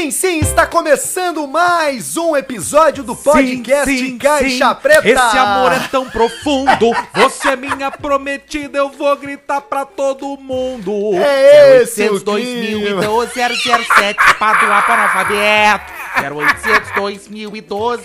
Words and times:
sim, 0.00 0.10
sim, 0.10 0.38
está 0.38 0.66
começando 0.66 1.46
mais 1.46 2.16
um 2.16 2.34
episódio 2.34 3.02
do 3.04 3.14
podcast 3.14 3.84
sim, 3.84 3.98
sim, 3.98 4.16
Caixa 4.18 4.68
sim. 4.70 4.74
Preta. 4.80 5.06
Esse 5.06 5.36
amor 5.36 5.72
é 5.72 5.80
tão 5.90 6.08
profundo, 6.08 6.90
você 7.12 7.50
é 7.50 7.56
minha 7.56 7.90
prometida, 7.90 8.78
eu 8.78 8.88
vou 8.88 9.14
gritar 9.18 9.60
pra 9.60 9.84
todo 9.84 10.38
mundo. 10.38 11.12
É 11.16 11.82
esse 11.82 12.08
0800 12.08 12.22
2012 12.22 13.32
007 13.34 14.34
para 14.38 14.58
doar 14.60 14.86
para 14.86 15.00
o 15.00 15.02
alfabeto. 15.02 15.92
0800 16.16 16.92
2012 16.94 18.04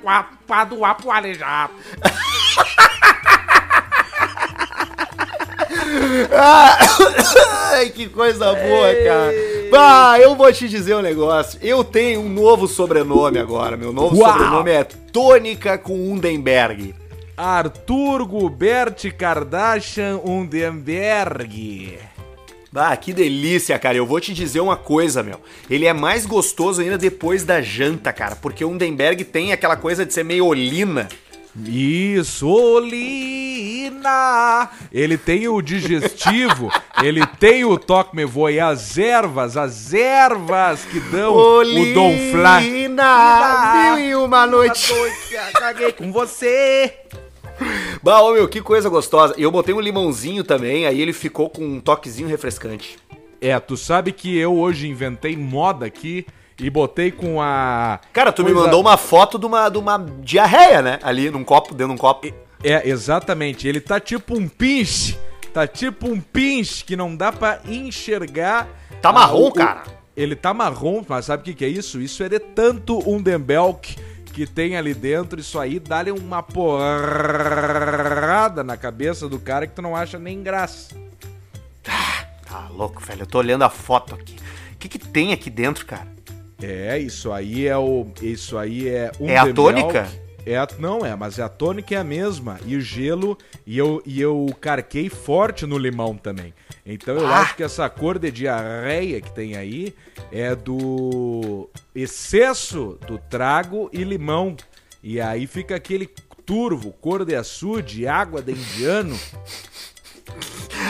004 0.00 0.38
para 0.46 0.64
doar 0.64 0.94
pro 0.94 1.10
aleijado. 1.10 1.72
Ai, 7.72 7.90
que 7.90 8.08
coisa 8.08 8.54
boa, 8.54 8.94
cara. 9.04 9.53
Bah, 9.74 10.20
eu 10.20 10.36
vou 10.36 10.52
te 10.52 10.68
dizer 10.68 10.94
um 10.94 11.02
negócio. 11.02 11.58
Eu 11.60 11.82
tenho 11.82 12.20
um 12.20 12.28
novo 12.28 12.68
sobrenome 12.68 13.40
agora. 13.40 13.76
Meu 13.76 13.92
novo 13.92 14.16
Uau. 14.16 14.32
sobrenome 14.32 14.70
é 14.70 14.84
Tônica 14.84 15.76
com 15.76 16.12
Undenberg. 16.12 16.94
Arthur 17.36 18.24
Gubert 18.24 19.12
Kardashian 19.18 20.20
Undenberg. 20.24 21.98
Ah, 22.72 22.96
que 22.96 23.12
delícia, 23.12 23.76
cara. 23.76 23.96
Eu 23.96 24.06
vou 24.06 24.20
te 24.20 24.32
dizer 24.32 24.60
uma 24.60 24.76
coisa, 24.76 25.24
meu. 25.24 25.40
Ele 25.68 25.86
é 25.86 25.92
mais 25.92 26.24
gostoso 26.24 26.80
ainda 26.80 26.96
depois 26.96 27.42
da 27.42 27.60
janta, 27.60 28.12
cara. 28.12 28.36
Porque 28.36 28.64
o 28.64 28.68
Undenberg 28.68 29.24
tem 29.24 29.52
aquela 29.52 29.76
coisa 29.76 30.06
de 30.06 30.14
ser 30.14 30.24
meio 30.24 30.46
olina. 30.46 31.08
Isso, 31.56 32.48
Olina! 32.48 34.04
Ele 34.92 35.16
tem 35.16 35.46
o 35.46 35.62
digestivo, 35.62 36.68
ele 37.00 37.24
tem 37.38 37.64
o 37.64 37.78
toque 37.78 38.16
me 38.16 38.24
voe, 38.24 38.58
as 38.58 38.98
ervas, 38.98 39.56
as 39.56 39.94
ervas 39.94 40.84
que 40.84 40.98
dão 40.98 41.32
Olina, 41.32 41.80
o 41.80 41.94
Dom 41.94 42.12
Flá. 42.32 42.60
Mil 42.60 43.98
e 44.00 44.14
uma 44.16 44.46
noite. 44.46 44.92
Caguei 45.54 45.92
com 45.92 46.10
você. 46.10 46.92
Bah, 48.02 48.20
meu, 48.32 48.48
que 48.48 48.60
coisa 48.60 48.88
gostosa. 48.88 49.34
E 49.38 49.42
eu 49.42 49.50
botei 49.52 49.72
um 49.72 49.80
limãozinho 49.80 50.42
também, 50.42 50.86
aí 50.86 51.00
ele 51.00 51.12
ficou 51.12 51.48
com 51.48 51.64
um 51.64 51.80
toquezinho 51.80 52.28
refrescante. 52.28 52.98
É, 53.40 53.58
tu 53.60 53.76
sabe 53.76 54.10
que 54.10 54.36
eu 54.36 54.56
hoje 54.56 54.88
inventei 54.88 55.36
moda 55.36 55.86
aqui 55.86 56.26
e 56.58 56.70
botei 56.70 57.10
com 57.10 57.40
a. 57.40 58.00
Cara, 58.12 58.32
tu 58.32 58.42
coisa... 58.42 58.56
me 58.56 58.64
mandou 58.64 58.80
uma 58.80 58.96
foto 58.96 59.38
de 59.38 59.46
uma, 59.46 59.68
de 59.68 59.78
uma 59.78 59.98
diarreia, 60.20 60.80
né? 60.80 60.98
Ali 61.02 61.30
num 61.30 61.44
copo, 61.44 61.74
dentro 61.74 61.88
de 61.88 61.94
um 61.94 61.98
copo. 61.98 62.32
É, 62.62 62.88
exatamente. 62.88 63.66
Ele 63.66 63.80
tá 63.80 63.98
tipo 64.00 64.38
um 64.38 64.48
pinche. 64.48 65.18
Tá 65.52 65.66
tipo 65.66 66.08
um 66.08 66.20
pinche 66.20 66.84
que 66.84 66.96
não 66.96 67.14
dá 67.14 67.30
para 67.30 67.60
enxergar. 67.66 68.68
Tá 69.00 69.12
marrom, 69.12 69.48
o, 69.48 69.52
cara. 69.52 69.82
Ele 70.16 70.34
tá 70.34 70.54
marrom, 70.54 71.04
mas 71.08 71.26
sabe 71.26 71.42
o 71.42 71.44
que, 71.44 71.54
que 71.54 71.64
é 71.64 71.68
isso? 71.68 72.00
Isso 72.00 72.22
é 72.22 72.28
de 72.28 72.38
tanto 72.38 72.98
um 73.08 73.20
Dembelk 73.20 73.96
que 74.32 74.46
tem 74.46 74.76
ali 74.76 74.94
dentro. 74.94 75.40
Isso 75.40 75.58
aí 75.58 75.78
dá-lhe 75.78 76.10
uma 76.10 76.42
porrada 76.42 77.04
na 78.64 78.76
cabeça 78.76 79.28
do 79.28 79.38
cara 79.38 79.66
que 79.66 79.74
tu 79.74 79.82
não 79.82 79.94
acha 79.94 80.18
nem 80.18 80.42
graça. 80.42 80.94
Ah, 81.86 82.24
tá 82.48 82.68
louco, 82.68 83.00
velho. 83.00 83.22
Eu 83.22 83.26
tô 83.26 83.38
olhando 83.38 83.62
a 83.62 83.70
foto 83.70 84.14
aqui. 84.14 84.36
O 84.72 84.76
que, 84.78 84.88
que 84.88 84.98
tem 84.98 85.32
aqui 85.32 85.50
dentro, 85.50 85.86
cara? 85.86 86.08
É, 86.64 86.98
isso 86.98 87.30
aí 87.30 87.66
é 87.66 87.76
o. 87.76 88.06
Isso 88.22 88.56
aí 88.56 88.88
é 88.88 89.12
um 89.20 89.28
É 89.28 89.36
a 89.36 89.52
tônica? 89.52 90.08
É 90.46 90.56
a, 90.56 90.68
não, 90.78 91.04
é, 91.04 91.14
mas 91.16 91.40
a 91.40 91.48
tônica 91.48 91.94
é 91.94 91.98
a 91.98 92.04
mesma. 92.04 92.58
E 92.66 92.76
o 92.76 92.80
gelo, 92.80 93.36
e 93.66 93.78
eu, 93.78 94.02
e 94.04 94.20
eu 94.20 94.46
carquei 94.60 95.08
forte 95.08 95.64
no 95.64 95.78
limão 95.78 96.16
também. 96.16 96.52
Então 96.84 97.14
eu 97.14 97.26
ah. 97.26 97.40
acho 97.40 97.56
que 97.56 97.62
essa 97.62 97.88
cor 97.88 98.18
de 98.18 98.30
diarreia 98.30 99.20
que 99.20 99.32
tem 99.32 99.56
aí 99.56 99.94
é 100.30 100.54
do 100.54 101.68
excesso 101.94 102.98
do 103.06 103.18
trago 103.18 103.88
e 103.92 104.04
limão. 104.04 104.56
E 105.02 105.20
aí 105.20 105.46
fica 105.46 105.76
aquele 105.76 106.10
turvo, 106.44 106.92
cor 106.92 107.24
de 107.24 107.34
açude, 107.34 108.06
água 108.06 108.42
de 108.42 108.52
indiano. 108.52 109.18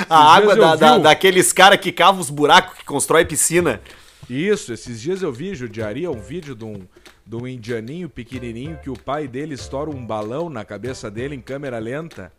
A 0.08 0.34
água 0.34 0.56
da, 0.56 0.76
da, 0.76 0.98
daqueles 0.98 1.52
caras 1.52 1.78
que 1.78 1.92
cavam 1.92 2.20
os 2.20 2.30
buracos 2.30 2.78
que 2.78 2.84
constrói 2.84 3.24
piscina. 3.24 3.80
Isso, 4.28 4.72
esses 4.72 5.00
dias 5.00 5.22
eu 5.22 5.32
vi, 5.32 5.54
judiaria, 5.54 6.10
um 6.10 6.20
vídeo 6.20 6.54
de 6.54 6.64
um, 6.64 6.86
de 7.26 7.36
um 7.36 7.46
indianinho 7.46 8.08
pequenininho 8.08 8.78
que 8.82 8.90
o 8.90 8.98
pai 8.98 9.28
dele 9.28 9.54
estoura 9.54 9.90
um 9.90 10.04
balão 10.04 10.48
na 10.48 10.64
cabeça 10.64 11.10
dele 11.10 11.34
em 11.34 11.40
câmera 11.40 11.78
lenta. 11.78 12.32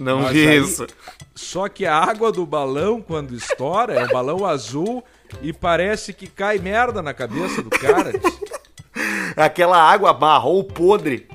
Não 0.00 0.22
Mas 0.22 0.32
vi 0.32 0.48
aí, 0.48 0.58
isso. 0.58 0.86
Só 1.34 1.68
que 1.68 1.84
a 1.84 1.96
água 1.96 2.32
do 2.32 2.46
balão, 2.46 3.00
quando 3.00 3.34
estoura, 3.34 3.94
é 3.94 4.04
um 4.04 4.08
balão 4.08 4.46
azul 4.46 5.04
e 5.42 5.52
parece 5.52 6.12
que 6.14 6.26
cai 6.26 6.58
merda 6.58 7.02
na 7.02 7.12
cabeça 7.12 7.62
do 7.62 7.70
cara. 7.70 8.12
Aquela 9.36 9.78
água 9.78 10.12
marrom 10.12 10.62
podre 10.62 11.28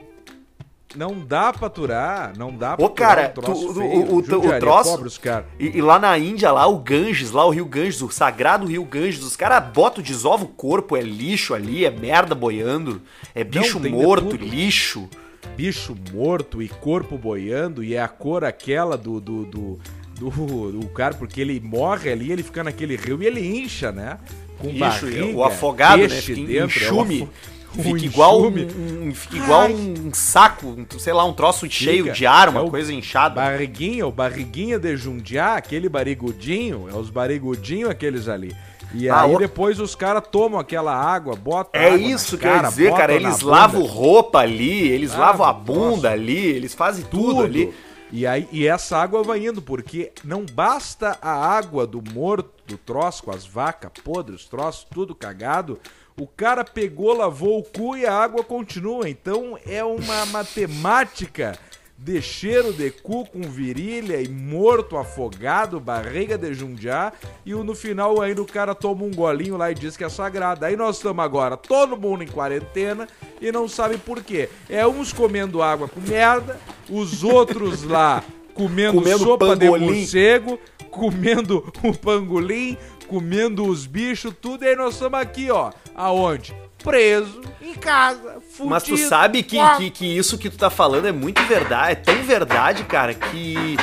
não 0.96 1.20
dá 1.20 1.52
pra 1.52 1.68
aturar, 1.68 2.34
não 2.38 2.56
dá 2.56 2.78
pra 2.78 2.86
Ô, 2.86 2.90
cara, 2.90 3.34
um 3.38 3.42
tu, 3.42 3.52
o, 3.52 4.16
o, 4.16 4.18
o 4.18 4.60
troço. 4.60 4.92
Pobres, 4.92 5.18
cara. 5.18 5.46
E, 5.60 5.78
e, 5.78 5.82
lá 5.82 6.00
na 6.00 6.18
Índia, 6.18 6.52
lá 6.52 6.66
o 6.68 6.78
Ganges, 6.78 7.32
lá 7.32 7.46
o 7.46 7.50
Rio 7.50 7.66
Ganges, 7.66 8.02
o 8.02 8.10
sagrado 8.10 8.66
Rio 8.66 8.86
Ganges, 8.86 9.24
os 9.24 9.36
caras 9.36 9.64
botam, 9.74 10.04
desovam 10.04 10.46
o 10.46 10.50
corpo, 10.50 10.96
é 10.96 11.02
lixo 11.02 11.54
ali, 11.54 11.86
é 11.86 11.92
merda 11.92 12.34
boiando, 12.34 13.02
é 13.36 13.44
bicho 13.44 13.80
não, 13.80 13.90
morto, 13.90 14.36
lixo. 14.36 15.10
Bicho 15.56 15.96
morto 16.14 16.62
e 16.62 16.68
corpo 16.68 17.18
boiando, 17.18 17.84
e 17.84 17.96
é 17.96 18.02
a 18.02 18.08
cor 18.08 18.44
aquela 18.44 18.98
do, 18.98 19.20
do, 19.20 19.46
do, 19.46 19.80
do, 20.20 20.72
do 20.72 20.88
cara, 20.90 21.16
porque 21.16 21.42
ele 21.42 21.60
morre 21.60 22.12
ali, 22.12 22.32
ele 22.32 22.44
fica 22.44 22.64
naquele 22.64 22.96
rio 22.96 23.22
e 23.24 23.26
ele 23.26 23.46
incha, 23.64 23.92
né? 23.92 24.20
Com 24.60 24.70
Ixo, 24.70 24.80
barriga, 24.80 25.38
o 25.38 25.44
afogado, 25.44 26.02
né? 26.02 26.10
Fica 26.10 26.42
dentro, 26.42 26.78
enxume. 26.78 27.24
É 27.24 27.57
Fica 27.78 28.06
igual, 28.06 28.42
um, 28.42 28.48
um, 28.48 29.14
fica 29.14 29.38
igual 29.38 29.68
um 29.70 30.14
saco, 30.14 30.76
sei 31.00 31.14
lá, 31.14 31.24
um 31.26 31.34
troço 31.34 31.70
cheio 31.70 32.12
de 32.12 32.26
ar, 32.26 32.50
uma 32.50 32.64
é 32.64 32.70
coisa 32.70 32.94
inchada. 32.94 33.36
Barriguinha, 33.36 34.06
o 34.06 34.12
barriguinha 34.12 34.80
de 34.80 34.96
Jundiá, 34.98 35.56
aquele 35.56 35.88
barrigudinho, 35.88 36.88
é 36.90 36.96
os 36.96 37.10
barrigudinhos 37.10 37.90
aqueles 37.90 38.28
ali. 38.28 38.56
E 38.94 39.10
ah, 39.10 39.24
aí 39.24 39.36
o... 39.36 39.38
depois 39.38 39.80
os 39.80 39.96
caras 39.96 40.24
tomam 40.32 40.60
aquela 40.60 40.96
água, 40.96 41.36
botam 41.36 41.80
É 41.80 41.96
isso 41.96 42.38
que 42.38 42.48
eu 42.48 42.56
ia 42.56 42.62
dizer, 42.64 42.94
cara. 42.94 43.14
Eles 43.14 43.42
lavam 43.42 43.84
roupa 43.84 44.40
ali, 44.40 44.88
eles 44.88 45.14
ah, 45.14 45.20
lavam 45.20 45.46
a 45.46 45.54
bunda 45.54 46.12
ali, 46.12 46.38
eles 46.38 46.74
fazem 46.74 47.04
tudo, 47.04 47.28
tudo 47.28 47.44
ali. 47.44 47.74
E, 48.12 48.26
aí, 48.26 48.48
e 48.52 48.66
essa 48.66 48.98
água 48.98 49.22
vai 49.22 49.46
indo, 49.46 49.62
porque 49.62 50.12
não 50.24 50.46
basta 50.46 51.18
a 51.22 51.32
água 51.32 51.86
do 51.86 52.02
morto, 52.02 52.52
do 52.66 52.78
troço, 52.78 53.24
com 53.24 53.32
as 53.32 53.46
vacas 53.46 53.92
podres, 54.04 54.42
os 54.42 54.48
troços 54.48 54.88
tudo 54.90 55.14
cagado, 55.14 55.80
o 56.20 56.26
cara 56.26 56.64
pegou, 56.64 57.16
lavou 57.16 57.60
o 57.60 57.64
cu 57.64 57.96
e 57.96 58.06
a 58.06 58.14
água 58.14 58.44
continua. 58.44 59.10
Então 59.10 59.58
é 59.66 59.84
uma 59.84 60.26
matemática 60.28 61.58
de 61.98 62.22
cheiro 62.22 62.72
de 62.72 62.92
cu 62.92 63.26
com 63.26 63.42
virilha 63.42 64.22
e 64.22 64.28
morto, 64.28 64.98
afogado, 64.98 65.80
barriga 65.80 66.38
de 66.38 66.54
jundiá. 66.54 67.12
E 67.46 67.54
no 67.54 67.74
final 67.74 68.22
ainda 68.22 68.42
o 68.42 68.46
cara 68.46 68.76
toma 68.76 69.04
um 69.04 69.12
golinho 69.12 69.58
lá 69.58 69.72
e 69.72 69.76
diz 69.76 69.98
que 69.98 70.04
é 70.04 70.10
sagrado. 70.10 70.64
Aí 70.64 70.76
nós 70.76 70.98
estamos 70.98 71.24
agora 71.24 71.58
todo 71.58 71.98
mundo 71.98 72.24
em 72.24 72.28
quarentena 72.28 73.08
e 73.42 73.52
não 73.52 73.68
sabe 73.68 73.98
por 73.98 74.24
quê. 74.24 74.48
É 74.70 74.86
uns 74.86 75.12
comendo 75.12 75.62
água 75.62 75.88
com 75.88 76.00
merda, 76.00 76.60
os 76.90 77.24
outros 77.24 77.84
lá 77.84 78.24
comendo, 78.54 79.00
comendo 79.00 79.24
sopa 79.24 79.48
pangolim. 79.48 79.88
de 79.88 79.94
morcego, 79.94 80.60
comendo 80.92 81.74
o 81.84 81.98
pangolim, 81.98 82.78
comendo 83.08 83.66
os 83.66 83.88
bichos, 83.88 84.34
tudo, 84.40 84.64
e 84.64 84.68
aí 84.68 84.76
nós 84.76 84.94
estamos 84.94 85.20
aqui, 85.20 85.50
ó. 85.50 85.72
Aonde? 85.96 86.54
Preso, 86.88 87.42
em 87.62 87.74
casa, 87.74 88.38
fudido. 88.50 88.70
Mas 88.70 88.84
tu 88.84 88.98
sabe 88.98 89.44
que, 89.44 89.58
que, 89.78 89.90
que, 89.92 90.06
isso 90.06 90.38
que 90.38 90.50
tu 90.50 90.58
tá 90.58 90.70
falando 90.70 91.08
é 91.08 91.12
muito 91.12 91.42
verdade, 91.44 91.92
é 91.92 91.96
tão 91.96 92.24
verdade, 92.24 92.84
cara, 92.86 93.14
que 93.14 93.76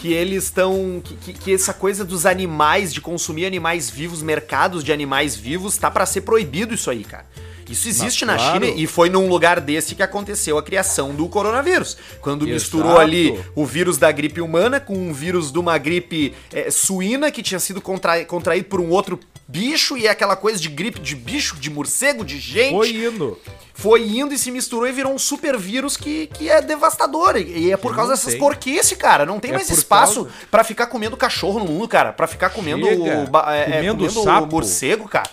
que 0.00 0.12
eles 0.12 0.44
estão. 0.44 1.02
Que, 1.04 1.32
que, 1.32 1.52
essa 1.52 1.74
coisa 1.74 2.04
dos 2.04 2.24
animais, 2.24 2.94
de 2.94 3.00
consumir 3.00 3.46
animais 3.46 3.90
vivos, 3.90 4.22
mercados 4.22 4.84
de 4.84 4.92
animais 4.92 5.36
vivos, 5.36 5.76
tá 5.76 5.90
para 5.90 6.06
ser 6.06 6.22
proibido 6.22 6.74
isso 6.74 6.90
aí, 6.90 7.04
cara. 7.04 7.26
Isso 7.68 7.86
existe 7.86 8.24
Mas, 8.24 8.36
na 8.36 8.42
claro. 8.42 8.64
China 8.64 8.80
e 8.80 8.86
foi 8.86 9.10
num 9.10 9.28
lugar 9.28 9.60
desse 9.60 9.94
que 9.94 10.02
aconteceu 10.02 10.56
a 10.56 10.62
criação 10.62 11.14
do 11.14 11.28
coronavírus. 11.28 11.98
Quando 12.22 12.42
Exato. 12.42 12.54
misturou 12.54 12.98
ali 12.98 13.38
o 13.54 13.66
vírus 13.66 13.98
da 13.98 14.10
gripe 14.10 14.40
humana 14.40 14.80
com 14.80 14.94
um 14.94 15.12
vírus 15.12 15.52
de 15.52 15.58
uma 15.58 15.76
gripe 15.76 16.34
é, 16.52 16.70
suína 16.70 17.30
que 17.30 17.42
tinha 17.42 17.60
sido 17.60 17.80
contra, 17.80 18.24
contraído 18.24 18.68
por 18.68 18.80
um 18.80 18.88
outro 18.88 19.20
bicho 19.48 19.96
e 19.96 20.06
é 20.06 20.10
aquela 20.10 20.36
coisa 20.36 20.60
de 20.60 20.68
gripe 20.68 21.00
de 21.00 21.16
bicho, 21.16 21.56
de 21.56 21.70
morcego, 21.70 22.24
de 22.24 22.38
gente. 22.38 22.74
Foi 22.74 22.90
indo. 22.90 23.38
Foi 23.72 24.06
indo 24.06 24.34
e 24.34 24.38
se 24.38 24.50
misturou 24.50 24.86
e 24.86 24.92
virou 24.92 25.14
um 25.14 25.18
super 25.18 25.56
vírus 25.56 25.96
que, 25.96 26.26
que 26.26 26.50
é 26.50 26.60
devastador. 26.60 27.36
E 27.36 27.72
é 27.72 27.76
por 27.76 27.92
que 27.92 27.96
causa 27.96 28.12
dessas 28.12 28.34
porquice, 28.34 28.96
cara. 28.96 29.24
Não 29.24 29.40
tem 29.40 29.52
é 29.52 29.54
mais 29.54 29.70
espaço 29.70 30.24
causa... 30.24 30.36
para 30.50 30.64
ficar 30.64 30.86
comendo 30.88 31.16
cachorro 31.16 31.60
no 31.60 31.66
mundo, 31.66 31.88
cara. 31.88 32.12
para 32.12 32.26
ficar 32.26 32.50
comendo, 32.50 32.86
é, 32.86 32.96
comendo, 32.96 33.38
é, 33.50 33.64
comendo 33.64 34.46
morcego, 34.50 35.08
cara 35.08 35.30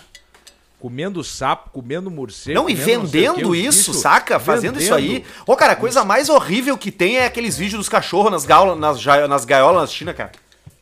comendo 0.78 1.24
sapo, 1.24 1.70
comendo 1.70 2.08
morcego. 2.10 2.54
Não, 2.54 2.70
e 2.70 2.74
vendendo 2.74 3.56
isso, 3.56 3.92
saca? 3.92 4.38
Fazendo 4.38 4.78
isso 4.78 4.94
aí. 4.94 5.24
Ô, 5.44 5.56
cara, 5.56 5.72
a 5.72 5.76
coisa 5.76 6.04
mais 6.04 6.28
horrível 6.28 6.78
que 6.78 6.92
tem 6.92 7.16
é 7.16 7.26
aqueles 7.26 7.56
vídeos 7.56 7.78
dos 7.78 7.88
cachorros 7.88 8.30
nas, 8.30 8.46
nas, 8.78 9.04
nas 9.28 9.44
gaiolas 9.44 9.80
na 9.80 9.86
China, 9.88 10.14
cara. 10.14 10.30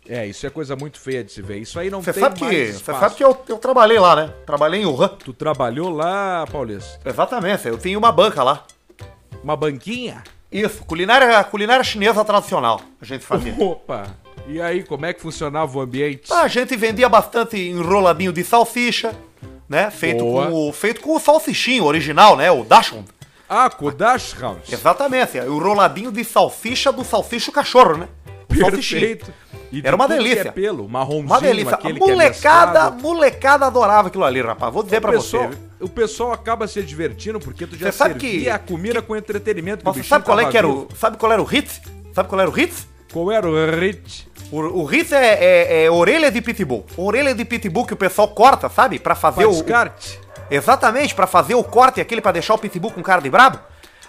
É, 0.08 0.26
isso 0.26 0.46
é 0.46 0.50
coisa 0.50 0.76
muito 0.76 1.00
feia 1.00 1.24
de 1.24 1.32
se 1.32 1.40
ver. 1.40 1.58
Isso 1.58 1.78
aí 1.78 1.88
não 1.90 2.02
Você 2.02 2.12
tem 2.12 2.22
sabe 2.22 2.36
que, 2.36 2.44
mais 2.44 2.56
você 2.56 2.70
espaço. 2.76 3.00
sabe 3.00 3.14
que 3.14 3.24
eu, 3.24 3.36
eu 3.48 3.56
trabalhei 3.58 3.98
lá, 3.98 4.14
né? 4.14 4.30
Trabalhei 4.44 4.82
em 4.82 4.86
Wuhan. 4.86 5.08
Tu 5.08 5.32
trabalhou 5.32 5.88
lá, 5.90 6.46
Paulista? 6.50 7.00
Exatamente, 7.08 7.66
eu 7.66 7.78
tinha 7.78 7.98
uma 7.98 8.12
banca 8.12 8.42
lá. 8.42 8.64
Uma 9.42 9.56
banquinha? 9.56 10.22
Isso, 10.52 10.84
culinária, 10.84 11.42
culinária 11.44 11.82
chinesa 11.82 12.24
tradicional 12.24 12.80
a 13.00 13.04
gente 13.04 13.24
fazia. 13.24 13.54
Opa! 13.58 14.06
E 14.46 14.60
aí, 14.60 14.82
como 14.82 15.06
é 15.06 15.12
que 15.14 15.22
funcionava 15.22 15.78
o 15.78 15.80
ambiente? 15.80 16.30
A 16.30 16.46
gente 16.48 16.76
vendia 16.76 17.08
bastante 17.08 17.56
enroladinho 17.58 18.30
de 18.32 18.44
salsicha, 18.44 19.14
né? 19.66 19.90
Feito 19.90 20.22
Boa. 20.22 20.46
com, 20.46 20.68
o, 20.68 20.72
feito 20.72 21.00
com 21.00 21.16
o 21.16 21.18
salsichinho 21.18 21.84
original, 21.84 22.36
né? 22.36 22.50
O 22.50 22.62
Dachshund. 22.62 23.06
Ah, 23.48 23.70
Kodash 23.70 24.34
House. 24.38 24.70
Exatamente, 24.72 25.38
o 25.38 25.56
enroladinho 25.56 26.12
de 26.12 26.24
salsicha 26.24 26.92
do 26.92 27.04
salsicho 27.04 27.50
cachorro, 27.52 27.96
né? 27.96 28.08
Perfeito. 28.58 29.32
Era 29.82 29.96
uma 29.96 30.06
que 30.06 30.14
delícia. 30.14 30.48
É 30.48 30.52
pelo, 30.52 30.88
marronzinho, 30.88 31.26
Uma 31.26 31.40
delícia. 31.40 31.74
Aquele 31.74 31.98
que 31.98 32.04
é 32.04 32.12
molecada, 32.14 32.90
molecada 32.90 33.66
adorava 33.66 34.08
aquilo 34.08 34.24
ali, 34.24 34.40
rapaz. 34.40 34.72
Vou 34.72 34.82
dizer 34.84 35.00
pessoal, 35.00 35.48
você. 35.48 35.58
o 35.80 35.88
pessoal 35.88 36.32
acaba 36.32 36.68
se 36.68 36.80
divertindo 36.82 37.40
porque 37.40 37.66
tu 37.66 37.76
já 37.76 37.86
Você 37.86 37.92
sabe 37.92 38.14
que- 38.14 38.48
a 38.48 38.58
comida 38.58 39.02
com 39.02 39.16
entretenimento. 39.16 39.78
que 39.78 39.82
o 39.84 39.86
Mas 39.88 39.94
você 39.96 40.00
bichinho 40.02 40.08
sabe 40.10 40.24
qual 40.24 40.38
é 40.40 40.44
que 40.50 40.56
era 40.56 40.68
o. 40.68 40.88
Sabe 40.96 41.16
qual 41.16 41.32
era 41.32 41.42
o 41.42 41.44
hit? 41.44 41.80
Sabe 42.14 42.28
qual 42.28 42.40
era 42.40 42.48
o 42.48 42.52
hit? 42.52 42.72
Qual 43.12 43.32
era 43.32 43.48
o 43.48 43.80
hit? 43.80 44.28
O, 44.52 44.58
o 44.60 44.84
hit 44.84 45.12
é, 45.12 45.18
é- 45.44 45.84
é 45.84 45.90
orelha 45.90 46.30
de 46.30 46.40
pitbull. 46.40 46.84
Orelha 46.96 47.34
de 47.34 47.44
pitbull 47.44 47.84
que 47.86 47.94
o 47.94 47.96
pessoal 47.96 48.28
corta, 48.28 48.68
sabe? 48.68 48.98
Pra 49.00 49.14
fazer 49.16 49.40
Pra 49.42 49.48
o. 49.48 49.52
descarte? 49.52 50.20
Exatamente, 50.50 51.14
pra 51.14 51.26
fazer 51.26 51.54
o 51.54 51.64
corte 51.64 52.00
aquele 52.00 52.20
pra 52.20 52.30
deixar 52.30 52.54
o 52.54 52.58
pitbull 52.58 52.92
com 52.92 53.02
cara 53.02 53.20
de 53.20 53.30
brabo. 53.30 53.58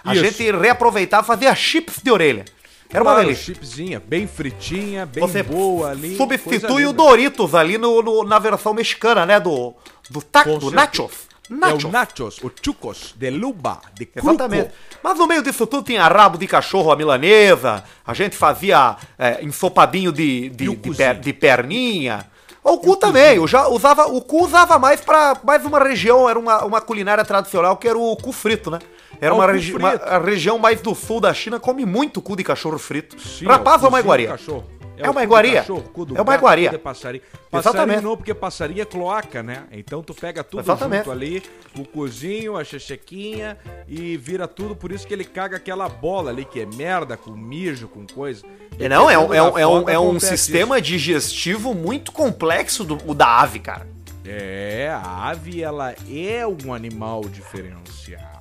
A 0.04 0.14
Isso. 0.14 0.22
gente 0.24 0.52
reaproveitava 0.52 1.24
e 1.24 1.26
fazia 1.26 1.52
chips 1.56 1.96
de 2.00 2.10
orelha. 2.10 2.44
Era 2.90 3.02
uma 3.02 3.12
Claro, 3.12 3.26
delícia. 3.26 3.54
chipzinha, 3.54 4.00
bem 4.04 4.26
fritinha, 4.26 5.04
bem 5.06 5.20
Você 5.26 5.42
boa 5.42 5.90
ali. 5.90 6.16
substitui 6.16 6.86
o. 6.86 6.92
Doritos 6.92 7.54
ali 7.54 7.76
no, 7.78 8.00
no- 8.02 8.24
na 8.24 8.38
versão 8.38 8.72
mexicana, 8.72 9.26
né? 9.26 9.40
Do, 9.40 9.74
do 10.08 10.22
taco, 10.22 10.50
do 10.50 10.70
certeza. 10.70 10.74
nachos. 10.76 11.12
É 11.48 11.54
Nachos. 11.54 11.84
o 11.84 11.88
nachos, 11.88 12.38
o 12.42 12.50
chucos, 12.60 13.14
de 13.16 13.30
luba, 13.30 13.80
de 13.94 14.04
cruco. 14.06 14.28
Exatamente. 14.30 14.70
Mas 15.00 15.16
no 15.16 15.28
meio 15.28 15.42
disso 15.44 15.64
tudo 15.64 15.84
tinha 15.84 16.06
rabo 16.08 16.36
de 16.36 16.46
cachorro 16.46 16.90
à 16.90 16.96
milanesa, 16.96 17.84
a 18.04 18.12
gente 18.14 18.34
fazia 18.36 18.96
é, 19.16 19.44
ensopadinho 19.44 20.10
de, 20.10 20.48
de, 20.50 20.74
de, 20.74 20.90
per- 20.94 21.20
de 21.20 21.32
perninha. 21.32 22.26
O 22.64 22.78
cu 22.78 22.96
também, 22.96 23.36
eu 23.36 23.46
já 23.46 23.68
usava, 23.68 24.06
o 24.08 24.20
cu 24.20 24.44
usava 24.44 24.76
mais 24.76 25.00
pra 25.00 25.36
mais 25.44 25.64
uma 25.64 25.78
região, 25.78 26.28
era 26.28 26.36
uma, 26.36 26.64
uma 26.64 26.80
culinária 26.80 27.24
tradicional 27.24 27.76
que 27.76 27.86
era 27.86 27.96
o 27.96 28.16
cu 28.16 28.32
frito, 28.32 28.68
né? 28.68 28.80
Era 29.20 29.34
uma, 29.34 29.46
regi 29.50 29.74
uma 29.74 29.90
a 29.90 30.18
região 30.18 30.58
mais 30.58 30.80
do 30.80 30.94
sul 30.94 31.20
da 31.20 31.32
China, 31.32 31.58
come 31.58 31.84
muito 31.84 32.20
cu 32.20 32.36
de 32.36 32.44
cachorro 32.44 32.78
frito. 32.78 33.18
Sim, 33.20 33.46
Rapaz 33.46 33.82
é 33.82 33.84
o 33.84 33.84
ou 33.84 33.88
uma 33.90 34.00
iguaria? 34.00 34.28
cachorro. 34.28 34.64
É 34.98 35.10
uma 35.10 35.22
iguaria. 35.22 35.60
cachorro, 35.60 35.84
É 36.14 36.22
uma 36.22 36.34
iguaria. 36.34 36.78
passarinho. 36.78 37.22
Passarinho 37.50 37.60
Exatamente. 37.60 38.02
não, 38.02 38.16
porque 38.16 38.32
passarinho 38.32 38.80
é 38.80 38.84
cloaca, 38.86 39.42
né? 39.42 39.64
Então 39.70 40.02
tu 40.02 40.14
pega 40.14 40.42
tudo 40.42 40.60
Exatamente. 40.60 41.00
junto 41.00 41.12
ali, 41.12 41.42
o 41.78 41.84
cozinho, 41.84 42.56
a 42.56 42.64
chechequinha 42.64 43.58
e 43.86 44.16
vira 44.16 44.48
tudo. 44.48 44.74
Por 44.74 44.90
isso 44.90 45.06
que 45.06 45.12
ele 45.12 45.24
caga 45.24 45.58
aquela 45.58 45.86
bola 45.86 46.30
ali, 46.30 46.46
que 46.46 46.60
é 46.60 46.66
merda, 46.66 47.14
com 47.16 47.30
mijo, 47.32 47.88
com 47.88 48.06
coisa. 48.06 48.42
É, 48.78 48.88
Não, 48.88 49.10
é 49.10 49.18
um, 49.18 49.34
é 49.34 49.42
um, 49.42 49.58
é 49.58 49.66
um, 49.66 49.88
é 49.90 49.98
um 49.98 50.10
acontece 50.10 50.28
sistema 50.38 50.80
digestivo 50.80 51.74
muito 51.74 52.10
complexo 52.10 52.82
do, 52.82 52.98
o 53.06 53.12
da 53.14 53.40
ave, 53.40 53.58
cara. 53.58 53.86
É, 54.24 54.88
a 54.90 55.28
ave, 55.28 55.62
ela 55.62 55.94
é 56.10 56.46
um 56.46 56.72
animal 56.72 57.20
diferencial. 57.20 58.35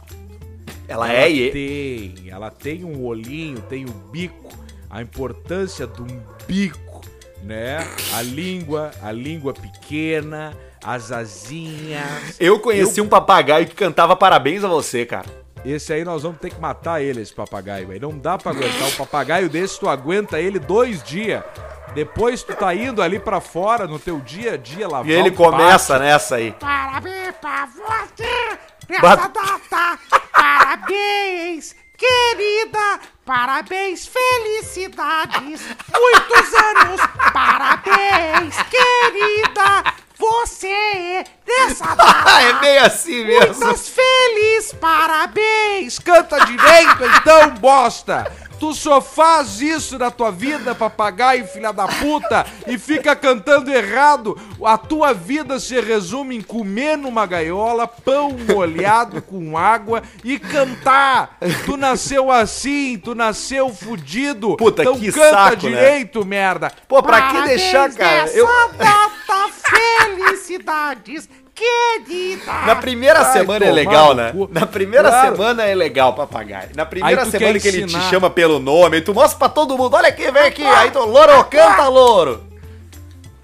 Ela, 0.88 1.12
é 1.14 1.30
e 1.30 1.52
tem, 1.52 2.30
ela 2.30 2.52
tem 2.52 2.84
um 2.86 3.04
olhinho, 3.06 3.60
tem 3.62 3.86
o 3.86 3.92
bico, 3.92 4.50
a 4.90 5.02
importância 5.02 5.88
do 5.88 6.06
bico, 6.48 7.02
né? 7.44 7.88
A 8.14 8.22
língua, 8.22 8.92
a 9.02 9.12
língua 9.12 9.54
pequena, 9.54 10.56
as 10.84 11.12
asinhas. 11.12 12.36
Eu 12.40 12.60
conheci 12.60 13.02
um 13.02 13.08
papagaio 13.08 13.66
que 13.68 13.76
cantava 13.76 14.16
parabéns 14.16 14.64
a 14.64 14.68
você, 14.68 15.06
cara. 15.06 15.26
Esse 15.66 15.92
aí 15.94 16.04
nós 16.06 16.22
vamos 16.22 16.38
ter 16.40 16.52
que 16.52 16.60
matar 16.62 17.02
ele, 17.02 17.22
esse 17.22 17.34
papagaio 17.34 17.90
aí. 17.90 18.00
Não 18.00 18.16
dá 18.16 18.38
pra 18.38 18.52
aguentar 18.52 18.88
um 18.88 18.92
papagaio 18.92 19.50
desse, 19.50 19.80
tu 19.80 19.90
aguenta 19.90 20.40
ele 20.40 20.60
dois 20.60 21.02
dias. 21.02 21.42
Depois 21.96 22.44
tu 22.44 22.54
tá 22.54 22.76
indo 22.76 23.02
ali 23.02 23.18
pra 23.18 23.40
fora 23.42 23.88
no 23.88 23.98
teu 23.98 24.20
dia 24.20 24.54
a 24.54 24.58
dia 24.58 24.88
lavar 24.88 25.08
E 25.08 25.14
ele 25.14 25.32
começa 25.32 25.94
pátio. 25.94 26.08
nessa 26.08 26.36
aí. 26.36 26.52
Parabéns 26.60 27.34
pra 27.42 27.66
você 27.68 28.58
nessa 28.88 29.02
Bat- 29.02 29.32
data. 29.34 30.00
Parabéns, 30.36 31.76
querida. 31.98 33.00
Parabéns, 33.26 34.06
felicidades. 34.08 35.62
Muitos 35.94 36.54
anos. 36.54 37.02
Parabéns, 37.34 38.56
querida. 38.70 39.94
Você 40.18 41.24
nessa 41.46 41.86
Ah, 41.92 41.96
data. 41.96 42.42
é 42.42 42.54
bem 42.60 42.78
assim 42.86 43.26
mesmo. 43.26 43.66
Muitas 43.66 43.90
feliz. 43.90 44.74
Parabéns. 44.74 46.00
Canta 46.00 46.46
direito 46.46 47.04
então, 47.18 47.50
bosta! 47.56 48.32
Tu 48.66 48.74
só 48.74 49.00
faz 49.00 49.62
isso 49.62 50.00
na 50.00 50.10
tua 50.10 50.32
vida, 50.32 50.74
papagaio, 50.74 51.46
filha 51.46 51.72
da 51.72 51.88
puta, 51.88 52.48
e 52.66 52.80
fica 52.80 53.16
cantando 53.16 53.72
errado. 53.72 54.36
A 54.66 54.76
tua 54.76 55.14
vida 55.14 55.60
se 55.60 55.80
resume 55.80 56.38
em 56.38 56.42
comer 56.42 56.98
numa 56.98 57.28
gaiola, 57.28 57.88
pão 57.88 58.32
molhado 58.32 59.22
com 59.22 59.56
água 59.56 60.02
e 60.24 60.40
cantar. 60.40 61.38
Tu 61.64 61.78
nasceu 61.78 62.32
assim, 62.32 62.98
tu 62.98 63.14
nasceu 63.14 63.70
fudido. 63.70 64.58
Puta, 64.58 64.82
então 64.82 65.00
que 65.00 65.12
canta 65.12 65.30
saco, 65.30 65.52
né? 65.52 65.70
direito, 65.70 66.26
merda. 66.26 66.72
Pô, 66.88 67.04
pra 67.04 67.22
que 67.22 67.34
Parabéns 67.34 67.62
deixar, 67.62 67.94
cara? 67.94 68.32
Eu, 68.32 68.48
data. 68.80 69.16
Felicidades, 70.26 71.30
querida. 71.56 72.52
na 72.66 72.76
primeira 72.76 73.24
Vai 73.24 73.34
semana 73.34 73.66
é 73.66 73.72
legal, 73.72 74.14
né? 74.14 74.32
cu. 74.32 74.50
Na 74.52 74.66
primeira 74.66 75.10
Claro. 75.10 75.36
semana 75.36 75.64
é 75.64 75.74
legal, 75.74 76.14
papagaio. 76.14 76.70
Na 76.76 76.86
primeira 76.86 77.24
Aí 77.24 77.32
semana 77.32 77.60
que 77.60 77.68
ele 77.68 77.86
te 77.86 78.00
chama 78.10 78.30
pelo 78.30 78.60
nome, 78.60 79.02
tu 79.02 79.14
mostra 79.14 79.40
pra 79.40 79.50
todo 79.50 79.78
mundo, 79.78 79.96
olha 79.96 80.10
aqui, 80.10 80.30
vem 80.32 80.44
aqui. 80.44 80.64
Aí 80.66 80.92
tu, 80.92 81.00
louro, 81.00 81.44
canta, 81.46 81.88
louro. 81.88 82.44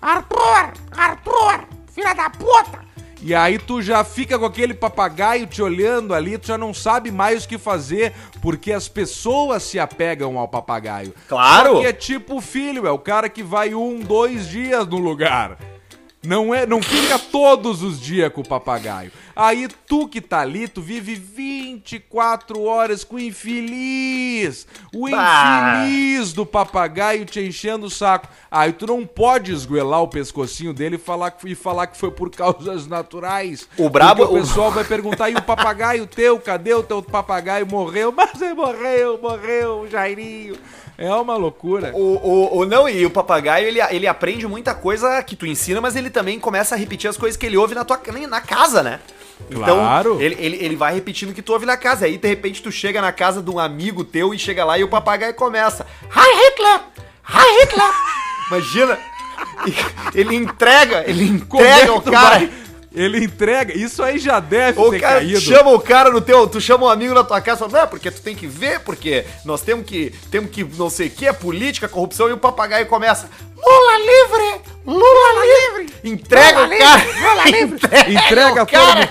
Arthur, 0.01 0.73
Arthur, 0.95 1.59
filha 1.93 2.13
da 2.13 2.29
puta. 2.29 2.81
E 3.23 3.35
aí 3.35 3.59
tu 3.59 3.83
já 3.83 4.03
fica 4.03 4.39
com 4.39 4.45
aquele 4.45 4.73
papagaio 4.73 5.45
te 5.45 5.61
olhando 5.61 6.11
ali, 6.11 6.39
tu 6.39 6.47
já 6.47 6.57
não 6.57 6.73
sabe 6.73 7.11
mais 7.11 7.45
o 7.45 7.47
que 7.47 7.59
fazer, 7.59 8.13
porque 8.41 8.73
as 8.73 8.87
pessoas 8.87 9.61
se 9.61 9.79
apegam 9.79 10.39
ao 10.39 10.47
papagaio. 10.47 11.13
Claro. 11.29 11.75
Só 11.75 11.79
que 11.81 11.85
é 11.85 11.93
tipo 11.93 12.37
o 12.37 12.41
filho, 12.41 12.87
é 12.87 12.91
o 12.91 12.97
cara 12.97 13.29
que 13.29 13.43
vai 13.43 13.75
um, 13.75 13.99
dois 13.99 14.49
dias 14.49 14.87
no 14.87 14.97
lugar. 14.97 15.55
Não 16.23 16.53
é, 16.53 16.67
não 16.67 16.83
fica 16.83 17.17
todos 17.17 17.81
os 17.81 17.99
dias 17.99 18.31
com 18.31 18.41
o 18.41 18.47
papagaio. 18.47 19.11
Aí 19.35 19.67
tu 19.87 20.07
que 20.07 20.21
tá 20.21 20.41
ali, 20.41 20.67
tu 20.67 20.79
vive 20.79 21.15
24 21.15 22.61
horas 22.63 23.03
com 23.03 23.15
o 23.15 23.19
infeliz. 23.19 24.67
O 24.93 25.09
Bah. 25.09 25.83
infeliz 25.87 26.31
do 26.33 26.45
papagaio 26.45 27.25
te 27.25 27.39
enchendo 27.41 27.87
o 27.87 27.89
saco. 27.89 28.27
Aí 28.51 28.71
tu 28.71 28.85
não 28.85 29.05
pode 29.05 29.51
esgoelar 29.51 30.01
o 30.03 30.07
pescocinho 30.07 30.73
dele 30.73 30.95
e 30.95 30.99
falar, 30.99 31.31
que- 31.31 31.49
e 31.49 31.55
falar 31.55 31.87
que 31.87 31.97
foi 31.97 32.11
por 32.11 32.29
causas 32.29 32.85
naturais. 32.85 33.67
O 33.77 33.89
brabo- 33.89 34.23
o 34.25 34.35
o- 34.37 34.41
pessoal 34.41 34.71
vai 34.71 34.83
perguntar, 34.83 35.29
e 35.29 35.35
o 35.35 35.41
papagaio 35.41 36.05
teu? 36.05 36.39
Cadê 36.39 36.73
o 36.73 36.83
teu 36.83 37.01
papagaio? 37.01 37.65
Morreu? 37.65 38.11
Mas 38.15 38.39
ele 38.39 38.53
morreu, 38.53 39.19
morreu, 39.21 39.81
o 39.81 39.89
Jairinho. 39.89 40.55
É 41.01 41.13
uma 41.15 41.35
loucura. 41.35 41.91
O, 41.95 41.99
o, 41.99 42.57
o- 42.59 42.65
não, 42.65 42.87
e 42.87 43.05
o 43.05 43.09
papagaio, 43.09 43.67
ele, 43.67 43.79
ele 43.89 44.07
aprende 44.07 44.47
muita 44.47 44.73
coisa 44.73 45.21
que 45.23 45.35
tu 45.35 45.45
ensina, 45.45 45.81
mas 45.81 45.95
ele 45.95 46.09
também 46.09 46.39
começa 46.39 46.75
a 46.75 46.77
repetir 46.77 47.09
as 47.09 47.17
coisas 47.17 47.35
que 47.37 47.45
ele 47.45 47.57
ouve 47.57 47.73
na 47.75 47.83
tua 47.83 47.99
na 48.29 48.41
casa, 48.41 48.83
né? 48.83 48.99
Então, 49.49 49.77
Claro. 49.77 50.21
ele, 50.21 50.35
ele, 50.39 50.57
ele 50.63 50.75
vai 50.75 50.93
repetindo 50.93 51.31
o 51.31 51.33
que 51.33 51.41
tu 51.41 51.51
ouve 51.53 51.65
na 51.65 51.75
casa. 51.75 52.05
Aí, 52.05 52.17
de 52.17 52.27
repente, 52.27 52.61
tu 52.61 52.71
chega 52.71 53.01
na 53.01 53.11
casa 53.11 53.41
de 53.41 53.49
um 53.49 53.57
amigo 53.57 54.03
teu 54.03 54.33
e 54.33 54.39
chega 54.39 54.63
lá 54.63 54.77
e 54.77 54.83
o 54.83 54.87
papagaio 54.87 55.33
começa. 55.33 55.85
Hi, 56.15 56.45
Hitler! 56.45 56.79
Hi, 57.27 57.61
Hitler! 57.61 57.91
Imagina! 58.49 58.99
Ele 60.13 60.35
entrega, 60.35 61.03
ele 61.07 61.23
entrega 61.23 61.93
o 61.93 62.01
cara. 62.01 62.39
vai- 62.39 62.51
Ele 62.93 63.23
entrega. 63.23 63.77
Isso 63.77 64.03
aí 64.03 64.19
já 64.19 64.39
deve 64.39 64.79
O 64.81 64.91
ter 64.91 64.99
cara 64.99 65.15
caído. 65.19 65.39
chama 65.39 65.71
o 65.71 65.79
cara 65.79 66.09
no 66.09 66.19
teu, 66.19 66.45
tu 66.47 66.59
chama 66.59 66.85
um 66.85 66.89
amigo 66.89 67.13
na 67.13 67.23
tua 67.23 67.39
casa 67.39 67.65
e 67.65 67.69
fala, 67.69 67.71
não, 67.79 67.85
é 67.85 67.89
porque 67.89 68.11
tu 68.11 68.21
tem 68.21 68.35
que 68.35 68.47
ver, 68.47 68.81
porque 68.81 69.25
nós 69.45 69.61
temos 69.61 69.85
que, 69.85 70.11
temos 70.29 70.51
que, 70.51 70.63
não 70.63 70.89
sei 70.89 71.07
o 71.07 71.11
que, 71.11 71.25
é 71.25 71.31
política, 71.33 71.87
corrupção, 71.87 72.27
e 72.27 72.33
o 72.33 72.37
papagaio 72.37 72.85
começa, 72.87 73.29
Lula 73.55 73.97
livre! 73.99 74.61
Lula 74.85 75.79
livre! 75.85 75.93
Entrega 76.03 76.61
Lula 76.63 76.75
o 76.75 76.79
cara! 76.79 77.03
livre, 77.03 77.21
Lula 77.21 77.45
livre. 77.51 77.79
Entrega 78.13 78.51
o 78.63 78.65
todo 78.65 78.67
cara! 78.67 79.09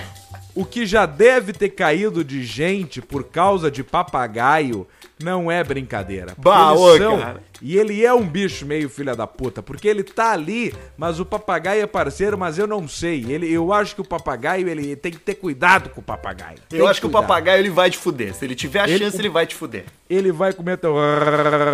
O 0.53 0.65
que 0.65 0.85
já 0.85 1.05
deve 1.05 1.53
ter 1.53 1.69
caído 1.69 2.23
de 2.25 2.43
gente 2.43 3.01
por 3.01 3.23
causa 3.23 3.71
de 3.71 3.83
papagaio 3.83 4.85
Não 5.23 5.51
é 5.51 5.63
brincadeira. 5.63 6.33
Bah, 6.37 6.73
ô, 6.73 6.97
são- 6.97 7.19
cara. 7.19 7.43
E 7.61 7.77
ele 7.77 8.03
é 8.03 8.11
um 8.11 8.25
bicho 8.25 8.65
meio 8.65 8.89
filha 8.89 9.15
da 9.15 9.27
puta, 9.27 9.61
porque 9.61 9.87
ele 9.87 10.01
tá 10.03 10.31
ali, 10.31 10.73
mas 10.97 11.19
o 11.19 11.25
papagaio 11.25 11.83
é 11.83 11.85
parceiro, 11.85 12.35
mas 12.35 12.57
eu 12.57 12.65
não 12.65 12.87
sei. 12.87 13.23
Ele, 13.29 13.51
eu 13.53 13.71
acho 13.71 13.93
que 13.93 14.01
o 14.01 14.03
papagaio, 14.03 14.67
ele 14.67 14.95
tem 14.95 15.11
que 15.11 15.19
ter 15.19 15.35
cuidado 15.35 15.89
com 15.91 16.01
o 16.01 16.03
papagaio. 16.03 16.57
Tem 16.67 16.79
Eu 16.79 16.87
acho 16.87 16.99
que 16.99 17.05
o 17.05 17.09
cuidar. 17.11 17.27
papagaio 17.27 17.59
ele 17.59 17.69
vai 17.69 17.91
te 17.91 17.99
fuder. 17.99 18.33
Se 18.33 18.43
ele 18.45 18.55
tiver 18.55 18.79
a 18.79 18.89
Ele- 18.89 18.97
chance, 18.97 19.15
ele 19.17 19.29
vai 19.29 19.45
te 19.45 19.53
fuder. 19.53 19.85
Ele 20.09 20.31
vai 20.31 20.51
comer 20.53 20.77
teu... 20.77 20.95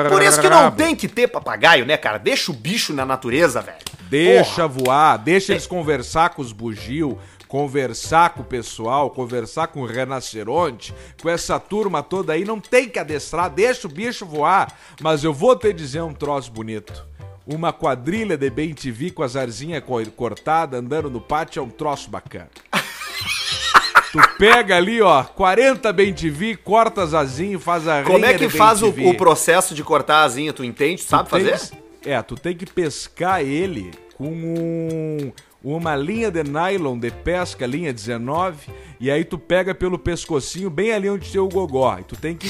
Por 0.09 0.21
isso 0.21 0.41
que 0.41 0.49
não 0.49 0.71
tem 0.71 0.95
que 0.95 1.07
ter 1.07 1.27
papagaio, 1.27 1.85
né, 1.85 1.95
cara? 1.97 2.17
Deixa 2.17 2.51
o 2.51 2.53
bicho 2.53 2.93
na 2.93 3.05
natureza, 3.05 3.61
velho. 3.61 3.77
Deixa 4.09 4.67
voar, 4.67 5.17
deixa 5.17 5.53
eles 5.53 5.67
conversar 5.67 6.29
com 6.31 6.41
os 6.41 6.51
bugio, 6.51 7.17
conversar 7.47 8.31
com 8.31 8.41
o 8.41 8.45
pessoal, 8.45 9.09
conversar 9.09 9.67
com 9.67 9.81
o 9.81 9.85
rinoceronte, 9.85 10.93
com 11.21 11.29
essa 11.29 11.59
turma 11.59 12.03
toda 12.03 12.33
aí, 12.33 12.43
não 12.45 12.59
tem 12.59 12.87
que 12.89 12.99
adestrar, 12.99 13.49
deixa 13.49 13.87
o 13.87 13.91
bicho 13.91 14.25
voar. 14.25 14.71
Mas 15.01 15.23
eu 15.23 15.33
vou 15.33 15.55
te 15.55 15.71
dizer 15.73 16.01
um 16.01 16.13
troço 16.13 16.51
bonito. 16.51 17.05
Uma 17.45 17.71
quadrilha 17.71 18.37
de 18.37 18.49
bem 18.49 18.73
TV 18.73 19.11
com 19.11 19.23
as 19.23 19.35
arzinhas 19.37 19.81
co- 19.83 20.05
cortadas, 20.15 20.79
andando 20.79 21.09
no 21.09 21.21
pátio, 21.21 21.61
é 21.61 21.63
um 21.63 21.69
troço 21.69 22.09
bacana. 22.09 22.49
Tu 24.11 24.19
pega 24.37 24.77
ali, 24.77 25.01
ó, 25.01 25.23
40 25.23 25.91
bem 25.91 26.13
TV, 26.13 26.55
corta 26.55 27.03
as 27.03 27.13
asinhas 27.13 27.61
faz 27.61 27.87
a 27.87 28.03
Como 28.03 28.25
é 28.25 28.33
que 28.37 28.47
faz 28.49 28.81
o, 28.81 28.87
o 28.89 29.15
processo 29.15 29.75
de 29.75 29.83
cortar 29.83 30.19
a 30.19 30.23
asinha? 30.23 30.53
Tu 30.53 30.63
entende? 30.63 31.03
Tu 31.03 31.09
sabe 31.09 31.25
Tu 31.25 31.29
fazer? 31.31 31.59
é, 32.05 32.21
tu 32.21 32.35
tem 32.35 32.55
que 32.55 32.65
pescar 32.65 33.41
ele 33.41 33.91
com 34.17 34.27
um- 34.29 35.31
uma 35.75 35.95
linha 35.95 36.29
de 36.31 36.43
nylon 36.43 36.97
de 36.97 37.11
pesca, 37.11 37.65
linha 37.65 37.91
19, 37.93 38.69
e 38.99 39.11
aí 39.11 39.23
tu 39.23 39.37
pega 39.37 39.73
pelo 39.73 39.97
pescocinho 39.97 40.69
bem 40.69 40.91
ali 40.91 41.09
onde 41.09 41.31
tem 41.31 41.41
o 41.41 41.49
gogó. 41.49 41.97
E 41.99 42.03
tu 42.03 42.15
tem 42.15 42.35
que 42.35 42.49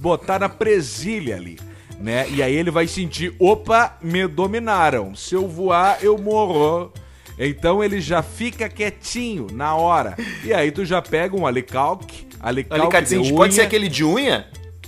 botar 0.00 0.38
na 0.38 0.48
presilha 0.48 1.36
ali, 1.36 1.58
né? 1.98 2.28
E 2.30 2.42
aí 2.42 2.54
ele 2.54 2.70
vai 2.70 2.86
sentir, 2.86 3.34
opa, 3.38 3.96
me 4.02 4.26
dominaram. 4.26 5.14
Se 5.14 5.34
eu 5.34 5.46
voar, 5.46 5.98
eu 6.02 6.18
morro. 6.18 6.92
Então 7.38 7.84
ele 7.84 8.00
já 8.00 8.22
fica 8.22 8.68
quietinho 8.68 9.46
na 9.52 9.74
hora. 9.76 10.16
E 10.44 10.52
aí 10.52 10.72
tu 10.72 10.84
já 10.84 11.00
pega 11.00 11.36
um 11.36 11.46
alicalque, 11.46 12.26
alicalque 12.40 12.82
Alicatezinho, 12.82 13.22
de 13.22 13.32
pode 13.32 13.54
ser 13.54 13.60
unha. 13.60 13.66
aquele 13.66 13.88
de 13.88 14.04
unha? 14.04 14.46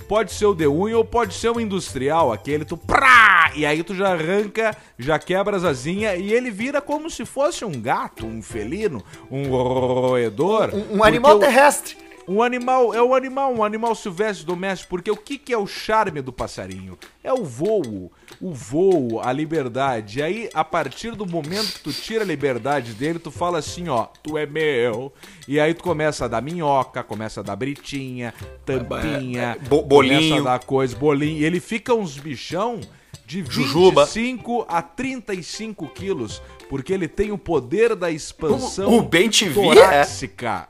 Pode 0.09 0.33
ser 0.33 0.45
o 0.45 0.53
de 0.53 0.67
unha 0.67 0.97
ou 0.97 1.05
pode 1.05 1.33
ser 1.33 1.49
o 1.49 1.59
industrial, 1.59 2.33
aquele 2.33 2.65
tu 2.65 2.75
prá, 2.75 3.20
e 3.55 3.65
aí 3.65 3.83
tu 3.83 3.93
já 3.95 4.09
arranca, 4.13 4.75
já 4.97 5.17
quebra 5.19 5.57
as 5.57 5.63
asinhas 5.63 6.19
e 6.19 6.31
ele 6.33 6.49
vira 6.51 6.81
como 6.81 7.09
se 7.09 7.25
fosse 7.25 7.65
um 7.65 7.71
gato, 7.71 8.25
um 8.25 8.41
felino, 8.41 9.03
um 9.29 9.49
roedor. 9.49 10.71
Um, 10.73 10.97
um 10.97 11.03
animal 11.03 11.39
terrestre. 11.39 11.97
Um 12.27 12.41
animal, 12.41 12.93
é 12.93 13.01
um 13.01 13.15
animal, 13.15 13.51
um 13.53 13.63
animal 13.63 13.95
silvestre 13.95 14.45
doméstico, 14.45 14.91
porque 14.91 15.09
o 15.09 15.17
que, 15.17 15.37
que 15.39 15.51
é 15.51 15.57
o 15.57 15.65
charme 15.65 16.21
do 16.21 16.31
passarinho? 16.31 16.97
É 17.23 17.33
o 17.33 17.43
voo, 17.43 18.11
o 18.39 18.53
voo, 18.53 19.19
a 19.21 19.33
liberdade. 19.33 20.19
E 20.19 20.21
aí, 20.23 20.49
a 20.53 20.63
partir 20.63 21.15
do 21.15 21.25
momento 21.25 21.73
que 21.73 21.79
tu 21.79 21.91
tira 21.91 22.23
a 22.23 22.25
liberdade 22.25 22.93
dele, 22.93 23.17
tu 23.17 23.31
fala 23.31 23.57
assim, 23.57 23.89
ó, 23.89 24.05
tu 24.23 24.37
é 24.37 24.45
meu. 24.45 25.11
E 25.47 25.59
aí 25.59 25.73
tu 25.73 25.83
começa 25.83 26.25
a 26.25 26.27
dar 26.27 26.41
minhoca, 26.41 27.03
começa 27.03 27.39
a 27.41 27.43
dar 27.43 27.55
britinha, 27.55 28.33
tampinha, 28.65 29.57
Bo- 29.67 29.81
bolinho. 29.81 30.19
começa 30.19 30.41
a 30.41 30.53
dar 30.53 30.63
coisa, 30.63 30.95
bolinho. 30.95 31.39
E 31.39 31.43
ele 31.43 31.59
fica 31.59 31.93
uns 31.93 32.17
bichão 32.17 32.79
de 33.25 33.43
Jujuba. 33.47 34.05
25 34.05 34.65
a 34.67 34.81
35 34.81 35.87
quilos, 35.89 36.41
porque 36.69 36.91
ele 36.93 37.07
tem 37.07 37.31
o 37.31 37.37
poder 37.37 37.95
da 37.95 38.11
expansão 38.11 38.89
O- 38.89 38.97
o 38.99 39.01
Ben-TV 39.01 39.59
é? 39.59 39.63
torácica. 39.75 40.67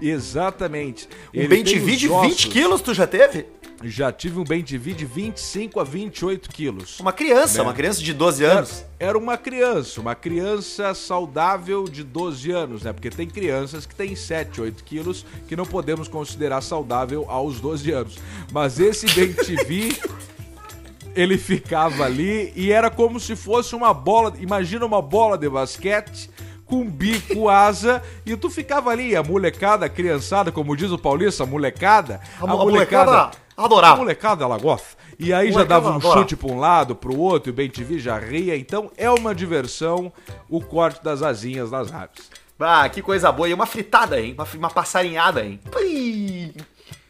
Exatamente. 0.00 1.08
Um 1.34 1.40
Ele 1.40 1.62
TV 1.62 1.92
os 1.92 1.98
de 1.98 2.08
ossos. 2.08 2.28
20 2.28 2.48
quilos 2.48 2.80
tu 2.80 2.94
já 2.94 3.06
teve? 3.06 3.46
Já 3.82 4.10
tive 4.10 4.38
um 4.38 4.44
bem 4.44 4.62
TV 4.62 4.94
de 4.94 5.04
25 5.04 5.78
a 5.78 5.84
28 5.84 6.48
quilos. 6.48 6.98
Uma 7.00 7.12
criança, 7.12 7.58
Né? 7.58 7.64
uma 7.64 7.74
criança 7.74 8.00
de 8.02 8.14
12 8.14 8.42
Era, 8.42 8.58
anos. 8.60 8.84
era 8.98 9.18
uma 9.18 9.36
criança, 9.36 10.00
uma 10.00 10.14
criança 10.14 10.94
saudável 10.94 11.84
de 11.84 12.02
12 12.02 12.50
anos, 12.50 12.82
né? 12.84 12.94
Porque 12.94 13.10
tem 13.10 13.28
crianças 13.28 13.84
que 13.84 13.94
têm 13.94 14.16
7, 14.16 14.58
8 14.58 14.82
quilos 14.84 15.26
que 15.46 15.54
não 15.54 15.66
podemos 15.66 16.08
considerar 16.08 16.62
saudável 16.62 17.26
aos 17.28 17.60
12 17.60 17.90
anos. 17.90 18.16
Mas 18.50 18.80
esse 18.80 19.04
bem 19.14 19.34
TV, 19.34 19.88
ele 21.14 21.38
ficava 21.38 22.04
ali 22.04 22.52
e 22.56 22.72
era 22.72 22.90
como 22.90 23.18
se 23.20 23.36
fosse 23.36 23.74
uma 23.74 23.92
bola. 23.94 24.34
Imagina 24.38 24.84
uma 24.84 25.00
bola 25.02 25.38
de 25.38 25.48
basquete 25.48 26.30
com 26.66 26.84
bico, 26.88 27.48
asa, 27.50 28.02
e 28.24 28.36
tu 28.36 28.50
ficava 28.50 28.90
ali, 28.90 29.14
a 29.14 29.22
molecada, 29.22 29.86
a 29.86 29.88
criançada, 29.88 30.50
como 30.50 30.76
diz 30.76 30.90
o 30.90 30.98
Paulista, 30.98 31.44
a 31.44 31.46
molecada. 31.46 32.20
A 32.40 32.44
a 32.44 32.46
molecada 32.56 33.30
adorava. 33.56 33.94
A 33.94 33.98
molecada 33.98 34.44
ela 34.44 34.58
gosta. 34.58 35.04
E 35.18 35.32
aí 35.32 35.48
já 35.48 35.58
Molecada 35.58 35.80
dava 35.80 35.90
um 35.92 35.96
adora. 35.96 36.20
chute 36.20 36.36
pra 36.36 36.48
um 36.48 36.58
lado, 36.58 36.96
pro 36.96 37.16
outro, 37.16 37.50
e 37.50 37.52
o 37.52 37.54
Bem 37.54 37.70
TV 37.70 37.98
já 37.98 38.18
ria. 38.18 38.56
Então 38.56 38.90
é 38.96 39.08
uma 39.10 39.34
diversão 39.34 40.12
o 40.48 40.60
corte 40.60 41.02
das 41.04 41.22
asinhas 41.22 41.70
das 41.70 41.92
aves. 41.92 42.30
Ah, 42.58 42.88
que 42.88 43.02
coisa 43.02 43.30
boa. 43.30 43.48
E 43.48 43.54
uma 43.54 43.66
fritada, 43.66 44.20
hein? 44.20 44.34
Uma, 44.36 44.46
uma 44.54 44.70
passarinhada, 44.70 45.44
hein? 45.44 45.60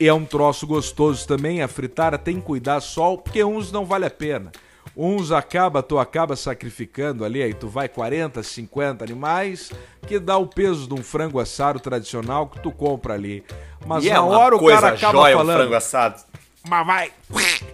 Ui. 0.00 0.06
É 0.06 0.12
um 0.12 0.24
troço 0.24 0.66
gostoso 0.66 1.26
também, 1.26 1.62
a 1.62 1.68
fritada 1.68 2.18
tem 2.18 2.36
que 2.36 2.42
cuidar 2.42 2.80
só, 2.80 3.16
porque 3.16 3.42
uns 3.44 3.70
não 3.72 3.84
vale 3.84 4.06
a 4.06 4.10
pena. 4.10 4.50
Uns 4.96 5.32
acaba, 5.32 5.82
tu 5.82 5.98
acaba 5.98 6.36
sacrificando 6.36 7.24
ali, 7.24 7.42
aí 7.42 7.52
tu 7.52 7.66
vai 7.66 7.88
40, 7.88 8.42
50 8.42 9.02
animais, 9.04 9.72
que 10.06 10.18
dá 10.20 10.36
o 10.36 10.46
peso 10.46 10.86
de 10.86 10.94
um 10.94 11.02
frango 11.02 11.40
assado 11.40 11.80
tradicional 11.80 12.46
que 12.46 12.60
tu 12.60 12.70
compra 12.70 13.14
ali. 13.14 13.42
Mas 13.84 14.04
E 14.04 14.10
é 14.10 14.14
na 14.14 14.22
uma 14.22 14.38
hora 14.38 14.56
o 14.56 14.64
cara 14.64 14.88
acaba 14.88 15.12
jóia, 15.18 15.34
um 15.34 15.38
falando, 15.40 15.56
frango 15.58 15.74
assado. 15.74 16.22
mas 16.68 16.86
vai. 16.86 17.12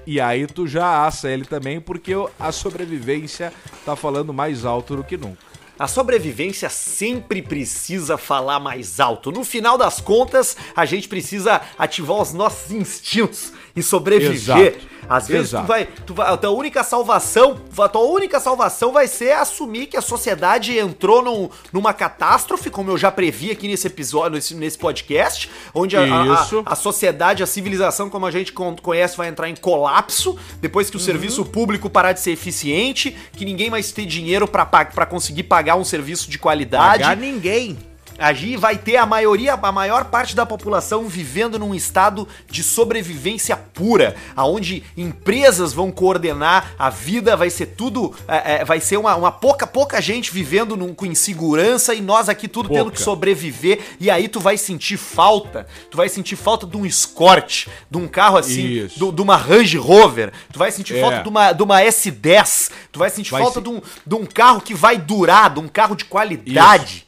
E 0.06 0.18
aí 0.18 0.46
tu 0.46 0.66
já 0.66 1.04
assa 1.04 1.30
ele 1.30 1.44
também, 1.44 1.78
porque 1.80 2.12
a 2.38 2.52
sobrevivência 2.52 3.52
tá 3.84 3.94
falando 3.94 4.32
mais 4.32 4.64
alto 4.64 4.96
do 4.96 5.04
que 5.04 5.16
nunca. 5.18 5.49
A 5.80 5.88
sobrevivência 5.88 6.68
sempre 6.68 7.40
precisa 7.40 8.18
falar 8.18 8.60
mais 8.60 9.00
alto. 9.00 9.32
No 9.32 9.42
final 9.42 9.78
das 9.78 9.98
contas, 9.98 10.54
a 10.76 10.84
gente 10.84 11.08
precisa 11.08 11.62
ativar 11.78 12.18
os 12.18 12.34
nossos 12.34 12.70
instintos 12.70 13.50
e 13.74 13.82
sobreviver. 13.82 14.74
Exato. 14.76 14.90
Às 15.08 15.26
vezes 15.26 15.48
Exato. 15.48 15.64
tu 15.64 15.68
vai, 15.68 15.86
tu 16.06 16.14
vai, 16.14 16.32
a 16.32 16.36
tua 16.36 16.50
única 16.50 16.84
salvação, 16.84 17.60
a 17.78 17.88
tua 17.88 18.02
única 18.02 18.38
salvação 18.38 18.92
vai 18.92 19.08
ser 19.08 19.32
assumir 19.32 19.86
que 19.86 19.96
a 19.96 20.00
sociedade 20.00 20.78
entrou 20.78 21.20
num- 21.20 21.48
numa 21.72 21.92
catástrofe, 21.92 22.70
como 22.70 22.90
eu 22.92 22.98
já 22.98 23.10
previ 23.10 23.50
aqui 23.50 23.66
nesse 23.66 23.88
episódio, 23.88 24.36
nesse, 24.36 24.54
nesse 24.54 24.78
podcast, 24.78 25.50
onde 25.74 25.96
a, 25.96 26.02
a- 26.04 26.46
a 26.66 26.74
sociedade, 26.76 27.42
a 27.42 27.46
civilização 27.46 28.08
como 28.08 28.24
a 28.24 28.30
gente 28.30 28.52
con- 28.52 28.76
conhece 28.76 29.16
vai 29.16 29.26
entrar 29.28 29.48
em 29.48 29.56
colapso 29.56 30.38
depois 30.60 30.86
Uhum. 30.86 30.90
que 30.92 30.96
o 30.98 31.00
serviço 31.00 31.44
público 31.44 31.90
parar 31.90 32.12
de 32.12 32.20
ser 32.20 32.30
eficiente, 32.30 33.16
que 33.32 33.44
ninguém 33.44 33.68
mais 33.68 33.90
ter 33.90 34.06
dinheiro 34.06 34.46
pra 34.46 34.64
pa- 34.64 34.84
pra 34.84 35.06
conseguir 35.06 35.42
pagar 35.44 35.74
um 35.74 35.84
serviço 35.84 36.30
de 36.30 36.38
qualidade. 36.38 37.02
Pagar 37.02 37.16
ninguém. 37.16 37.76
Aí 38.20 38.56
vai 38.56 38.76
ter 38.76 38.96
a 38.96 39.06
maioria, 39.06 39.54
a 39.54 39.72
maior 39.72 40.04
parte 40.04 40.36
da 40.36 40.44
população 40.44 41.08
vivendo 41.08 41.58
num 41.58 41.74
estado 41.74 42.28
de 42.50 42.62
sobrevivência 42.62 43.56
pura, 43.56 44.14
aonde 44.36 44.82
empresas 44.96 45.72
vão 45.72 45.90
coordenar 45.90 46.74
a 46.78 46.90
vida, 46.90 47.36
vai 47.36 47.48
ser 47.50 47.66
tudo, 47.66 48.14
é, 48.28 48.56
é, 48.56 48.64
vai 48.64 48.78
ser 48.80 48.98
uma, 48.98 49.16
uma 49.16 49.32
pouca 49.32 49.66
pouca 49.66 50.00
gente 50.00 50.30
vivendo 50.32 50.76
num- 50.76 50.94
com 50.94 51.06
insegurança 51.06 51.94
e 51.94 52.00
nós 52.00 52.28
aqui 52.28 52.46
tudo 52.46 52.68
tendo 52.68 52.78
Pouca. 52.84 52.92
que 52.96 53.02
sobreviver. 53.02 53.80
E 53.98 54.10
aí 54.10 54.28
tu 54.28 54.38
vai 54.38 54.56
sentir 54.58 54.96
falta, 54.96 55.66
tu 55.90 55.96
vai 55.96 56.08
sentir 56.08 56.36
falta 56.36 56.66
de 56.66 56.76
um 56.76 56.84
Escort, 56.84 57.66
de 57.90 57.96
um 57.98 58.06
carro 58.06 58.36
assim, 58.36 58.66
Isso. 58.66 58.98
do- 58.98 59.12
de 59.12 59.22
uma 59.22 59.36
Range 59.36 59.78
Rover, 59.78 60.32
tu 60.52 60.58
vai 60.58 60.70
sentir 60.70 60.96
É. 60.96 61.00
falta 61.00 61.22
de 61.22 61.28
uma, 61.28 61.52
de 61.52 61.62
uma 61.62 61.80
S10, 61.82 62.70
tu 62.92 62.98
vai 62.98 63.08
sentir 63.08 63.30
Vai 63.30 63.42
falta 63.42 63.60
de 63.60 63.68
um, 63.68 63.80
de 64.06 64.14
um 64.14 64.26
carro 64.26 64.60
que 64.60 64.74
vai 64.74 64.98
durar, 64.98 65.50
de 65.54 65.60
um 65.60 65.68
carro 65.68 65.94
de 65.96 66.04
qualidade. 66.04 67.06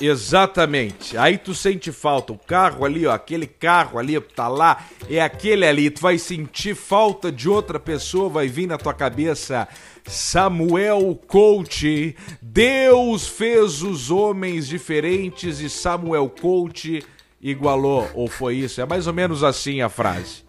Exatamente. 0.00 1.16
Aí 1.16 1.36
tu 1.36 1.54
sente 1.54 1.92
falta. 1.92 2.32
O 2.32 2.38
carro 2.38 2.84
ali, 2.84 3.06
ó, 3.06 3.12
aquele 3.12 3.46
carro 3.46 3.98
ali 3.98 4.20
que 4.20 4.32
tá 4.32 4.48
lá, 4.48 4.84
é 5.08 5.20
aquele 5.20 5.66
ali. 5.66 5.90
Tu 5.90 6.00
vai 6.00 6.18
sentir 6.18 6.74
falta 6.74 7.30
de 7.30 7.48
outra 7.48 7.78
pessoa, 7.78 8.28
vai 8.28 8.48
vir 8.48 8.66
na 8.66 8.78
tua 8.78 8.94
cabeça. 8.94 9.68
Samuel 10.06 11.18
Coach. 11.26 12.16
Deus 12.40 13.28
fez 13.28 13.82
os 13.82 14.10
homens 14.10 14.66
diferentes 14.66 15.60
e 15.60 15.68
Samuel 15.68 16.28
Coach 16.28 17.02
igualou. 17.40 18.08
Ou 18.14 18.28
foi 18.28 18.56
isso? 18.56 18.80
É 18.80 18.86
mais 18.86 19.06
ou 19.06 19.12
menos 19.12 19.44
assim 19.44 19.82
a 19.82 19.88
frase. 19.88 20.42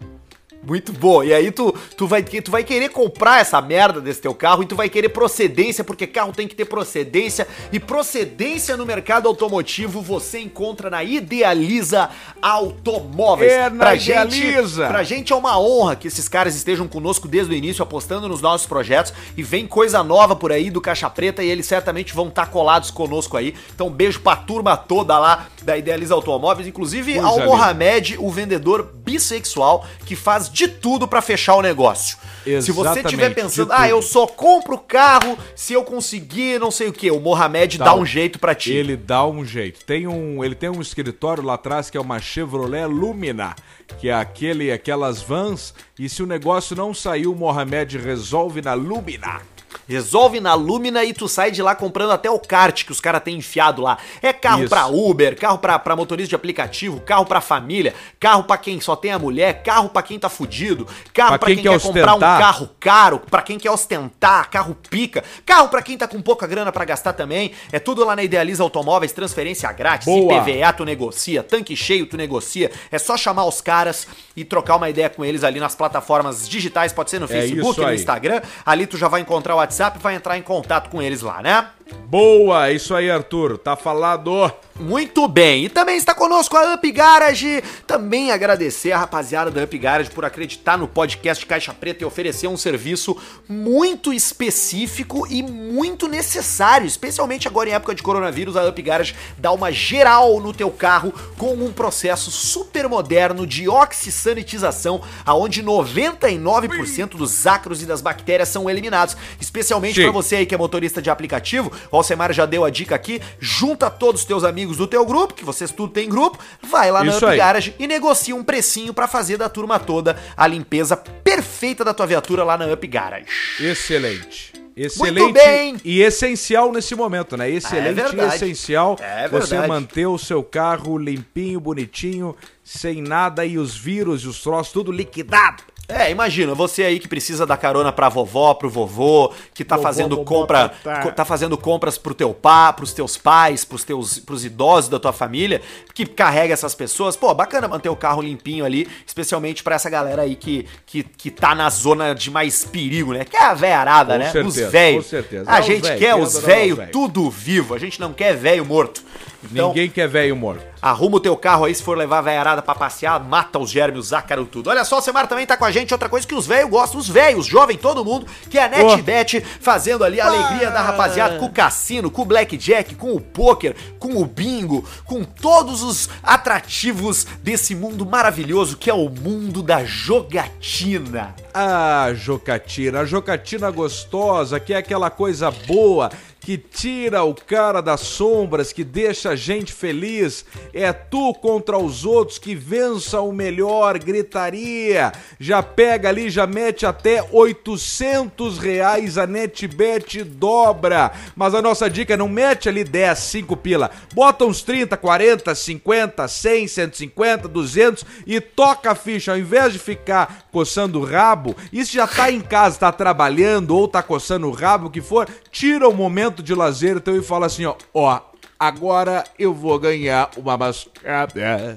Muito 0.62 0.92
bom. 0.92 1.24
E 1.24 1.34
aí 1.34 1.50
tu, 1.50 1.74
tu, 1.96 2.06
vai, 2.06 2.22
tu 2.22 2.50
vai 2.50 2.62
querer 2.62 2.88
comprar 2.90 3.40
essa 3.40 3.60
merda 3.60 4.00
desse 4.00 4.20
teu 4.20 4.32
carro 4.32 4.62
e 4.62 4.66
tu 4.66 4.76
vai 4.76 4.88
querer 4.88 5.08
procedência, 5.08 5.82
porque 5.82 6.06
carro 6.06 6.32
tem 6.32 6.46
que 6.46 6.54
ter 6.54 6.64
procedência. 6.64 7.48
E 7.72 7.80
procedência 7.80 8.76
no 8.76 8.86
mercado 8.86 9.26
automotivo 9.26 10.00
você 10.00 10.38
encontra 10.38 10.88
na 10.88 11.02
Idealiza 11.02 12.10
Automóveis. 12.40 13.50
É 13.50 13.68
na 13.68 13.94
Idealiza. 13.96 14.82
Gente, 14.82 14.92
pra 14.92 15.02
gente 15.02 15.32
é 15.32 15.36
uma 15.36 15.58
honra 15.58 15.96
que 15.96 16.06
esses 16.06 16.28
caras 16.28 16.54
estejam 16.54 16.86
conosco 16.86 17.26
desde 17.26 17.52
o 17.52 17.56
início, 17.56 17.82
apostando 17.82 18.28
nos 18.28 18.40
nossos 18.40 18.66
projetos. 18.66 19.12
E 19.36 19.42
vem 19.42 19.66
coisa 19.66 20.04
nova 20.04 20.36
por 20.36 20.52
aí 20.52 20.70
do 20.70 20.80
Caixa 20.80 21.10
Preta 21.10 21.42
e 21.42 21.50
eles 21.50 21.66
certamente 21.66 22.14
vão 22.14 22.28
estar 22.28 22.46
colados 22.46 22.90
conosco 22.90 23.36
aí. 23.36 23.54
Então 23.74 23.90
beijo 23.90 24.20
pra 24.20 24.36
turma 24.36 24.76
toda 24.76 25.18
lá 25.18 25.48
da 25.62 25.76
Idealiza 25.76 26.14
Automóveis, 26.14 26.68
inclusive 26.68 27.14
Coisa 27.14 27.26
ao 27.26 27.34
linda. 27.38 27.46
Mohamed, 27.46 28.16
o 28.18 28.30
vendedor 28.30 28.92
bissexual 29.04 29.84
que 30.04 30.14
faz 30.14 30.51
de 30.52 30.68
tudo 30.68 31.08
pra 31.08 31.22
fechar 31.22 31.56
o 31.56 31.62
negócio. 31.62 32.16
Se 32.44 32.72
você 32.72 32.80
Exatamente, 32.80 33.04
estiver 33.06 33.34
pensando, 33.34 33.72
ah, 33.72 33.88
eu 33.88 34.02
só 34.02 34.26
compro 34.26 34.76
carro 34.76 35.38
se 35.54 35.72
eu 35.72 35.84
conseguir 35.84 36.58
não 36.58 36.70
sei 36.72 36.88
o 36.88 36.92
que, 36.92 37.08
o 37.10 37.20
Mohamed 37.20 37.78
dá 37.78 37.84
Tá. 37.86 37.94
um 37.94 38.04
jeito 38.04 38.38
pra 38.38 38.54
ti. 38.54 38.72
Ele 38.72 38.96
dá 38.96 39.24
um 39.24 39.44
jeito. 39.44 39.84
Tem 39.84 40.06
um, 40.08 40.42
ele 40.42 40.54
tem 40.56 40.68
um 40.68 40.80
escritório 40.80 41.42
lá 41.42 41.54
atrás 41.54 41.88
que 41.88 41.96
é 41.96 42.00
uma 42.00 42.20
Chevrolet 42.20 42.86
Lumina, 42.86 43.54
que 43.98 44.08
é 44.08 44.12
aquele, 44.14 44.72
aquelas 44.72 45.22
vans. 45.22 45.72
E 45.98 46.08
se 46.08 46.22
o 46.22 46.26
negócio 46.26 46.74
não 46.76 46.92
sair, 46.92 47.26
o 47.28 47.34
Mohamed 47.34 47.96
resolve 47.98 48.60
na 48.60 48.74
Lumina. 48.74 49.40
Resolve 49.88 50.40
na 50.40 50.54
Lumina 50.54 51.04
e 51.04 51.12
tu 51.12 51.28
sai 51.28 51.50
de 51.50 51.62
lá 51.62 51.74
comprando 51.74 52.12
até 52.12 52.30
o 52.30 52.38
kart 52.38 52.84
que 52.84 52.92
os 52.92 53.00
caras 53.00 53.22
têm 53.22 53.36
enfiado 53.36 53.82
lá. 53.82 53.98
É 54.20 54.32
carro 54.32 54.60
Isso. 54.60 54.68
pra 54.70 54.86
Uber, 54.86 55.36
carro 55.38 55.58
pra, 55.58 55.78
pra 55.78 55.96
motorista 55.96 56.30
de 56.30 56.34
aplicativo, 56.34 57.00
carro 57.00 57.26
pra 57.26 57.40
família, 57.40 57.94
carro 58.18 58.44
pra 58.44 58.56
quem 58.56 58.80
só 58.80 58.96
tem 58.96 59.12
a 59.12 59.18
mulher, 59.18 59.62
carro 59.62 59.88
pra 59.88 60.02
quem 60.02 60.18
tá 60.18 60.28
fudido, 60.28 60.86
carro 61.12 61.30
Pra 61.30 61.38
pra, 61.38 61.46
quem 61.48 61.56
quem, 61.56 61.64
quer 61.64 61.78
quer 61.78 61.86
comprar 61.86 62.14
um 62.14 62.20
carro 62.20 62.70
caro, 62.78 63.18
pra 63.18 63.42
quem 63.42 63.58
quer 63.58 63.70
ostentar, 63.70 64.48
carro 64.50 64.76
pica, 64.90 65.24
carro 65.44 65.68
pra 65.68 65.82
quem 65.82 65.96
tá 65.96 66.06
com 66.06 66.20
pouca 66.20 66.46
grana 66.46 66.70
pra 66.72 66.84
gastar 66.84 67.12
também. 67.12 67.52
É 67.70 67.78
tudo 67.78 68.04
lá 68.04 68.14
na 68.16 68.22
Idealiza 68.22 68.62
Automóveis, 68.62 69.12
transferência 69.12 69.70
grátis, 69.72 70.06
Boa. 70.06 70.34
IPVA 70.34 70.72
tu 70.72 70.84
negocia, 70.84 71.42
tanque 71.42 71.76
cheio 71.76 72.06
tu 72.06 72.16
negocia. 72.16 72.70
É 72.90 72.98
só 72.98 73.16
chamar 73.16 73.44
os 73.44 73.60
caras 73.60 74.06
e 74.36 74.44
trocar 74.44 74.76
uma 74.76 74.88
ideia 74.88 75.08
com 75.10 75.24
eles 75.24 75.44
ali 75.44 75.60
nas 75.60 75.74
plataformas 75.74 76.48
digitais, 76.48 76.92
pode 76.92 77.10
ser 77.10 77.18
no 77.18 77.26
É 77.26 77.28
Facebook, 77.28 77.80
no. 77.80 77.92
Instagram. 77.92 78.40
Ali 78.64 78.86
tu 78.86 78.96
já 78.96 79.08
vai 79.08 79.20
encontrar 79.20 79.54
o 79.54 79.60
WhatsApp 79.62 79.98
vai 79.98 80.14
entrar 80.14 80.36
em 80.36 80.42
contato 80.42 80.90
com 80.90 81.00
eles 81.00 81.22
lá, 81.22 81.40
né? 81.40 81.66
Boa, 82.06 82.70
isso 82.70 82.94
aí, 82.94 83.10
Arthur. 83.10 83.58
Tá 83.58 83.76
falado. 83.76 84.52
Muito 84.78 85.28
bem. 85.28 85.66
E 85.66 85.68
também 85.68 85.96
está 85.96 86.14
conosco 86.14 86.56
a 86.56 86.74
Up 86.74 86.90
Garage. 86.90 87.62
Também 87.86 88.32
agradecer 88.32 88.90
a 88.92 88.98
rapaziada 88.98 89.50
da 89.50 89.62
Up 89.62 89.78
Garage 89.78 90.10
por 90.10 90.24
acreditar 90.24 90.76
no 90.76 90.88
podcast 90.88 91.44
Caixa 91.46 91.72
Preta 91.72 92.02
e 92.02 92.06
oferecer 92.06 92.48
um 92.48 92.56
serviço 92.56 93.16
muito 93.48 94.12
específico 94.12 95.26
e 95.30 95.42
muito 95.42 96.08
necessário, 96.08 96.86
especialmente 96.86 97.46
agora 97.46 97.68
em 97.68 97.72
época 97.72 97.94
de 97.94 98.02
coronavírus. 98.02 98.56
A 98.56 98.66
Up 98.66 98.82
Garage 98.82 99.14
dá 99.38 99.52
uma 99.52 99.70
geral 99.70 100.40
no 100.40 100.52
teu 100.52 100.70
carro 100.70 101.12
com 101.36 101.52
um 101.54 101.72
processo 101.72 102.30
super 102.30 102.88
moderno 102.88 103.46
de 103.46 103.68
oxisanitização, 103.68 105.02
aonde 105.24 105.62
99% 105.62 107.10
dos 107.10 107.46
ácaros 107.46 107.82
e 107.82 107.86
das 107.86 108.00
bactérias 108.00 108.48
são 108.48 108.68
eliminados, 108.68 109.16
especialmente 109.40 110.00
para 110.00 110.10
você 110.10 110.36
aí 110.36 110.46
que 110.46 110.54
é 110.54 110.58
motorista 110.58 111.00
de 111.00 111.10
aplicativo. 111.10 111.70
O 111.90 111.96
Alcemar 111.96 112.32
já 112.32 112.46
deu 112.46 112.64
a 112.64 112.70
dica 112.70 112.94
aqui. 112.94 113.20
Junta 113.38 113.90
todos 113.90 114.22
os 114.22 114.26
teus 114.26 114.44
amigos 114.44 114.76
do 114.76 114.86
teu 114.86 115.04
grupo, 115.04 115.34
que 115.34 115.44
vocês 115.44 115.70
tudo 115.70 115.92
tem 115.92 116.08
grupo, 116.08 116.38
vai 116.62 116.90
lá 116.90 117.02
na 117.04 117.10
Isso 117.10 117.18
Up 117.18 117.32
aí. 117.32 117.38
Garage 117.38 117.74
e 117.78 117.86
negocia 117.86 118.34
um 118.34 118.44
precinho 118.44 118.94
pra 118.94 119.06
fazer 119.06 119.36
da 119.36 119.48
turma 119.48 119.78
toda 119.78 120.16
a 120.36 120.46
limpeza 120.46 120.96
perfeita 120.96 121.84
da 121.84 121.94
tua 121.94 122.06
viatura 122.06 122.44
lá 122.44 122.56
na 122.56 122.66
Up 122.66 122.86
Garage. 122.86 123.26
Excelente. 123.60 124.52
Excelente 124.76 125.32
bem. 125.32 125.76
e 125.84 126.00
essencial 126.00 126.72
nesse 126.72 126.94
momento, 126.94 127.36
né? 127.36 127.50
Excelente 127.50 127.90
e 127.90 127.94
verdade. 127.94 128.36
essencial 128.36 128.98
É 129.00 129.28
você 129.28 129.66
manter 129.66 130.06
o 130.06 130.16
seu 130.16 130.42
carro 130.42 130.96
limpinho, 130.96 131.60
bonitinho, 131.60 132.34
sem 132.64 133.02
nada 133.02 133.44
e 133.44 133.58
os 133.58 133.76
vírus 133.76 134.22
e 134.22 134.28
os 134.28 134.40
troços 134.40 134.72
tudo 134.72 134.90
liquidado. 134.90 135.62
É, 135.92 136.10
imagina, 136.10 136.54
você 136.54 136.84
aí 136.84 136.98
que 136.98 137.08
precisa 137.08 137.46
dar 137.46 137.56
carona 137.56 137.92
pra 137.92 138.08
vovó, 138.08 138.54
pro 138.54 138.70
vovô, 138.70 139.32
que 139.54 139.64
tá 139.64 139.76
Vovó, 139.76 139.88
fazendo 139.88 140.16
vovó, 140.16 140.24
compra, 140.24 140.68
tá. 140.82 141.12
tá 141.12 141.24
fazendo 141.24 141.56
compras 141.58 141.98
pro 141.98 142.14
teu 142.14 142.32
pai, 142.32 142.72
pros 142.72 142.92
teus 142.92 143.16
pais, 143.16 143.64
pros 143.64 143.84
teus 143.84 144.18
pros 144.18 144.44
idosos 144.44 144.88
da 144.88 144.98
tua 144.98 145.12
família, 145.12 145.60
que 145.94 146.06
carrega 146.06 146.54
essas 146.54 146.74
pessoas. 146.74 147.16
Pô, 147.16 147.32
bacana 147.34 147.68
manter 147.68 147.88
o 147.88 147.96
carro 147.96 148.22
limpinho 148.22 148.64
ali, 148.64 148.88
especialmente 149.06 149.62
pra 149.62 149.74
essa 149.74 149.90
galera 149.90 150.22
aí 150.22 150.34
que, 150.36 150.66
que, 150.86 151.02
que 151.02 151.30
tá 151.30 151.54
na 151.54 151.68
zona 151.70 152.14
de 152.14 152.30
mais 152.30 152.64
perigo, 152.64 153.12
né? 153.12 153.24
Que 153.24 153.36
é 153.36 153.44
a 153.44 153.54
veiarada, 153.54 154.18
né? 154.18 154.30
certeza, 154.30 154.66
os 154.66 154.72
velhos. 154.72 155.04
com 155.04 155.10
certeza. 155.10 155.44
A 155.50 155.58
É 155.58 155.62
gente 155.62 155.82
véio, 155.82 155.98
quer 155.98 156.14
os 156.14 156.38
velhos 156.38 156.78
tudo 156.90 157.30
vivo, 157.30 157.74
a 157.74 157.78
gente 157.78 158.00
não 158.00 158.12
quer 158.12 158.34
velho 158.36 158.64
morto. 158.64 159.02
Então, 159.50 159.68
Ninguém 159.68 159.90
quer 159.90 160.08
velho 160.08 160.36
morto. 160.36 160.62
Arruma 160.80 161.16
o 161.16 161.20
teu 161.20 161.36
carro 161.36 161.64
aí, 161.64 161.74
se 161.74 161.82
for 161.82 161.96
levar 161.96 162.18
a 162.18 162.22
veiarada 162.22 162.60
pra 162.60 162.74
passear, 162.74 163.22
mata 163.22 163.58
os 163.58 163.70
germes, 163.70 164.12
ácaros, 164.12 164.48
tudo. 164.50 164.68
Olha 164.68 164.84
só, 164.84 164.98
o 164.98 165.00
Semar 165.00 165.28
também 165.28 165.46
tá 165.46 165.56
com 165.56 165.64
a 165.64 165.70
gente, 165.70 165.92
outra 165.94 166.08
coisa 166.08 166.26
que 166.26 166.34
os 166.34 166.46
velhos 166.46 166.70
gostam, 166.70 166.98
os 166.98 167.08
velhos, 167.08 167.46
jovem, 167.46 167.76
todo 167.76 168.04
mundo, 168.04 168.26
que 168.50 168.58
é 168.58 168.64
a 168.64 168.68
NetBet, 168.68 169.40
fazendo 169.60 170.02
ali 170.02 170.20
a 170.20 170.26
alegria 170.26 170.70
da 170.70 170.80
rapaziada 170.80 171.38
com 171.38 171.46
o 171.46 171.52
cassino, 171.52 172.10
com 172.10 172.22
o 172.22 172.24
blackjack, 172.24 172.96
com 172.96 173.14
o 173.14 173.20
poker, 173.20 173.76
com 173.98 174.16
o 174.20 174.24
bingo, 174.24 174.84
com 175.04 175.22
todos 175.22 175.82
os 175.82 176.08
atrativos 176.22 177.26
desse 177.42 177.74
mundo 177.74 178.04
maravilhoso 178.04 178.76
que 178.76 178.90
é 178.90 178.94
o 178.94 179.08
mundo 179.08 179.62
da 179.62 179.84
jogatina. 179.84 181.34
Ah, 181.54 182.12
Jocatina, 182.14 183.00
a 183.00 183.04
Jocatina 183.04 183.70
gostosa, 183.70 184.58
que 184.58 184.72
é 184.72 184.78
aquela 184.78 185.10
coisa 185.10 185.50
boa, 185.50 186.10
que 186.44 186.58
tira 186.58 187.22
o 187.22 187.34
cara 187.34 187.80
das 187.80 188.00
sombras, 188.00 188.72
que 188.72 188.82
deixa 188.82 189.30
a 189.30 189.36
gente 189.36 189.72
feliz. 189.72 190.44
É 190.74 190.92
tu 190.92 191.32
contra 191.34 191.78
os 191.78 192.04
outros 192.04 192.38
que 192.38 192.54
vença 192.54 193.20
o 193.20 193.32
melhor, 193.32 193.98
gritaria. 193.98 195.12
Já 195.38 195.62
pega 195.62 196.08
ali, 196.08 196.28
já 196.28 196.46
mete 196.46 196.84
até 196.84 197.24
800 197.30 198.58
reais, 198.58 199.16
a 199.16 199.26
NetBet 199.26 200.24
dobra. 200.24 201.12
Mas 201.36 201.54
a 201.54 201.62
nossa 201.62 201.88
dica 201.88 202.14
é 202.14 202.16
não 202.16 202.28
mete 202.28 202.68
ali 202.68 202.82
10, 202.82 203.18
5 203.18 203.56
pila. 203.56 203.90
Bota 204.12 204.44
uns 204.44 204.62
30, 204.62 204.96
40, 204.96 205.54
50, 205.54 206.26
100, 206.26 206.68
150, 206.68 207.48
200 207.48 208.04
e 208.26 208.40
toca 208.40 208.90
a 208.90 208.94
ficha. 208.96 209.32
Ao 209.32 209.38
invés 209.38 209.72
de 209.72 209.78
ficar 209.78 210.48
coçando 210.50 210.98
o 210.98 211.04
rabo, 211.04 211.54
se 211.72 211.84
já 211.84 212.06
tá 212.06 212.30
em 212.30 212.40
casa, 212.40 212.80
tá 212.80 212.92
trabalhando 212.92 213.76
ou 213.76 213.86
tá 213.86 214.02
coçando 214.02 214.48
o 214.48 214.52
rabo, 214.52 214.88
o 214.88 214.90
que 214.90 215.00
for, 215.00 215.28
tira 215.50 215.88
o 215.88 215.94
momento 215.94 216.31
de 216.40 216.54
lazer 216.54 217.00
teu 217.00 217.16
e 217.16 217.22
fala 217.22 217.46
assim, 217.46 217.64
ó, 217.66 217.74
ó, 217.92 218.20
agora 218.58 219.24
eu 219.36 219.52
vou 219.52 219.76
ganhar 219.80 220.30
uma 220.36 220.56
mascada. 220.56 221.74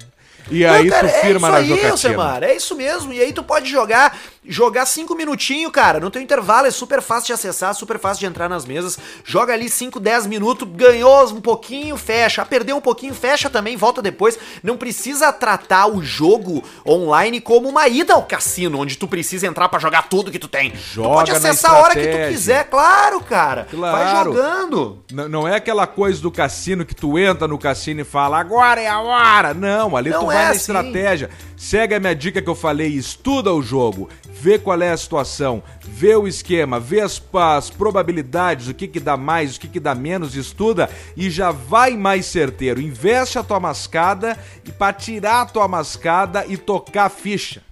E 0.52 0.64
aí 0.64 0.84
Não, 0.84 0.92
cara, 0.92 1.08
tu 1.10 1.22
firma 1.22 1.48
é 1.48 1.52
na 1.52 1.58
aí. 1.58 1.86
Alcemar, 1.88 2.44
é 2.44 2.56
isso 2.56 2.76
mesmo. 2.76 3.12
E 3.12 3.20
aí 3.20 3.34
tu 3.34 3.44
pode 3.44 3.70
jogar, 3.70 4.16
jogar 4.48 4.86
cinco 4.86 5.16
minutinhos, 5.16 5.72
cara. 5.72 6.00
No 6.00 6.10
teu 6.12 6.22
intervalo 6.22 6.68
é 6.68 6.72
super 6.72 7.02
fácil 7.02 7.28
de 7.28 7.34
acessar, 7.34 7.74
super 7.74 8.00
fácil 8.00 8.20
de 8.22 8.26
entrar 8.28 8.48
nas 8.50 8.66
mesas. 8.66 8.98
Joga 9.24 9.54
ali 9.54 9.70
5, 9.70 10.00
10 10.00 10.28
minutos, 10.28 10.68
ganhou 10.72 11.26
um 11.32 11.42
pouquinho, 11.42 11.96
fecha. 11.98 12.46
Perdeu 12.46 12.78
um 12.78 12.82
pouquinho, 12.82 13.14
fecha 13.14 13.50
também, 13.50 13.76
volta 13.78 14.02
depois. 14.02 14.38
Não 14.64 14.78
precisa 14.78 15.32
tratar 15.32 15.88
o 15.88 16.04
jogo 16.04 16.64
online 16.86 17.40
como 17.42 17.68
uma 17.70 17.88
ida 17.88 18.14
ao 18.14 18.24
cassino, 18.24 18.80
onde 18.80 18.98
tu 18.98 19.08
precisa 19.08 19.48
entrar 19.48 19.70
pra 19.70 19.80
jogar 19.80 20.10
tudo 20.10 20.32
que 20.32 20.40
tu 20.40 20.48
tem. 20.48 20.72
tu 20.72 20.78
Joga 20.78 21.10
pode 21.10 21.32
na 21.32 21.38
acessar 21.38 21.72
a 21.72 21.80
hora 21.80 21.94
que 21.96 22.08
tu 22.08 22.28
quiser, 22.32 22.66
claro, 22.70 23.22
cara. 23.22 23.68
Vai 23.74 24.04
Claro. 24.12 24.34
jogando. 24.34 25.04
N- 25.12 25.28
Não 25.28 25.48
é 25.48 25.56
aquela 25.56 25.88
coisa 25.88 26.22
do 26.22 26.32
cassino 26.32 26.86
que 26.86 26.96
tu 26.96 27.18
entra 27.18 27.48
no 27.48 27.58
cassino 27.58 28.02
e 28.02 28.04
fala, 28.04 28.40
agora 28.40 28.80
é 28.82 28.88
a 28.88 29.00
hora. 29.00 29.54
Não, 29.54 29.96
ali 29.98 30.10
Não 30.10 30.20
tu 30.22 30.26
vai 30.28 30.36
é 30.38 30.40
na 30.46 30.50
assim. 30.50 30.60
estratégia. 30.60 31.30
Segue 31.58 31.96
a 31.96 32.00
minha 32.00 32.16
dica 32.16 32.42
que 32.42 32.50
eu 32.50 32.56
falei, 32.56 32.88
estuda 32.90 33.52
o 33.54 33.62
jogo, 33.62 34.10
vê 34.40 34.60
qual 34.60 34.82
é 34.82 34.92
a 34.92 34.98
situação, 34.98 35.64
vê 35.82 36.16
o 36.16 36.28
esquema, 36.28 36.80
vê 36.80 37.00
as, 37.00 37.22
as 37.34 37.70
probabilidades, 37.70 38.68
o 38.68 38.74
que 38.74 38.88
que 38.88 39.00
dá 39.00 39.16
mais, 39.16 39.56
o 39.56 39.60
que 39.60 39.68
que 39.68 39.80
dá 39.80 39.96
menos, 39.96 40.36
estuda 40.36 40.90
e 41.16 41.30
já 41.30 41.52
vai 41.52 41.96
mais 41.96 42.26
certeiro. 42.26 42.82
Investe 42.82 43.40
a 43.40 43.44
tua 43.44 43.60
mascada 43.60 44.38
e 44.66 44.72
pra 44.72 44.92
tirar 44.92 45.42
a 45.42 45.46
tua 45.46 45.68
mascada 45.68 46.46
e 46.48 46.58
tocar 46.58 47.06
a 47.06 47.10
ficha. 47.10 47.64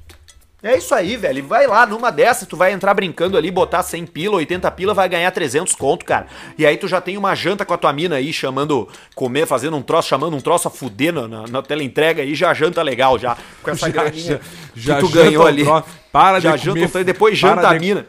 É 0.63 0.77
isso 0.77 0.95
aí, 0.95 1.17
velho. 1.17 1.45
Vai 1.45 1.67
lá, 1.67 1.85
numa 1.85 2.09
dessa, 2.09 2.45
tu 2.45 2.55
vai 2.55 2.71
entrar 2.71 2.93
brincando 2.93 3.37
ali, 3.37 3.51
botar 3.51 3.83
100 3.83 4.05
pila, 4.05 4.37
80 4.37 4.71
pila, 4.71 4.93
vai 4.93 5.09
ganhar 5.09 5.29
300 5.29 5.75
conto, 5.75 6.05
cara. 6.05 6.25
E 6.57 6.65
aí 6.65 6.77
tu 6.77 6.87
já 6.87 7.01
tem 7.01 7.17
uma 7.17 7.35
janta 7.35 7.65
com 7.65 7.73
a 7.73 7.77
tua 7.77 7.91
mina 7.91 8.15
aí, 8.15 8.31
chamando, 8.31 8.87
comer, 9.13 9.45
fazendo 9.45 9.75
um 9.75 9.81
troço, 9.81 10.07
chamando 10.07 10.37
um 10.37 10.39
troço 10.39 10.69
a 10.69 10.71
fuder 10.71 11.11
na, 11.13 11.27
na, 11.27 11.43
na 11.47 11.61
teleentrega 11.61 12.21
aí, 12.21 12.33
já 12.33 12.53
janta 12.53 12.81
legal, 12.81 13.19
já. 13.19 13.37
Com 13.61 13.71
essa 13.71 13.89
graninha 13.91 14.39
já 14.73 14.95
que 14.95 15.01
tu 15.01 15.09
ganhou 15.09 15.45
ali. 15.45 15.65
Para 16.13 16.39
já 16.39 16.55
de 16.55 16.63
janta 16.63 16.79
comer, 16.79 16.97
um 16.97 17.01
e 17.01 17.03
depois 17.03 17.37
janta 17.37 17.67
a 17.67 17.73
de- 17.73 17.79
mina. 17.79 18.05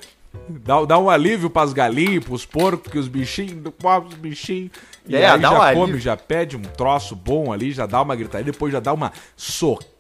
Dá, 0.49 0.85
dá 0.85 0.99
um 0.99 1.09
alívio 1.11 1.49
pras 1.51 1.73
galinhas, 1.73 2.25
pros 2.25 2.45
porcos, 2.45 2.91
que 2.93 2.99
os 2.99 3.09
bichinhos, 3.09 3.53
do 3.55 3.73
pobre 3.73 4.11
os 4.11 4.15
bichinhos. 4.15 4.71
E 5.09 5.17
É, 5.17 5.27
aí 5.31 5.41
dá 5.41 5.49
já 5.49 5.55
um 5.55 5.59
come, 5.75 5.83
alívio. 5.85 6.01
já 6.01 6.17
pede 6.17 6.57
um 6.57 6.63
troço 6.63 7.17
bom 7.17 7.53
ali, 7.53 7.73
já 7.73 7.87
dá 7.87 8.01
uma 8.03 8.15
gritaria, 8.15 8.45
depois 8.45 8.73
já 8.73 8.81
dá 8.81 8.93
uma 8.93 9.13
socada 9.37 9.94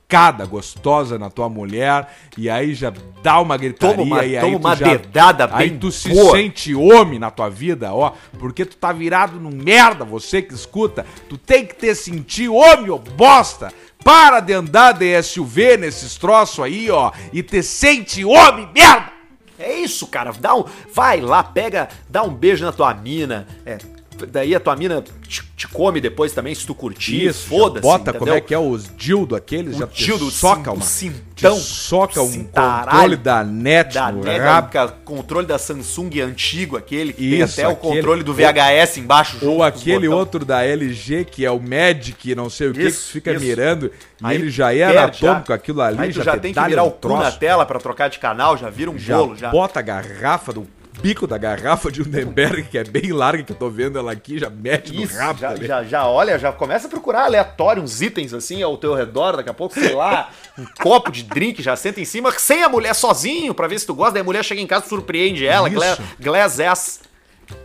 gostosa 0.46 1.18
na 1.18 1.31
tua 1.31 1.48
mulher, 1.48 2.09
e 2.38 2.48
aí 2.48 2.74
já 2.74 2.92
dá 3.22 3.40
uma 3.40 3.57
gritaria, 3.57 3.96
Toma 3.96 4.07
uma- 4.16 4.24
e 4.24 4.37
aí 4.37 4.40
toma 4.44 4.59
tu 4.59 4.66
uma 4.66 4.77
já, 4.77 4.87
dedada 4.96 5.50
Aí 5.53 5.70
bem 5.70 5.79
tu 5.79 5.90
se 5.90 6.09
boa. 6.09 6.33
sente 6.37 6.74
homem 6.74 7.18
na 7.18 7.31
tua 7.31 7.48
vida, 7.48 7.92
ó, 7.94 8.12
porque 8.38 8.64
tu 8.64 8.77
tá 8.77 8.92
virado 8.92 9.40
num 9.40 9.50
merda, 9.55 10.05
você 10.05 10.40
que 10.42 10.55
escuta, 10.55 11.05
tu 11.29 11.37
tem 11.37 11.64
que 11.66 11.74
ter 11.74 11.94
sentir 11.94 12.48
homem, 12.48 12.90
ô 12.90 12.98
bosta! 12.98 13.72
Para 14.05 14.40
de 14.40 14.53
andar 14.53 14.92
de 14.92 15.22
SUV 15.22 15.79
nesses 15.79 16.16
troços 16.16 16.62
aí, 16.62 16.90
ó, 16.90 17.11
e 17.33 17.42
te 17.42 17.62
sente 17.62 18.22
homem, 18.24 18.68
merda! 18.74 19.14
É 19.59 19.72
isso, 19.79 20.07
cara. 20.09 20.33
Dá 20.38 20.55
um, 20.55 20.64
vai 20.92 21.20
lá, 21.20 21.42
pega, 21.42 21.88
dá 22.11 22.22
um 22.22 22.29
beijo 22.35 22.64
na 22.64 22.72
tua 22.72 22.92
mina. 22.92 23.46
É, 23.64 23.79
daí 24.27 24.55
a 24.55 24.61
tua 24.61 24.75
mina 24.77 25.03
te, 25.29 25.43
te 25.57 25.69
come 25.69 26.01
depois 26.01 26.33
também, 26.33 26.55
se 26.55 26.67
tu 26.67 26.75
curtir, 26.75 27.33
foda-se, 27.33 27.81
bota 27.83 28.13
como 28.13 28.17
entendeu? 28.25 28.35
é 28.35 28.41
que 28.41 28.55
é 28.55 28.59
os 28.59 28.89
dildo 28.97 29.35
aqueles, 29.37 29.77
O 29.77 29.79
já 29.81 29.87
dildo, 29.87 30.31
soca 30.31 30.71
o 30.71 30.75
uma, 30.75 30.83
cintão, 30.85 31.57
soca 31.57 32.21
um 32.23 32.45
controle 32.45 33.17
da 33.17 33.43
net 33.45 33.95
da 33.95 34.11
rabo, 34.11 34.69
ca- 34.71 34.89
controle 35.05 35.47
da 35.47 35.59
Samsung 35.59 36.21
antigo, 36.21 36.77
aquele 36.77 37.13
que 37.13 37.25
Isso, 37.41 37.57
tem 37.57 37.65
até 37.65 37.75
o 37.75 37.77
aquele- 37.77 37.95
controle 37.97 38.23
do 38.23 38.33
VHS 38.35 38.99
embaixo. 38.99 39.39
ou 39.47 39.63
aquele 39.63 40.09
outro 40.09 40.45
da 40.45 40.63
LG 40.65 41.25
que 41.25 41.45
é 41.45 41.51
o 41.51 41.61
Magic, 41.61 42.35
não 42.35 42.49
sei 42.51 42.69
o 42.69 42.73
que, 42.73 42.85
que 42.85 42.91
fica 42.91 43.33
isso. 43.33 43.45
mirando, 43.45 43.87
e 43.87 43.91
Aí 44.23 44.37
ele 44.37 44.51
já 44.51 44.73
é 44.75 44.79
perde, 44.87 44.99
anatômico, 44.99 45.49
já. 45.49 45.55
aquilo 45.55 45.81
ali, 45.83 45.99
Aí 46.01 46.09
tu 46.13 46.17
já, 46.17 46.25
já 46.25 46.33
te 46.37 46.41
tem 46.41 46.53
que 46.55 46.61
virar 46.61 46.85
um 46.85 46.89
o 46.89 46.91
cu 46.91 47.09
na 47.09 47.23
troço, 47.23 47.39
tela 47.39 47.67
pra 47.67 47.79
trocar 47.79 48.09
de 48.09 48.19
canal, 48.19 48.57
já 48.57 48.71
vira 48.71 48.91
um 48.91 48.99
já 48.99 49.17
bolo, 49.17 49.37
já. 49.37 49.51
bota 49.51 49.79
a 49.81 49.83
garrafa 49.83 50.53
do 50.53 50.67
bico 51.01 51.27
da 51.27 51.37
garrafa 51.37 51.91
de 51.91 52.03
Undenberg, 52.03 52.65
que 52.65 52.79
é 52.79 52.85
bem 52.85 53.13
larga, 53.13 53.43
que 53.43 53.53
eu 53.53 53.57
tô 53.57 53.69
vendo 53.69 53.99
ela 53.99 54.13
aqui, 54.13 54.39
já 54.39 54.49
mete 54.49 54.91
Isso, 55.03 55.15
no 55.15 55.21
rabo 55.21 55.39
já, 55.41 55.57
já, 55.57 55.85
já 55.85 56.07
olha, 56.07 56.39
já 56.39 56.53
começa 56.53 56.87
a 56.87 56.91
procurar 56.91 57.25
aleatório 57.25 57.83
uns 57.83 58.01
itens 58.01 58.33
assim 58.33 58.63
ao 58.63 58.77
teu 58.77 58.95
redor, 58.95 59.37
daqui 59.37 59.51
a 59.51 59.55
pouco, 59.55 59.75
sei 59.75 59.93
lá, 59.95 60.31
um 60.59 60.65
copo 60.83 61.11
de 61.11 61.23
drink, 61.25 61.63
já 61.63 61.77
senta 61.77 62.01
em 62.01 62.05
cima, 62.05 62.31
sem 62.39 62.63
a 62.63 62.69
mulher 62.69 62.95
sozinho, 62.95 63.55
pra 63.55 63.67
ver 63.69 63.79
se 63.79 63.87
tu 63.87 63.95
gosta, 63.95 64.13
daí 64.15 64.21
a 64.23 64.25
mulher 64.25 64.45
chega 64.45 64.61
em 64.61 64.67
casa, 64.67 64.87
surpreende 64.87 65.47
ela, 65.47 65.69
Isso. 65.69 65.77
Gla- 65.79 65.99
Glass 66.21 66.61
ass. 66.61 67.01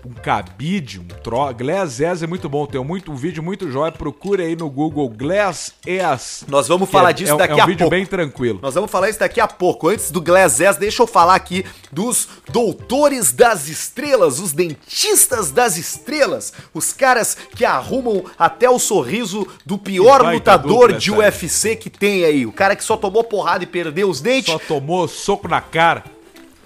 Um 0.06 0.13
cabide, 0.13 0.99
um 0.99 1.08
tro... 1.08 1.54
Glass 1.54 1.99
S 1.99 2.23
é 2.23 2.28
muito 2.28 2.47
bom, 2.49 2.65
tem 2.65 2.84
muito, 2.84 3.12
um 3.12 3.15
vídeo 3.15 3.41
muito 3.43 3.69
jóia, 3.71 3.91
procure 3.91 4.43
aí 4.43 4.56
no 4.56 4.69
Google 4.69 5.10
Glass 5.10 5.73
S. 5.86 6.45
Nós 6.47 6.67
vamos 6.67 6.89
falar 6.89 7.12
é- 7.12 7.13
disso 7.13 7.32
é, 7.32 7.36
um- 7.36 7.38
daqui 7.38 7.54
é 7.54 7.56
um 7.58 7.62
a 7.62 7.65
vídeo 7.65 7.80
pouco. 7.80 7.91
bem 7.91 8.06
tranquilo. 8.06 8.60
Nós 8.62 8.73
vamos 8.73 8.89
falar 8.91 9.10
isso 9.10 9.19
daqui 9.19 9.39
a 9.39 9.47
pouco. 9.47 9.89
Antes 9.89 10.12
do 10.12 10.21
Glass 10.21 10.60
S, 10.60 10.80
deixa 10.80 11.02
eu 11.04 11.08
falar 11.08 11.36
aqui 11.36 11.65
dos 11.91 12.28
doutores 12.52 13.32
das 13.32 13.67
estrelas, 13.67 14.39
os 14.39 14.52
dentistas 14.52 15.52
das 15.52 15.78
estrelas, 15.78 16.54
os 16.73 16.93
caras 16.93 17.36
que 17.56 17.65
arrumam 17.65 18.23
até 18.38 18.69
o 18.69 18.80
sorriso 18.80 19.47
do 19.65 19.78
pior 19.78 20.21
lutador 20.34 20.88
dupla 20.88 20.97
de. 20.99 21.12
UFC 21.12 21.75
que 21.75 21.89
tem 21.89 22.23
aí. 22.25 22.45
O 22.45 22.52
cara 22.52 22.75
que 22.75 22.84
só 22.84 22.95
tomou 22.95 23.23
porrada 23.23 23.63
e 23.63 23.67
perdeu 23.67 24.10
os 24.10 24.21
dentes, 24.21 24.52
Só 24.54 24.60
tomou 24.60 25.08
soco 25.08 25.47
na 25.47 25.60
cara. 25.62 26.04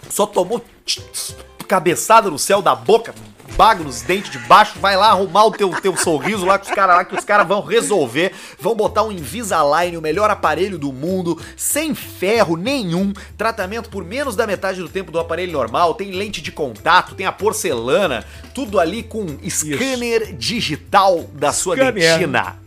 só 0.09 0.25
tomou 0.25 0.61
cabeçada 1.73 2.29
no 2.29 2.37
céu 2.37 2.61
da 2.61 2.75
boca, 2.75 3.15
bago 3.57 3.83
nos 3.83 4.03
dentes 4.03 4.29
de 4.29 4.37
baixo, 4.37 4.77
vai 4.79 4.95
lá 4.95 5.07
arrumar 5.07 5.45
o 5.45 5.51
teu, 5.51 5.71
teu 5.81 5.97
sorriso 5.97 6.45
lá 6.45 6.59
com 6.59 6.65
os 6.67 6.71
caras 6.71 6.97
lá, 6.97 7.03
que 7.03 7.15
os 7.15 7.25
caras 7.25 7.47
vão 7.47 7.61
resolver, 7.61 8.31
vão 8.59 8.75
botar 8.75 9.01
um 9.01 9.11
Invisalign, 9.11 9.97
o 9.97 10.01
melhor 10.01 10.29
aparelho 10.29 10.77
do 10.77 10.93
mundo, 10.93 11.41
sem 11.57 11.95
ferro 11.95 12.55
nenhum, 12.55 13.11
tratamento 13.35 13.89
por 13.89 14.05
menos 14.05 14.35
da 14.35 14.45
metade 14.45 14.81
do 14.81 14.87
tempo 14.87 15.11
do 15.11 15.19
aparelho 15.19 15.51
normal, 15.51 15.95
tem 15.95 16.11
lente 16.11 16.43
de 16.43 16.51
contato, 16.51 17.15
tem 17.15 17.25
a 17.25 17.31
porcelana, 17.31 18.23
tudo 18.53 18.79
ali 18.79 19.01
com 19.01 19.25
scanner 19.49 20.31
digital 20.35 21.21
da 21.33 21.51
sua 21.51 21.75
Scanner. 21.75 21.93
dentina. 21.93 22.62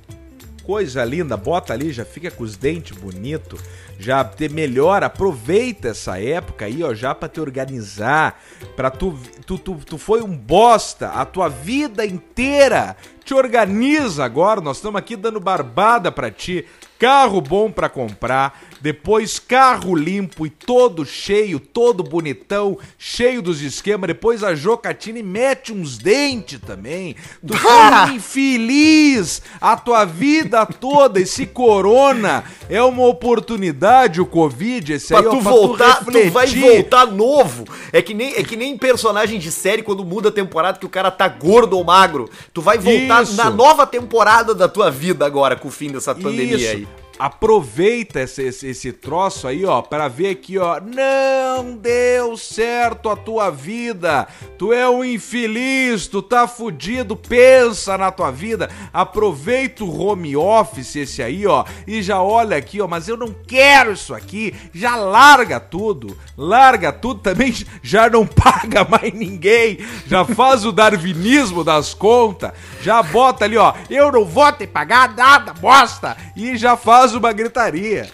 Coisa 0.66 1.04
linda, 1.04 1.36
bota 1.36 1.72
ali, 1.72 1.92
já 1.92 2.04
fica 2.04 2.28
com 2.28 2.42
os 2.42 2.56
dentes 2.56 2.98
bonito, 2.98 3.56
já 4.00 4.24
te 4.24 4.48
melhora, 4.48 5.06
aproveita 5.06 5.90
essa 5.90 6.20
época 6.20 6.64
aí, 6.64 6.82
ó, 6.82 6.92
já 6.92 7.14
pra 7.14 7.28
te 7.28 7.40
organizar, 7.40 8.42
pra 8.74 8.90
tu, 8.90 9.16
tu, 9.46 9.58
tu, 9.58 9.76
tu 9.76 9.96
foi 9.96 10.22
um 10.22 10.36
bosta 10.36 11.10
a 11.10 11.24
tua 11.24 11.48
vida 11.48 12.04
inteira, 12.04 12.96
te 13.24 13.32
organiza 13.32 14.24
agora, 14.24 14.60
nós 14.60 14.78
estamos 14.78 14.98
aqui 14.98 15.14
dando 15.14 15.38
barbada 15.38 16.10
pra 16.10 16.32
ti, 16.32 16.66
carro 16.98 17.40
bom 17.40 17.70
pra 17.70 17.88
comprar, 17.88 18.60
depois 18.80 19.38
carro 19.38 19.94
limpo 19.94 20.46
e 20.46 20.50
todo 20.50 21.04
cheio, 21.04 21.58
todo 21.58 22.02
bonitão, 22.02 22.78
cheio 22.98 23.42
dos 23.42 23.60
esquemas, 23.60 24.08
depois 24.08 24.42
a 24.42 24.54
Jocatine 24.54 25.22
mete 25.22 25.72
uns 25.72 25.98
dentes 25.98 26.60
também, 26.60 27.16
tu 27.46 27.54
um 28.08 28.14
infeliz 28.14 29.42
a 29.60 29.76
tua 29.76 30.04
vida 30.04 30.64
toda, 30.66 31.20
esse 31.20 31.46
corona 31.46 32.44
é 32.68 32.82
uma 32.82 33.06
oportunidade, 33.06 34.20
o 34.20 34.26
Covid, 34.26 34.94
esse 34.94 35.08
Pra 35.08 35.18
aí, 35.20 35.26
ó, 35.26 35.30
tu 35.30 35.42
pra 35.42 35.50
voltar, 35.50 36.04
tu, 36.04 36.10
refletir. 36.10 36.30
vai 36.30 36.46
voltar 36.48 37.06
novo. 37.06 37.64
É 37.92 38.02
que, 38.02 38.14
nem, 38.14 38.34
é 38.34 38.42
que 38.42 38.56
nem 38.56 38.76
personagem 38.76 39.38
de 39.38 39.50
série 39.50 39.82
quando 39.82 40.04
muda 40.04 40.28
a 40.28 40.32
temporada 40.32 40.78
que 40.78 40.86
o 40.86 40.90
cara 40.90 41.10
tá 41.10 41.28
gordo 41.28 41.76
ou 41.76 41.84
magro. 41.84 42.28
Tu 42.52 42.60
vai 42.60 42.78
voltar 42.78 43.22
Isso. 43.22 43.36
na 43.36 43.50
nova 43.50 43.86
temporada 43.86 44.54
da 44.54 44.68
tua 44.68 44.90
vida 44.90 45.24
agora 45.24 45.56
com 45.56 45.68
o 45.68 45.70
fim 45.70 45.90
dessa 45.90 46.14
pandemia 46.14 46.56
Isso. 46.56 46.68
aí. 46.68 46.88
Aproveita 47.18 48.20
esse, 48.20 48.42
esse, 48.42 48.66
esse 48.68 48.92
troço 48.92 49.48
aí, 49.48 49.64
ó, 49.64 49.80
para 49.80 50.06
ver 50.06 50.30
aqui, 50.30 50.58
ó. 50.58 50.78
Não 50.80 51.74
deu 51.76 52.36
certo 52.36 53.08
a 53.08 53.16
tua 53.16 53.50
vida. 53.50 54.28
Tu 54.58 54.72
é 54.72 54.88
um 54.88 55.02
infeliz, 55.02 56.06
tu 56.06 56.20
tá 56.20 56.46
fudido. 56.46 57.16
Pensa 57.16 57.96
na 57.96 58.10
tua 58.10 58.30
vida. 58.30 58.68
Aproveita 58.92 59.82
o 59.82 59.98
home 59.98 60.36
office 60.36 60.96
esse 60.96 61.22
aí, 61.22 61.46
ó, 61.46 61.64
e 61.86 62.02
já 62.02 62.20
olha 62.20 62.56
aqui, 62.56 62.82
ó. 62.82 62.86
Mas 62.86 63.08
eu 63.08 63.16
não 63.16 63.34
quero 63.46 63.92
isso 63.92 64.14
aqui. 64.14 64.54
Já 64.74 64.96
larga 64.96 65.58
tudo. 65.58 66.16
Larga 66.36 66.92
tudo 66.92 67.20
também. 67.20 67.54
Já 67.82 68.10
não 68.10 68.26
paga 68.28 68.84
mais 68.84 69.12
ninguém. 69.14 69.78
Já 70.06 70.22
faz 70.24 70.66
o 70.66 70.72
darwinismo 70.72 71.64
das 71.64 71.94
contas. 71.94 72.52
Já 72.82 73.02
bota 73.02 73.46
ali, 73.46 73.56
ó. 73.56 73.72
Eu 73.88 74.12
não 74.12 74.24
vou 74.24 74.52
te 74.52 74.66
pagar 74.66 75.14
nada, 75.16 75.54
bosta. 75.54 76.14
E 76.36 76.56
já 76.56 76.76
faz 76.76 77.05
uma 77.14 77.32
gritaria. 77.32 78.08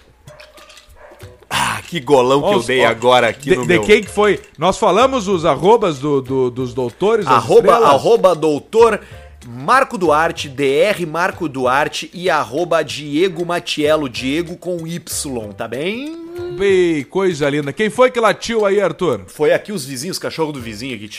Ah, 1.48 1.82
que 1.86 2.00
golão 2.00 2.40
que 2.42 2.48
eu 2.54 2.58
Os- 2.58 2.66
dei 2.66 2.80
ó, 2.84 2.88
agora 2.88 3.28
aqui 3.28 3.50
de, 3.50 3.56
no 3.56 3.62
de 3.62 3.68
meu... 3.68 3.82
quem 3.82 4.02
que 4.02 4.10
foi? 4.10 4.40
Nós 4.56 4.78
falamos 4.78 5.28
os 5.28 5.44
arrobas 5.44 5.98
do, 5.98 6.20
do- 6.22 6.50
dos 6.50 6.72
doutores 6.72 7.26
das 7.26 7.34
Arroba, 7.34 7.60
estrelas? 7.72 7.88
arroba 7.90 8.34
doutor 8.34 9.00
Marco 9.46 9.98
Duarte, 9.98 10.48
DR 10.48 11.04
Marco 11.06 11.48
Duarte 11.48 12.10
e 12.14 12.30
arroba 12.30 12.82
Diego 12.82 13.44
Matiello, 13.44 14.08
Diego 14.08 14.56
com 14.56 14.86
Y, 14.86 15.52
tá 15.52 15.68
bem? 15.68 16.16
Bem, 16.56 17.02
coisa 17.04 17.50
linda. 17.50 17.72
Quem 17.72 17.90
foi 17.90 18.10
que 18.10 18.18
latiu 18.20 18.64
aí, 18.64 18.80
Arthur? 18.80 19.24
Foi 19.26 19.52
aqui 19.52 19.72
os 19.72 19.84
vizinhos, 19.84 20.18
cachorro 20.18 20.52
do 20.52 20.60
vizinho 20.60 20.94
aqui. 20.96 21.10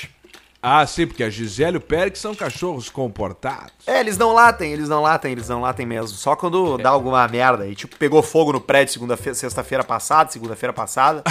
Ah, 0.66 0.88
sim, 0.88 1.06
porque 1.06 1.26
a 1.26 1.30
Gisele 1.30 1.74
e 1.74 1.78
o 1.78 1.82
Pérez 1.82 2.20
são 2.20 2.34
cachorros 2.34 2.90
comportados. 2.90 3.74
É, 3.86 4.00
eles 4.00 4.18
não 4.18 4.32
latem, 4.32 4.72
eles 4.72 4.88
não 4.88 5.02
latem, 5.02 5.34
eles 5.34 5.50
não 5.50 5.60
latem 5.60 5.86
mesmo. 5.86 6.18
Só 6.18 6.38
quando 6.38 6.78
dá 6.78 6.90
alguma 6.90 7.28
merda. 7.28 7.68
E 7.68 7.76
tipo, 7.76 7.98
pegou 7.98 8.24
fogo 8.24 8.54
no 8.54 8.62
prédio 8.62 8.94
segunda-feira, 8.94 9.36
sexta-feira 9.36 9.84
passada, 9.84 10.32
segunda-feira 10.32 10.72
passada. 10.72 11.22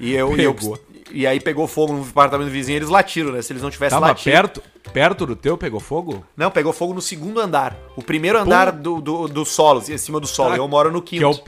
e 0.00 0.14
eu, 0.14 0.34
e 0.34 0.42
eu. 0.42 0.56
E 1.10 1.26
aí 1.26 1.38
pegou 1.38 1.66
fogo 1.68 1.92
no 1.92 2.02
apartamento 2.02 2.48
do 2.48 2.52
vizinho, 2.52 2.76
eles 2.78 2.88
latiram, 2.88 3.32
né? 3.32 3.42
Se 3.42 3.52
eles 3.52 3.62
não 3.62 3.70
tivessem 3.70 3.94
Tava 3.94 4.06
latido. 4.12 4.32
perto, 4.32 4.62
perto 4.94 5.26
do 5.26 5.36
teu, 5.36 5.58
pegou 5.58 5.78
fogo? 5.78 6.24
Não, 6.34 6.50
pegou 6.50 6.72
fogo 6.72 6.94
no 6.94 7.02
segundo 7.02 7.40
andar. 7.40 7.76
O 7.94 8.02
primeiro 8.02 8.38
andar 8.38 8.72
do, 8.72 9.02
do, 9.02 9.28
do 9.28 9.44
solo, 9.44 9.84
em 9.86 9.98
cima 9.98 10.18
do 10.18 10.26
solo. 10.26 10.54
Ah, 10.54 10.56
eu 10.56 10.66
moro 10.66 10.90
no 10.90 11.02
Que 11.02 11.18
quinto. 11.18 11.42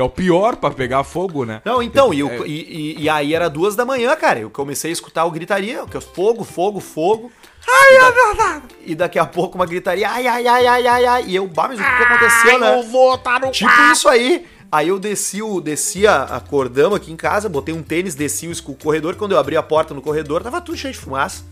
É, 0.00 0.02
o, 0.02 0.08
que 0.08 0.22
é 0.22 0.24
o 0.24 0.26
pior 0.26 0.56
pra 0.56 0.70
pegar 0.70 1.02
fogo, 1.04 1.44
né? 1.44 1.60
Não, 1.64 1.82
então, 1.82 2.12
e, 2.14 2.20
É. 2.20 2.24
o- 2.24 2.46
e, 2.46 2.94
e- 2.96 3.02
e 3.02 3.08
aí 3.08 3.34
era 3.34 3.48
duas 3.50 3.74
da 3.74 3.84
manhã, 3.84 4.14
cara. 4.16 4.38
Eu 4.38 4.50
comecei 4.50 4.90
a 4.90 4.92
escutar 4.92 5.24
o 5.24 5.30
gritaria, 5.30 5.84
que 5.86 5.96
é 5.96 6.00
fogo, 6.00 6.44
fogo, 6.44 6.78
fogo. 6.80 7.30
Ai, 7.68 7.96
e, 7.96 7.98
da- 8.36 8.62
e 8.86 8.94
daqui 8.94 9.18
a 9.18 9.26
pouco 9.26 9.56
uma 9.56 9.66
gritaria, 9.66 10.08
ai, 10.08 10.26
ai, 10.26 10.46
ai, 10.46 10.66
ai, 10.66 10.86
ai, 10.86 11.04
ai. 11.06 11.24
E 11.26 11.36
eu, 11.36 11.46
bah, 11.46 11.68
mas 11.68 11.78
o 11.78 11.82
que, 11.82 11.96
que 11.96 12.02
aconteceu, 12.02 12.58
né? 12.58 12.78
Eu 12.78 12.82
vou 12.84 13.18
tá 13.18 13.38
no 13.38 13.50
Tipo 13.50 13.70
quarto. 13.70 13.92
isso 13.92 14.08
aí. 14.08 14.46
Aí 14.70 14.88
eu 14.88 14.98
desci, 14.98 15.42
o, 15.42 15.60
desci 15.60 16.06
a, 16.06 16.22
a 16.24 16.40
cordama 16.40 16.96
aqui 16.96 17.10
em 17.10 17.16
casa, 17.16 17.48
botei 17.48 17.74
um 17.74 17.82
tênis, 17.82 18.14
desci 18.14 18.46
o, 18.46 18.52
escu- 18.52 18.74
corredor. 18.74 19.16
Quando 19.16 19.32
eu 19.32 19.38
abri 19.38 19.56
a 19.56 19.62
porta 19.62 19.92
no 19.94 20.00
corredor, 20.02 20.42
tava 20.42 20.60
tudo 20.60 20.76
cheio 20.78 20.92
de 20.92 20.98
fumaça. 20.98 21.42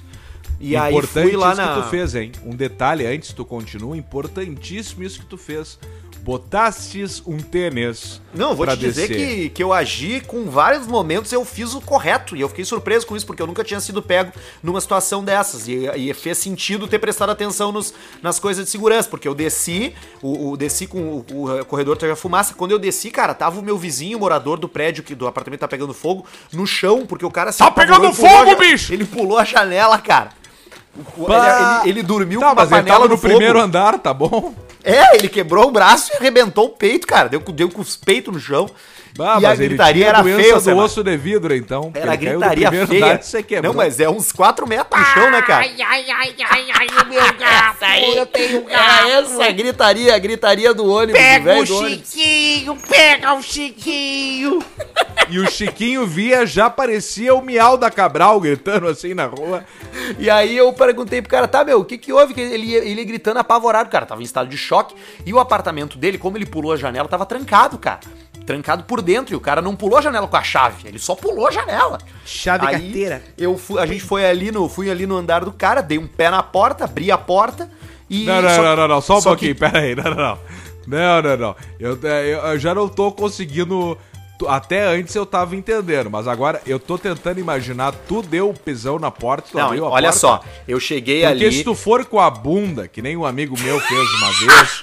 E 0.61 0.75
aí 0.77 0.95
Importante 0.95 1.29
fui 1.29 1.37
lá 1.37 1.53
isso 1.53 1.61
na. 1.61 1.75
que 1.77 1.83
tu 1.83 1.89
fez, 1.89 2.15
hein? 2.15 2.33
Um 2.45 2.55
detalhe 2.55 3.07
antes 3.07 3.33
tu 3.35 3.45
continua, 3.45 3.95
importantíssimo 3.97 5.03
isso 5.03 5.21
que 5.21 5.27
tu 5.27 5.37
fez. 5.37 5.79
Botastes 6.27 7.23
um 7.25 7.39
tênis. 7.39 8.21
Não, 8.35 8.53
vou 8.55 8.67
te 8.67 8.77
dizer 8.77 9.07
descer. 9.09 9.17
que, 9.17 9.49
que 9.51 9.63
eu 9.63 9.73
agi 9.73 10.21
com 10.27 10.51
vários 10.51 10.85
momentos, 10.85 11.33
eu 11.33 11.45
fiz 11.45 11.73
o 11.73 11.81
correto. 11.81 12.35
E 12.35 12.41
eu 12.41 12.49
fiquei 12.49 12.65
surpreso 12.65 13.07
com 13.07 13.17
isso, 13.17 13.25
porque 13.25 13.41
eu 13.41 13.47
nunca 13.47 13.63
tinha 13.63 13.79
sido 13.79 14.03
pego 14.03 14.33
numa 14.61 14.81
situação 14.81 15.23
dessas. 15.23 15.69
E, 15.69 15.87
e 15.97 16.13
fez 16.13 16.37
sentido 16.39 16.89
ter 16.89 16.99
prestado 16.99 17.31
atenção 17.31 17.71
nos, 17.71 17.95
nas 18.21 18.41
coisas 18.41 18.65
de 18.65 18.71
segurança, 18.73 19.09
porque 19.09 19.29
eu 19.29 19.35
desci, 19.37 19.95
o, 20.21 20.51
o- 20.51 20.57
desci 20.57 20.89
com 20.89 20.99
o, 21.31 21.61
o 21.61 21.65
corredor 21.65 21.97
teve 21.97 22.17
fumaça. 22.17 22.55
Quando 22.55 22.73
eu 22.73 22.79
desci, 22.79 23.11
cara, 23.13 23.33
tava 23.33 23.61
o 23.61 23.63
meu 23.63 23.79
vizinho, 23.79 24.19
morador 24.19 24.59
do 24.59 24.69
prédio 24.69 25.05
que 25.05 25.15
do 25.15 25.29
apartamento 25.29 25.61
tá 25.61 25.69
pegando 25.69 25.95
fogo, 25.95 26.27
no 26.53 26.67
chão, 26.67 27.07
porque 27.07 27.25
o 27.25 27.31
cara 27.31 27.53
se 27.53 27.59
Tá 27.59 27.71
pegando 27.71 28.09
a 28.09 28.13
fogo, 28.13 28.51
ja- 28.51 28.57
bicho! 28.57 28.93
Ele 28.93 29.05
pulou 29.05 29.39
a 29.39 29.45
janela, 29.45 29.97
cara. 29.99 30.31
Ele, 31.17 31.35
ele- 31.85 31.91
ele 31.91 32.03
dormiu 32.03 32.41
Tá, 32.41 32.47
com 32.47 32.53
uma 32.53 32.63
mas 32.63 32.73
ele 32.73 32.81
panela 32.81 32.97
tava 32.99 33.09
no 33.09 33.17
fogo. 33.17 33.29
primeiro 33.29 33.61
andar, 33.61 33.99
tá 34.01 34.13
bom? 34.13 34.53
É, 34.87 35.17
ele 35.17 35.29
quebrou 35.29 35.67
o 35.67 35.73
braço 35.73 36.13
e 36.13 36.17
arrebentou 36.17 36.67
o 36.67 36.71
peito, 36.71 37.09
cara. 37.09 37.29
Deu, 37.29 37.41
deu 37.41 37.69
com 37.69 37.83
os 37.83 37.97
peitos 37.97 38.33
no 38.33 38.39
chão. 38.39 38.71
Ah, 39.19 39.39
E 39.41 39.47
a 39.47 39.55
gritaria 39.55 39.95
tinha 39.95 40.09
era 40.09 40.23
feia, 40.25 40.61
do 40.61 40.77
osso 40.77 41.03
de 41.03 41.17
vidro, 41.17 41.55
então. 41.55 41.91
Era 41.95 42.15
do 42.17 42.19
gritaria 42.19 42.71
feia. 42.87 43.05
andar 43.07 43.23
você 43.23 43.43
quebrou. 43.43 43.73
Não, 43.73 43.77
mas 43.77 44.01
é 44.01 44.09
uns 44.09 44.33
4 44.33 44.67
metros 44.67 45.01
no 45.01 45.07
chão, 45.07 45.31
né, 45.31 45.43
cara? 45.43 45.65
Ai, 45.65 45.75
ai, 45.81 46.11
ai, 46.11 46.35
ai, 46.51 46.67
ai, 46.75 46.87
o 47.05 47.09
meu 47.09 47.23
gato. 47.39 47.85
Eu 48.17 48.27
tenho 48.27 48.61
um 48.63 48.65
gato. 48.65 49.07
Era 49.07 49.11
essa 49.21 49.53
gritaria, 49.53 50.15
a 50.15 50.19
gritaria 50.19 50.75
do 50.75 50.87
ônibus, 50.87 51.21
do 51.21 51.25
Pega 51.25 51.45
velho 51.45 51.63
o 51.63 51.67
do 51.67 51.77
ônibus. 51.77 52.09
Chiquinho, 52.13 52.77
pega 52.89 53.35
o 53.35 53.43
Chiquinho. 53.43 54.63
E 55.29 55.41
o 55.41 55.51
Chiquinho 55.51 56.07
via, 56.07 56.47
já 56.47 56.71
parecia 56.71 57.35
o 57.35 57.43
miau 57.43 57.77
da 57.77 57.91
Cabral 57.91 58.39
gritando 58.41 58.87
assim 58.87 59.13
na 59.13 59.27
rua. 59.27 59.65
E 60.21 60.31
aí 60.31 60.57
eu 60.57 60.73
perguntei 60.73 61.21
pro 61.21 61.29
cara, 61.29 61.49
tá, 61.49 61.65
meu, 61.65 61.81
o 61.81 61.85
que 61.85 61.99
que 61.99 62.13
houve? 62.13 62.33
Que 62.33 62.41
ele, 62.41 62.73
ele 62.73 63.05
gritando 63.05 63.41
apavorado, 63.41 63.91
cara, 63.91 64.07
tava 64.07 64.21
em 64.21 64.25
estado 64.25 64.49
de 64.49 64.57
choque. 64.57 64.95
E 65.25 65.33
o 65.33 65.41
apartamento 65.41 65.99
dele, 65.99 66.17
como 66.17 66.37
ele 66.39 66.47
pulou 66.47 66.71
a 66.73 66.77
janela, 66.77 67.09
tava 67.09 67.27
trancado, 67.27 67.77
cara. 67.77 67.99
Trancado 68.47 68.85
por 68.85 69.03
dentro. 69.03 69.35
E 69.35 69.37
o 69.37 69.41
cara 69.41 69.61
não 69.61 69.75
pulou 69.75 69.99
a 69.99 70.03
janela 70.03 70.29
com 70.29 70.37
a 70.37 70.43
chave, 70.43 70.87
ele 70.89 70.99
só 70.99 71.15
pulou 71.15 71.49
a 71.49 71.51
janela. 71.51 71.99
Chave 72.25 72.65
Aí, 72.67 72.73
carteira. 72.73 73.23
Eu 73.37 73.59
fui, 73.59 73.81
a 73.81 73.87
gente 73.87 74.03
foi 74.03 74.25
ali 74.25 74.53
no, 74.53 74.69
fui 74.69 74.89
ali 74.91 75.07
no 75.07 75.17
andar 75.17 75.45
do 75.45 75.53
cara, 75.53 75.81
dei 75.83 75.99
um 75.99 76.07
pé 76.07 76.31
na 76.31 76.43
porta, 76.43 76.85
abri 76.85 77.11
a 77.11 77.19
porta 77.19 77.69
e. 78.09 78.25
Não, 78.25 78.41
não, 78.41 78.49
só- 78.51 78.63
não, 78.63 78.77
não, 78.77 78.89
não, 78.89 79.01
só 79.01 79.19
um 79.19 79.21
só 79.21 79.31
pouquinho, 79.31 79.55
que- 79.55 79.61
pera 79.61 79.81
aí, 79.81 79.95
não, 79.97 80.05
não, 80.05 80.15
não. 80.17 80.39
Não, 80.87 81.21
não, 81.23 81.37
não. 81.37 81.57
Eu, 81.81 81.99
eu, 82.01 82.39
eu 82.47 82.59
já 82.59 82.73
não 82.75 82.89
tô 82.89 83.11
conseguindo. 83.13 83.99
Até 84.49 84.85
antes 84.85 85.15
eu 85.15 85.25
tava 85.25 85.57
entendendo, 85.57 86.11
mas 86.11 86.29
agora 86.29 86.61
eu 86.67 86.79
tô 86.79 86.99
tentando 86.99 87.41
imaginar. 87.41 87.93
Tu 88.07 88.21
deu 88.23 88.51
o 88.51 88.55
pisão 88.55 88.99
na 88.99 89.11
porta, 89.11 89.49
tu 89.51 89.57
Não, 89.57 89.65
abriu 89.67 89.87
a 89.87 89.89
olha 89.89 90.09
porta. 90.13 90.19
só, 90.19 90.41
eu 90.69 90.79
cheguei 90.79 91.23
Porque 91.27 91.45
ali. 91.47 91.53
se 91.57 91.65
tu 91.65 91.75
for 91.75 92.05
com 92.05 92.21
a 92.21 92.29
bunda, 92.31 92.87
que 92.87 93.01
nem 93.01 93.17
um 93.17 93.25
amigo 93.25 93.59
meu 93.59 93.81
fez 93.81 94.09
uma 94.15 94.31
vez, 94.33 94.81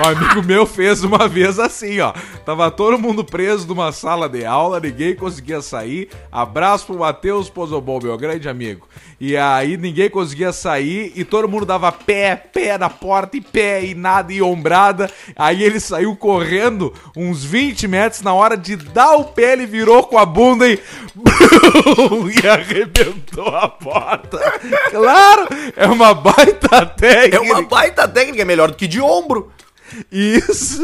um 0.00 0.08
amigo 0.08 0.42
meu 0.42 0.66
fez 0.66 1.02
uma 1.02 1.26
vez 1.28 1.58
assim, 1.58 2.00
ó. 2.00 2.12
Tava 2.44 2.70
todo 2.70 2.98
mundo 2.98 3.24
preso 3.24 3.66
numa 3.66 3.92
sala 3.92 4.28
de 4.28 4.44
aula, 4.44 4.80
ninguém 4.80 5.14
conseguia 5.14 5.60
sair. 5.60 6.08
Abraço 6.30 6.86
pro 6.86 6.98
Matheus 6.98 7.48
Pozobol, 7.48 8.00
meu 8.02 8.16
grande 8.16 8.48
amigo. 8.48 8.88
E 9.20 9.36
aí 9.36 9.76
ninguém 9.76 10.08
conseguia 10.08 10.52
sair 10.52 11.12
e 11.16 11.24
todo 11.24 11.48
mundo 11.48 11.66
dava 11.66 11.90
pé, 11.90 12.36
pé 12.36 12.78
na 12.78 12.88
porta 12.88 13.36
e 13.36 13.40
pé 13.40 13.84
e 13.84 13.94
nada 13.94 14.32
e 14.32 14.40
ombrada. 14.40 15.10
Aí 15.34 15.62
ele 15.64 15.80
saiu 15.80 16.14
correndo 16.14 16.94
uns 17.16 17.42
20 17.44 17.88
metros 17.88 18.22
na 18.22 18.32
hora 18.32 18.56
de 18.56 18.76
dar 18.76 19.16
o 19.16 19.24
pé, 19.24 19.54
ele 19.54 19.66
virou 19.66 20.04
com 20.04 20.18
a 20.18 20.24
bunda 20.24 20.68
e 20.68 20.78
e 22.42 22.46
arrebentou 22.46 23.48
a 23.48 23.68
porta. 23.68 24.38
Claro, 24.90 25.48
é 25.76 25.86
uma 25.86 26.14
baita 26.14 26.86
técnica. 26.86 27.36
É 27.36 27.40
uma 27.40 27.62
baita 27.62 28.06
técnica, 28.06 28.42
é 28.42 28.44
melhor 28.44 28.70
do 28.70 28.76
que 28.76 28.86
de 28.86 29.00
ombro. 29.00 29.50
Isso. 30.10 30.82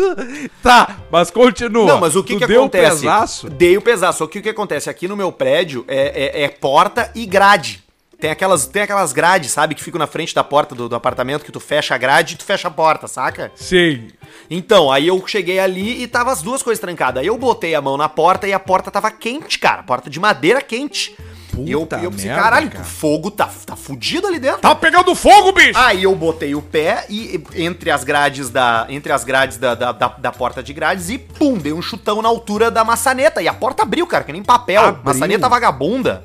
Tá, 0.63 0.97
mas 1.11 1.31
continua. 1.31 1.87
Não, 1.87 2.01
mas 2.01 2.17
o 2.17 2.23
que 2.25 2.35
Tu 2.35 2.41
que 2.41 2.47
deu 2.47 2.63
acontece? 2.63 3.01
pesaço? 3.03 3.51
Dei 3.51 3.77
o 3.77 3.83
pesaço. 3.83 4.19
Só 4.19 4.27
que 4.27 4.39
o 4.39 4.43
que 4.43 4.49
acontece? 4.49 4.89
Aqui 4.91 5.07
no 5.09 5.17
meu 5.17 5.31
prédio 5.33 5.85
é, 5.89 6.41
é- 6.41 6.43
é 6.45 6.49
porta 6.49 7.11
e 7.15 7.27
grade. 7.27 7.83
Tem 8.19 8.31
aquelas, 8.31 8.67
tem 8.67 8.83
aquelas 8.83 9.13
grades, 9.13 9.51
sabe? 9.51 9.75
Que 9.75 9.83
ficam 9.83 9.99
na 9.99 10.07
frente 10.07 10.35
da 10.35 10.43
porta 10.43 10.75
do, 10.75 10.89
do 10.89 10.97
apartamento, 10.97 11.45
que 11.45 11.53
tu 11.53 11.61
fecha 11.61 11.95
a 11.95 11.99
grade 11.99 12.35
e 12.35 12.37
tu 12.39 12.45
fecha 12.45 12.69
a 12.69 12.71
porta, 12.71 13.07
saca? 13.07 13.53
Sim. 13.55 14.09
Então, 14.49 14.91
aí 14.91 15.07
eu 15.09 15.23
cheguei 15.27 15.59
ali 15.59 16.03
e 16.03 16.07
tava 16.07 16.33
as 16.33 16.41
duas 16.41 16.63
coisas 16.63 16.81
trancadas. 16.81 17.21
Aí 17.21 17.27
eu 17.27 17.37
botei 17.37 17.75
a 17.75 17.83
mão 17.83 17.97
na 17.99 18.09
porta 18.09 18.47
e 18.47 18.53
a 18.53 18.59
porta 18.59 18.91
tava 18.91 19.11
quente, 19.11 19.59
cara. 19.59 19.83
Porta 19.83 20.09
de 20.09 20.19
madeira 20.19 20.63
quente. 20.63 21.15
E 21.59 21.71
eu, 21.71 21.81
Puta 21.81 21.97
eu 21.97 22.11
pensei, 22.11 22.27
merda, 22.29 22.43
caralho, 22.43 22.71
cara. 22.71 22.83
o 22.83 22.87
fogo 22.87 23.31
tá, 23.31 23.49
tá 23.67 23.77
fudido 23.77 24.27
ali 24.27 24.39
dentro. 24.39 24.61
Tá 24.61 24.75
pegando 24.75 25.15
fogo, 25.15 25.53
bicho! 25.53 25.79
Aí 25.79 26.03
eu 26.03 26.15
botei 26.15 26.55
o 26.55 26.63
pé 26.63 27.07
e 27.09 27.43
entre 27.55 27.91
as 27.91 28.05
grades 28.05 28.51
da 28.51 28.87
entre 28.89 29.13
as 29.13 29.25
grades 29.25 29.57
da, 29.57 29.75
da, 29.75 29.93
da- 29.93 30.09
da 30.19 30.33
porta 30.33 30.63
de 30.63 30.73
grades 30.73 31.09
e 31.11 31.19
pum, 31.19 31.57
dei 31.59 31.73
um 31.73 31.83
chutão 31.83 32.21
na 32.23 32.29
altura 32.29 32.71
da 32.71 32.85
maçaneta 32.85 33.41
e 33.43 33.49
a 33.49 33.55
porta 33.55 33.83
abriu, 33.83 34.07
cara, 34.07 34.25
que 34.25 34.33
nem 34.33 34.43
papel. 34.43 34.83
Abriu? 34.83 35.03
Maçaneta 35.05 35.49
vagabunda. 35.49 36.25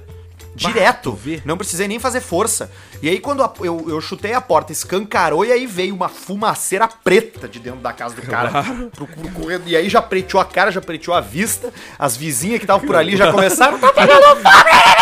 Direto. 0.68 1.12
vê. 1.14 1.42
Não 1.46 1.58
precisei 1.58 1.88
nem 1.88 2.00
fazer 2.00 2.22
força. 2.22 2.72
E 3.02 3.10
aí 3.10 3.20
quando 3.20 3.44
a- 3.44 3.54
eu, 3.62 3.86
eu 3.88 4.00
chutei 4.02 4.34
a 4.34 4.42
porta, 4.42 4.72
escancarou 4.72 5.46
e 5.46 5.52
aí 5.52 5.66
veio 5.66 5.96
uma 5.96 6.10
fumaceira 6.10 6.88
preta 6.88 7.48
de 7.48 7.60
dentro 7.60 7.80
da 7.80 7.94
casa 7.94 8.16
do 8.16 8.22
cara. 8.22 8.64
Pro, 8.94 9.08
pro. 9.08 9.62
E 9.66 9.76
aí 9.76 9.90
já 9.90 10.02
preteou 10.02 10.42
a 10.42 10.46
cara, 10.46 10.72
já 10.72 10.82
preteou 10.82 11.16
a 11.16 11.22
vista. 11.22 11.74
As 11.98 12.16
vizinhas 12.18 12.60
que 12.60 12.66
estavam 12.66 12.86
por 12.86 12.96
ali 12.96 13.16
já 13.16 13.32
começaram. 13.32 13.80
Tá 13.80 13.92
pegando 13.94 14.20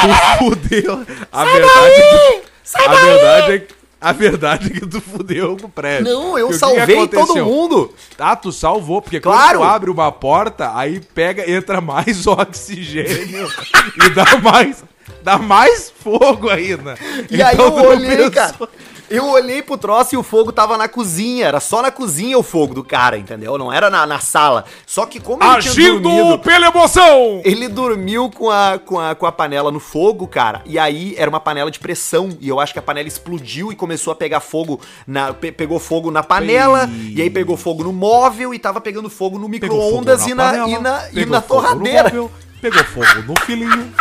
Tu 0.02 0.38
fudeu. 0.38 1.06
A 1.32 1.44
verdade 1.46 1.92
é 1.92 2.30
que. 2.30 2.44
a 2.86 2.96
verdade 2.96 3.52
é 3.54 3.60
que. 3.60 3.78
A 4.00 4.12
verdade 4.12 4.68
é 4.68 4.80
que 4.80 4.86
tu 4.86 5.02
fudeu 5.02 5.58
com 5.58 5.66
o 5.66 5.70
prédio. 5.70 6.04
Não, 6.14 6.38
eu 6.38 6.54
salvei 6.54 7.08
todo 7.08 7.44
mundo. 7.44 7.92
Ah, 8.20 8.36
tu 8.36 8.52
salvou, 8.52 9.02
porque 9.02 9.20
Claro. 9.20 9.58
quando 9.58 9.68
tu 9.70 9.74
abre 9.76 9.90
uma 9.90 10.12
porta, 10.12 10.72
aí 10.76 11.00
pega, 11.00 11.50
entra 11.50 11.82
mais 11.82 12.26
oxigênio 12.28 13.50
e 14.06 14.10
dá 14.12 14.38
mais, 14.44 14.84
dá 15.28 15.38
mais 15.38 15.92
fogo 15.92 16.50
ainda. 16.50 16.96
E 17.30 17.44
aí 17.44 17.54
Então 17.54 17.66
eu 17.66 17.72
tu 17.72 17.78
não 17.84 17.90
olhei, 17.90 18.30
cara. 18.30 18.56
Eu 19.10 19.26
olhei 19.30 19.62
pro 19.62 19.78
troço 19.78 20.16
e 20.16 20.18
o 20.18 20.24
fogo 20.24 20.52
tava 20.52 20.78
na 20.78 20.88
cozinha. 20.90 21.46
Era 21.48 21.60
só 21.62 21.82
na 21.82 21.90
cozinha 21.92 22.38
o 22.38 22.44
fogo 22.44 22.74
do 22.74 22.84
cara, 22.84 23.18
entendeu? 23.18 23.58
Não 23.58 23.72
era 23.72 23.90
na, 23.90 24.06
na 24.06 24.20
sala. 24.20 24.66
Só 24.86 25.06
que 25.06 25.20
como 25.20 25.42
ele 25.44 25.62
tinha 25.62 25.72
Agindo 25.72 26.02
dormido... 26.10 26.40
pela 26.40 26.68
emoção! 26.68 27.42
Ele 27.46 27.68
dormiu 27.70 28.30
com 28.30 28.50
a, 28.50 28.78
com, 28.86 29.00
a, 29.00 29.16
com 29.16 29.26
a 29.26 29.32
panela 29.32 29.70
no 29.72 29.80
fogo, 29.80 30.28
cara. 30.28 30.62
E 30.66 30.78
aí 30.80 31.14
era 31.18 31.30
uma 31.30 31.40
panela 31.40 31.72
de 31.72 31.80
pressão. 31.80 32.30
E 32.42 32.48
eu 32.50 32.60
acho 32.60 32.72
que 32.74 32.80
a 32.80 32.82
panela 32.82 33.08
explodiu 33.08 33.72
e 33.72 33.76
começou 33.76 34.12
a 34.12 34.16
pegar 34.16 34.40
fogo. 34.42 34.80
Na, 35.06 35.34
pe- 35.34 35.52
pegou 35.54 35.80
fogo 35.80 36.10
na 36.12 36.22
panela. 36.24 36.90
E 37.14 37.22
aí 37.22 37.30
pegou 37.30 37.56
fogo 37.56 37.84
no 37.84 37.94
móvel. 37.94 38.54
E 38.54 38.60
tava 38.60 38.80
pegando 38.82 39.10
fogo 39.10 39.38
no 39.40 39.48
micro-ondas 39.48 40.26
e 40.28 40.34
na, 40.34 40.44
panela, 40.52 40.70
e 40.70 40.80
na, 40.80 41.10
e 41.14 41.26
na 41.26 41.40
torradeira. 41.42 42.04
móvel, 42.04 42.32
pegou 42.62 42.84
fogo 42.84 43.22
no 43.26 43.40
filhinho. 43.46 43.90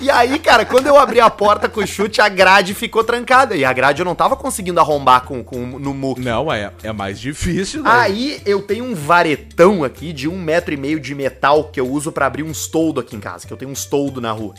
E 0.00 0.10
aí, 0.10 0.38
cara, 0.38 0.64
quando 0.64 0.86
eu 0.86 0.98
abri 0.98 1.20
a 1.20 1.30
porta 1.30 1.68
com 1.68 1.80
o 1.80 1.86
chute, 1.86 2.20
a 2.20 2.28
grade 2.28 2.74
ficou 2.74 3.02
trancada. 3.04 3.56
E 3.56 3.64
a 3.64 3.72
grade 3.72 4.00
eu 4.00 4.04
não 4.04 4.14
tava 4.14 4.36
conseguindo 4.36 4.80
arrombar 4.80 5.22
com, 5.24 5.42
com, 5.42 5.58
no 5.78 5.94
muque. 5.94 6.20
Não, 6.20 6.52
é, 6.52 6.70
é 6.82 6.92
mais 6.92 7.18
difícil, 7.20 7.82
né? 7.82 7.90
Aí 7.92 8.40
eu 8.44 8.62
tenho 8.62 8.84
um 8.84 8.94
varetão 8.94 9.84
aqui 9.84 10.12
de 10.12 10.28
um 10.28 10.38
metro 10.38 10.74
e 10.74 10.76
meio 10.76 10.98
de 11.00 11.14
metal 11.14 11.64
que 11.64 11.80
eu 11.80 11.88
uso 11.88 12.10
pra 12.12 12.26
abrir 12.26 12.42
uns 12.42 12.66
toldo 12.66 13.00
aqui 13.00 13.16
em 13.16 13.20
casa, 13.20 13.46
que 13.46 13.52
eu 13.52 13.56
tenho 13.56 13.70
uns 13.70 13.84
toldo 13.84 14.20
na 14.20 14.32
rua. 14.32 14.54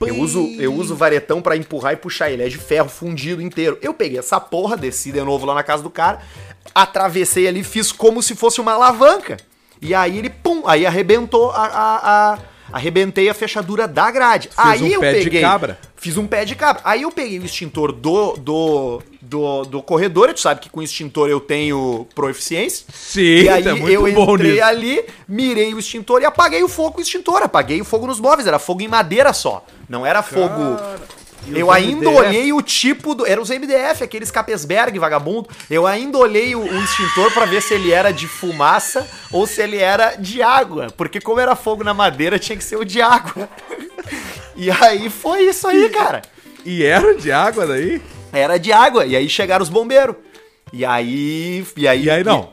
Eu 0.00 0.18
uso, 0.20 0.40
eu 0.58 0.74
uso 0.74 0.92
o 0.92 0.96
varetão 0.96 1.40
pra 1.40 1.56
empurrar 1.56 1.94
e 1.94 1.96
puxar 1.96 2.30
ele, 2.30 2.42
é 2.42 2.48
de 2.48 2.58
ferro 2.58 2.88
fundido 2.88 3.40
inteiro. 3.40 3.78
Eu 3.80 3.94
peguei 3.94 4.18
essa 4.18 4.38
porra, 4.38 4.76
desci 4.76 5.10
de 5.10 5.22
novo 5.22 5.46
lá 5.46 5.54
na 5.54 5.62
casa 5.62 5.82
do 5.82 5.88
cara, 5.88 6.20
atravessei 6.74 7.48
ali, 7.48 7.64
fiz 7.64 7.92
como 7.92 8.22
se 8.22 8.34
fosse 8.34 8.60
uma 8.60 8.72
alavanca. 8.72 9.38
E 9.80 9.94
aí 9.94 10.18
ele, 10.18 10.28
pum, 10.30 10.62
aí 10.66 10.84
arrebentou 10.86 11.50
a... 11.50 11.64
a, 11.66 12.32
a- 12.34 12.38
arrebentei 12.72 13.28
a 13.28 13.34
fechadura 13.34 13.86
da 13.88 14.10
grade. 14.10 14.50
aí 14.56 14.82
um 14.82 14.86
eu 14.86 15.00
pé 15.00 15.14
de 15.14 15.24
peguei, 15.24 15.40
cabra. 15.40 15.78
Fiz 15.96 16.16
um 16.16 16.26
pé 16.26 16.44
de 16.44 16.54
cabra. 16.54 16.82
Aí 16.84 17.02
eu 17.02 17.10
peguei 17.10 17.38
o 17.38 17.44
extintor 17.44 17.90
do, 17.92 18.34
do, 18.36 19.02
do, 19.20 19.62
do 19.64 19.82
corredor, 19.82 20.32
tu 20.34 20.40
sabe 20.40 20.60
que 20.60 20.68
com 20.70 20.82
extintor 20.82 21.28
eu 21.28 21.40
tenho 21.40 22.06
proeficiência. 22.14 22.86
Sim, 22.92 23.20
E 23.42 23.48
aí 23.48 23.62
tá 23.62 23.74
muito 23.74 23.90
eu 23.90 24.12
bom 24.12 24.34
entrei 24.34 24.52
nisso. 24.52 24.64
ali, 24.64 25.04
mirei 25.26 25.74
o 25.74 25.78
extintor 25.78 26.22
e 26.22 26.24
apaguei 26.24 26.62
o 26.62 26.68
fogo 26.68 26.92
com 26.92 26.98
o 26.98 27.02
extintor. 27.02 27.42
Apaguei 27.42 27.80
o 27.80 27.84
fogo 27.84 28.06
nos 28.06 28.20
móveis, 28.20 28.46
era 28.46 28.58
fogo 28.58 28.82
em 28.82 28.88
madeira 28.88 29.32
só. 29.32 29.64
Não 29.88 30.04
era 30.04 30.22
fogo. 30.22 30.76
Eu 31.54 31.70
ainda 31.70 32.10
MDF? 32.10 32.16
olhei 32.26 32.52
o 32.52 32.62
tipo 32.62 33.14
do. 33.14 33.26
Era 33.26 33.40
os 33.40 33.50
MDF, 33.50 34.02
aqueles 34.02 34.30
Capesberg 34.30 34.98
vagabundo. 34.98 35.48
Eu 35.70 35.86
ainda 35.86 36.18
olhei 36.18 36.54
o, 36.54 36.60
o 36.60 36.84
extintor 36.84 37.32
pra 37.32 37.44
ver 37.44 37.62
se 37.62 37.74
ele 37.74 37.92
era 37.92 38.12
de 38.12 38.26
fumaça 38.26 39.06
ou 39.30 39.46
se 39.46 39.60
ele 39.62 39.76
era 39.78 40.16
de 40.16 40.42
água. 40.42 40.88
Porque 40.96 41.20
como 41.20 41.40
era 41.40 41.54
fogo 41.54 41.84
na 41.84 41.94
madeira, 41.94 42.38
tinha 42.38 42.56
que 42.56 42.64
ser 42.64 42.76
o 42.76 42.84
de 42.84 43.00
água. 43.00 43.48
E 44.58 44.70
aí 44.70 45.10
foi 45.10 45.42
isso 45.42 45.68
aí, 45.68 45.90
cara. 45.90 46.22
E 46.64 46.82
era 46.82 47.14
de 47.14 47.30
água 47.30 47.66
daí? 47.66 48.00
Era 48.32 48.56
de 48.56 48.72
água. 48.72 49.04
E 49.04 49.14
aí 49.14 49.28
chegaram 49.28 49.62
os 49.62 49.68
bombeiros. 49.68 50.16
E 50.72 50.82
aí. 50.82 51.62
E 51.76 51.86
aí, 51.86 52.04
E 52.04 52.10
aí 52.10 52.24
não. 52.24 52.48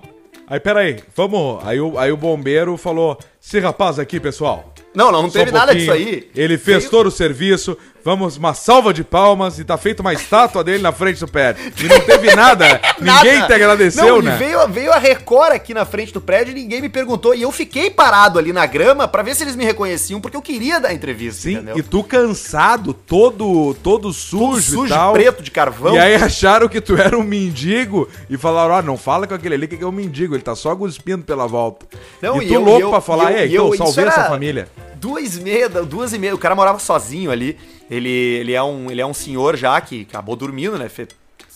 Aí 0.45 0.59
peraí, 0.59 0.97
vamos. 1.15 1.65
Aí 1.65 1.79
o, 1.79 1.97
aí 1.97 2.11
o 2.11 2.17
bombeiro 2.17 2.75
falou: 2.75 3.17
esse 3.41 3.57
rapaz 3.59 3.99
aqui, 3.99 4.19
pessoal. 4.19 4.73
Não, 4.93 5.11
não, 5.11 5.23
não 5.23 5.29
teve 5.29 5.49
um 5.49 5.53
nada 5.53 5.73
disso 5.73 5.91
aí. 5.93 6.29
Ele 6.35 6.57
fez 6.57 6.89
todo 6.89 7.07
o 7.07 7.11
serviço. 7.11 7.77
Vamos, 8.03 8.35
uma 8.37 8.53
salva 8.53 8.93
de 8.93 9.03
palmas 9.03 9.59
e 9.59 9.63
tá 9.63 9.77
feita 9.77 10.01
uma 10.01 10.13
estátua 10.13 10.63
dele 10.63 10.83
na 10.83 10.91
frente 10.91 11.19
do 11.21 11.27
pé. 11.27 11.55
E 11.79 11.83
não 11.87 11.99
teve 12.01 12.35
nada. 12.35 12.65
Ninguém 12.99 13.35
Nada. 13.39 13.47
te 13.47 13.53
agradeceu, 13.53 14.05
não, 14.17 14.21
né? 14.21 14.35
E 14.35 14.37
veio, 14.37 14.67
veio 14.67 14.91
a 14.91 14.97
Record 14.97 15.53
aqui 15.53 15.73
na 15.73 15.85
frente 15.85 16.11
do 16.13 16.19
prédio 16.21 16.51
e 16.51 16.55
ninguém 16.55 16.81
me 16.81 16.89
perguntou. 16.89 17.33
E 17.33 17.41
eu 17.41 17.51
fiquei 17.51 17.89
parado 17.89 18.37
ali 18.37 18.51
na 18.53 18.65
grama 18.65 19.07
pra 19.07 19.23
ver 19.23 19.35
se 19.35 19.43
eles 19.43 19.55
me 19.55 19.63
reconheciam, 19.65 20.19
porque 20.19 20.35
eu 20.35 20.41
queria 20.41 20.79
dar 20.79 20.93
entrevista, 20.93 21.43
Sim, 21.43 21.53
entendeu? 21.55 21.77
e 21.77 21.81
tu 21.83 22.03
cansado, 22.03 22.93
todo, 22.93 23.73
todo 23.81 24.11
sujo, 24.11 24.37
Tudo 24.47 24.59
e 24.59 24.61
sujo, 24.61 24.93
tal. 24.93 25.13
preto 25.13 25.41
de 25.41 25.51
carvão. 25.51 25.95
E 25.95 25.99
aí 25.99 26.15
acharam 26.15 26.67
que 26.67 26.81
tu 26.81 26.95
era 26.97 27.17
um 27.17 27.23
mendigo 27.23 28.07
e 28.29 28.37
falaram, 28.37 28.75
ah, 28.75 28.81
não 28.81 28.97
fala 28.97 29.25
com 29.27 29.33
aquele 29.33 29.55
ali 29.55 29.67
que 29.67 29.81
é 29.81 29.87
um 29.87 29.91
mendigo, 29.91 30.35
ele 30.35 30.43
tá 30.43 30.55
só 30.55 30.75
cuspindo 30.75 31.23
pela 31.23 31.47
volta. 31.47 31.85
Não, 32.21 32.41
e 32.41 32.45
e 32.45 32.47
tu 32.49 32.59
louco 32.59 32.79
e 32.79 32.81
eu- 32.83 32.89
pra 32.89 33.01
falar, 33.01 33.31
e 33.31 33.35
eu- 33.35 33.39
é, 33.39 33.47
e 33.47 33.53
então 33.71 33.73
salvei 33.77 34.05
essa 34.05 34.25
família. 34.25 34.67
Duas 34.95 35.35
e 35.37 35.41
meia, 35.41 35.67
duas 35.69 36.13
e 36.13 36.19
meia. 36.19 36.33
O 36.33 36.37
cara 36.37 36.55
morava 36.55 36.79
sozinho 36.79 37.29
ali. 37.29 37.57
Ele, 37.93 38.09
ele, 38.09 38.53
é, 38.53 38.63
um, 38.63 38.89
ele 38.89 39.01
é 39.01 39.05
um 39.05 39.13
senhor 39.13 39.55
já 39.55 39.79
que 39.81 40.07
acabou 40.09 40.35
dormindo, 40.35 40.77
né? 40.77 40.87
Fe- 40.89 41.07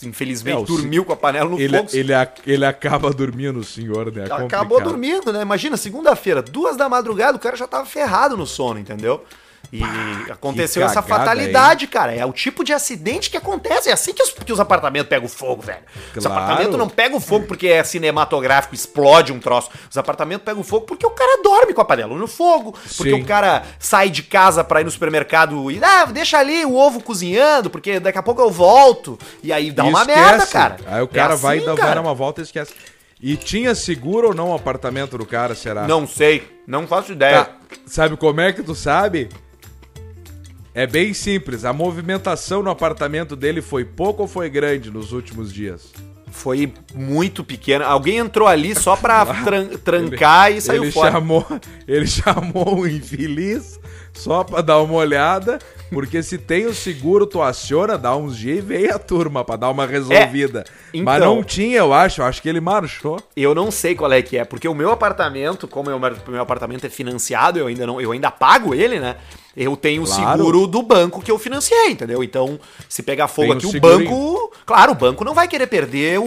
infelizmente 0.04 0.58
É, 0.58 0.60
o 0.60 0.66
dormiu 0.66 1.04
com 1.04 1.14
a 1.14 1.16
panela 1.16 1.50
no 1.50 1.60
Ele, 1.60 1.78
fogo. 1.78 1.90
ele, 1.94 2.12
ele 2.46 2.66
acaba 2.66 3.10
dormindo, 3.12 3.64
senhor, 3.64 4.12
né? 4.12 4.26
É 4.30 4.34
Acabou 4.46 4.80
dormindo, 4.82 5.34
né? 5.34 5.42
Imagina, 5.42 5.76
segunda-feira, 5.78 6.42
duas 6.42 6.78
da 6.78 6.88
madrugada, 6.88 7.36
o 7.38 7.40
cara 7.40 7.56
já 7.56 7.68
tava 7.68 7.86
ferrado 7.86 8.38
no 8.38 8.46
sono, 8.46 8.80
entendeu? 8.80 9.24
E 9.72 10.32
aconteceu 10.32 10.84
essa 10.86 11.02
fatalidade, 11.02 11.88
cara. 11.88 12.14
É 12.14 12.26
o 12.26 12.32
tipo 12.32 12.64
de 12.64 12.72
acidente 12.74 13.30
que 13.30 13.38
acontece. 13.38 13.90
É 13.90 13.94
assim 13.94 14.14
que 14.14 14.24
os, 14.24 14.30
que 14.32 14.52
os 14.54 14.60
apartamentos 14.60 15.10
pegam 15.10 15.28
fogo, 15.28 15.62
velho. 15.62 15.80
Os 16.16 16.24
Claro. 16.26 16.42
apartamentos 16.42 16.78
não 16.78 16.88
pegam 16.88 17.20
fogo 17.20 17.46
porque 17.48 17.68
é 17.68 17.84
cinematográfico, 17.84 18.74
explode 18.74 19.34
um 19.34 19.40
troço. 19.40 19.70
Os 19.90 19.98
apartamentos 19.98 20.46
pegam 20.46 20.64
fogo 20.64 20.86
porque 20.86 21.06
o 21.06 21.10
cara 21.12 21.42
dorme 21.44 21.74
com 21.74 21.82
a 21.82 21.86
panela 21.86 22.16
no 22.16 22.28
fogo. 22.28 22.72
Porque 22.96 23.12
Sim. 23.14 23.22
o 23.22 23.26
cara 23.26 23.64
sai 23.80 24.10
de 24.10 24.24
casa 24.24 24.64
pra 24.64 24.82
ir 24.82 24.84
no 24.86 24.92
supermercado 24.92 25.70
e, 25.72 25.80
ah, 25.84 26.06
deixa 26.06 26.38
ali 26.38 26.66
o 26.66 26.76
ovo 26.76 27.02
cozinhando, 27.02 27.70
porque 27.70 28.00
daqui 28.00 28.18
a 28.18 28.24
pouco 28.24 28.42
eu 28.42 28.50
volto. 28.50 29.20
E 29.44 29.52
aí 29.52 29.72
dá 29.72 29.86
E 29.86 29.90
uma 29.90 30.02
esquece. 30.02 30.20
merda, 30.20 30.46
cara. 30.48 30.78
Aí 30.88 31.02
o 31.02 31.06
É 31.06 31.08
cara 31.08 31.36
vai, 31.36 31.58
assim, 31.58 31.66
dar, 31.66 31.74
vai 31.74 31.82
cara. 31.82 31.96
dar 31.96 32.02
uma 32.02 32.14
volta 32.14 32.42
e 32.42 32.44
esquece. 32.44 32.74
E 33.22 33.36
tinha 33.36 33.74
seguro 33.74 34.28
ou 34.30 34.34
não 34.36 34.52
o 34.52 34.56
apartamento 34.56 35.18
do 35.18 35.26
cara, 35.26 35.56
será? 35.56 35.88
Não 35.88 36.06
sei, 36.08 36.48
não 36.68 36.86
faço 36.88 37.12
ideia. 37.12 37.46
Tá. 37.46 37.52
Sabe 37.88 38.16
como 38.16 38.40
é 38.40 38.54
que 38.54 38.62
tu 38.62 38.76
sabe? 38.76 39.28
É 40.78 40.86
bem 40.86 41.12
simples. 41.12 41.66
A 41.66 41.74
movimentação 41.74 42.62
no 42.62 42.70
apartamento 42.70 43.36
dele 43.36 43.64
foi 43.64 43.84
pouco 43.84 44.22
ou 44.22 44.28
foi 44.28 44.48
grande 44.48 44.92
nos 44.92 45.12
últimos 45.12 45.52
dias? 45.52 45.92
Foi 46.30 46.72
muito 46.94 47.44
pequeno. 47.44 47.84
Alguém 47.84 48.18
entrou 48.18 48.48
ali 48.48 48.76
só 48.76 48.96
pra 48.96 49.26
tran- 49.44 49.70
trancar 49.84 50.52
e 50.52 50.62
saiu 50.62 50.84
ele 50.84 50.92
fora. 50.92 51.14
chamou, 51.14 51.44
ele 51.88 52.06
chamou 52.06 52.82
o 52.82 52.88
infeliz 52.88 53.80
só 54.14 54.44
pra 54.44 54.62
dar 54.62 54.80
uma 54.80 54.94
olhada, 54.94 55.58
porque 55.90 56.22
se 56.22 56.38
tem 56.38 56.68
o 56.68 56.76
seguro, 56.76 57.26
tu 57.26 57.42
aciona, 57.42 57.98
dá 57.98 58.16
uns 58.16 58.38
dias 58.38 58.60
e 58.60 58.62
vem 58.62 58.88
a 58.92 59.00
turma 59.00 59.44
pra 59.44 59.56
dar 59.56 59.72
uma 59.72 59.88
resolvida. 59.88 60.64
Mas 60.94 61.18
então. 61.18 61.36
não 61.38 61.44
tinha, 61.44 61.78
eu 61.78 61.92
acho. 61.92 62.22
Eu 62.22 62.26
acho 62.28 62.40
que 62.40 62.50
ele 62.50 62.62
marchou. 62.62 63.20
Eu 63.36 63.56
não 63.56 63.72
sei 63.72 63.96
qual 63.96 64.12
é 64.12 64.22
que 64.22 64.38
é, 64.38 64.46
porque 64.46 64.68
o 64.68 64.76
meu 64.76 64.92
apartamento, 64.92 65.68
como 65.68 65.90
o 65.90 66.00
meu, 66.00 66.18
meu 66.28 66.42
apartamento 66.42 66.86
é 66.86 66.90
financiado, 66.90 67.58
eu 67.58 67.66
ainda 67.66 67.88
não, 67.88 68.00
eu 68.00 68.12
ainda 68.12 68.30
pago 68.30 68.76
ele, 68.76 69.00
né? 69.00 69.16
Eu 69.60 69.76
tenho 69.76 70.04
o 70.04 70.06
Claro. 70.06 70.38
seguro 70.38 70.68
do 70.68 70.84
banco 70.84 71.20
que 71.20 71.32
eu 71.32 71.40
financiei, 71.40 71.90
entendeu? 71.90 72.24
Então, 72.24 72.60
se 72.88 73.02
pegar 73.02 73.28
fogo 73.28 73.48
Tem 73.48 73.56
o 73.56 73.58
aqui, 73.58 73.66
o 73.66 73.72
segurinho. 73.72 74.10
banco, 74.12 74.52
claro, 74.64 74.92
o 74.92 74.96
banco 74.96 75.26
não 75.26 75.34
vai 75.34 75.48
querer 75.48 75.66
perder 75.66 76.20
o, 76.20 76.24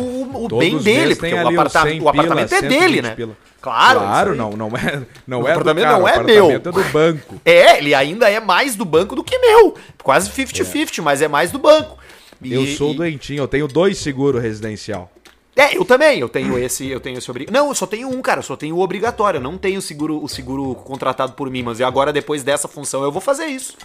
o 0.46 0.48
bem 0.58 0.76
dele, 0.78 1.14
porque 1.14 1.32
o, 1.32 1.48
aparta- 1.48 1.82
100 1.82 2.00
o 2.02 2.08
apartamento 2.08 2.48
pila, 2.48 2.58
é 2.58 2.62
dele, 2.68 2.78
120 2.96 3.02
né? 3.02 3.14
pila. 3.14 3.36
Claro, 3.60 4.00
Claro, 4.00 4.34
não, 4.34 4.50
não 4.56 4.68
é, 4.76 5.02
não 5.26 5.42
O 5.42 5.46
é 5.46 5.52
apartamento 5.52 5.84
cara, 5.84 5.96
não 5.98 6.04
o 6.04 6.08
é 6.08 6.12
apartamento 6.12 6.46
meu. 6.48 6.56
é 6.56 6.58
do 6.58 6.92
banco. 6.92 7.40
É, 7.44 7.78
ele 7.78 7.94
ainda 7.94 8.28
é 8.28 8.40
mais 8.40 8.74
do 8.74 8.84
banco 8.84 9.14
do 9.14 9.22
que 9.22 9.38
meu. 9.38 9.76
Quase 10.02 10.28
50-50, 10.30 11.00
mas 11.00 11.22
é 11.22 11.28
mais 11.28 11.52
do 11.52 11.58
banco. 11.60 11.96
E- 12.42 12.52
Eu 12.52 12.66
sou 12.76 12.92
e- 12.92 12.96
doentinho, 12.96 13.42
eu 13.42 13.48
tenho 13.48 13.68
dois 13.68 13.98
seguros 13.98 14.42
residencial. 14.42 15.08
É, 15.56 15.76
eu 15.76 15.84
também, 15.84 16.18
eu 16.20 16.28
tenho 16.28 16.56
esse, 16.58 16.86
eu 16.88 17.00
tenho 17.00 17.18
esse 17.18 17.30
obrigatório. 17.30 17.60
Não, 17.62 17.70
eu 17.70 17.74
só 17.74 17.86
tenho 17.86 18.08
um, 18.08 18.22
cara, 18.22 18.38
eu 18.38 18.42
só 18.44 18.56
tenho 18.56 18.76
o 18.76 18.80
obrigatório, 18.80 19.38
eu 19.38 19.42
não 19.42 19.58
tenho 19.58 19.78
o 19.78 19.82
seguro, 19.82 20.22
o 20.22 20.28
seguro 20.28 20.74
contratado 20.76 21.32
por 21.32 21.50
mim, 21.50 21.62
mas 21.62 21.80
agora 21.80 22.12
depois 22.12 22.42
dessa 22.42 22.68
função 22.68 23.02
eu 23.02 23.10
vou 23.12 23.20
fazer 23.20 23.46
isso. 23.46 23.76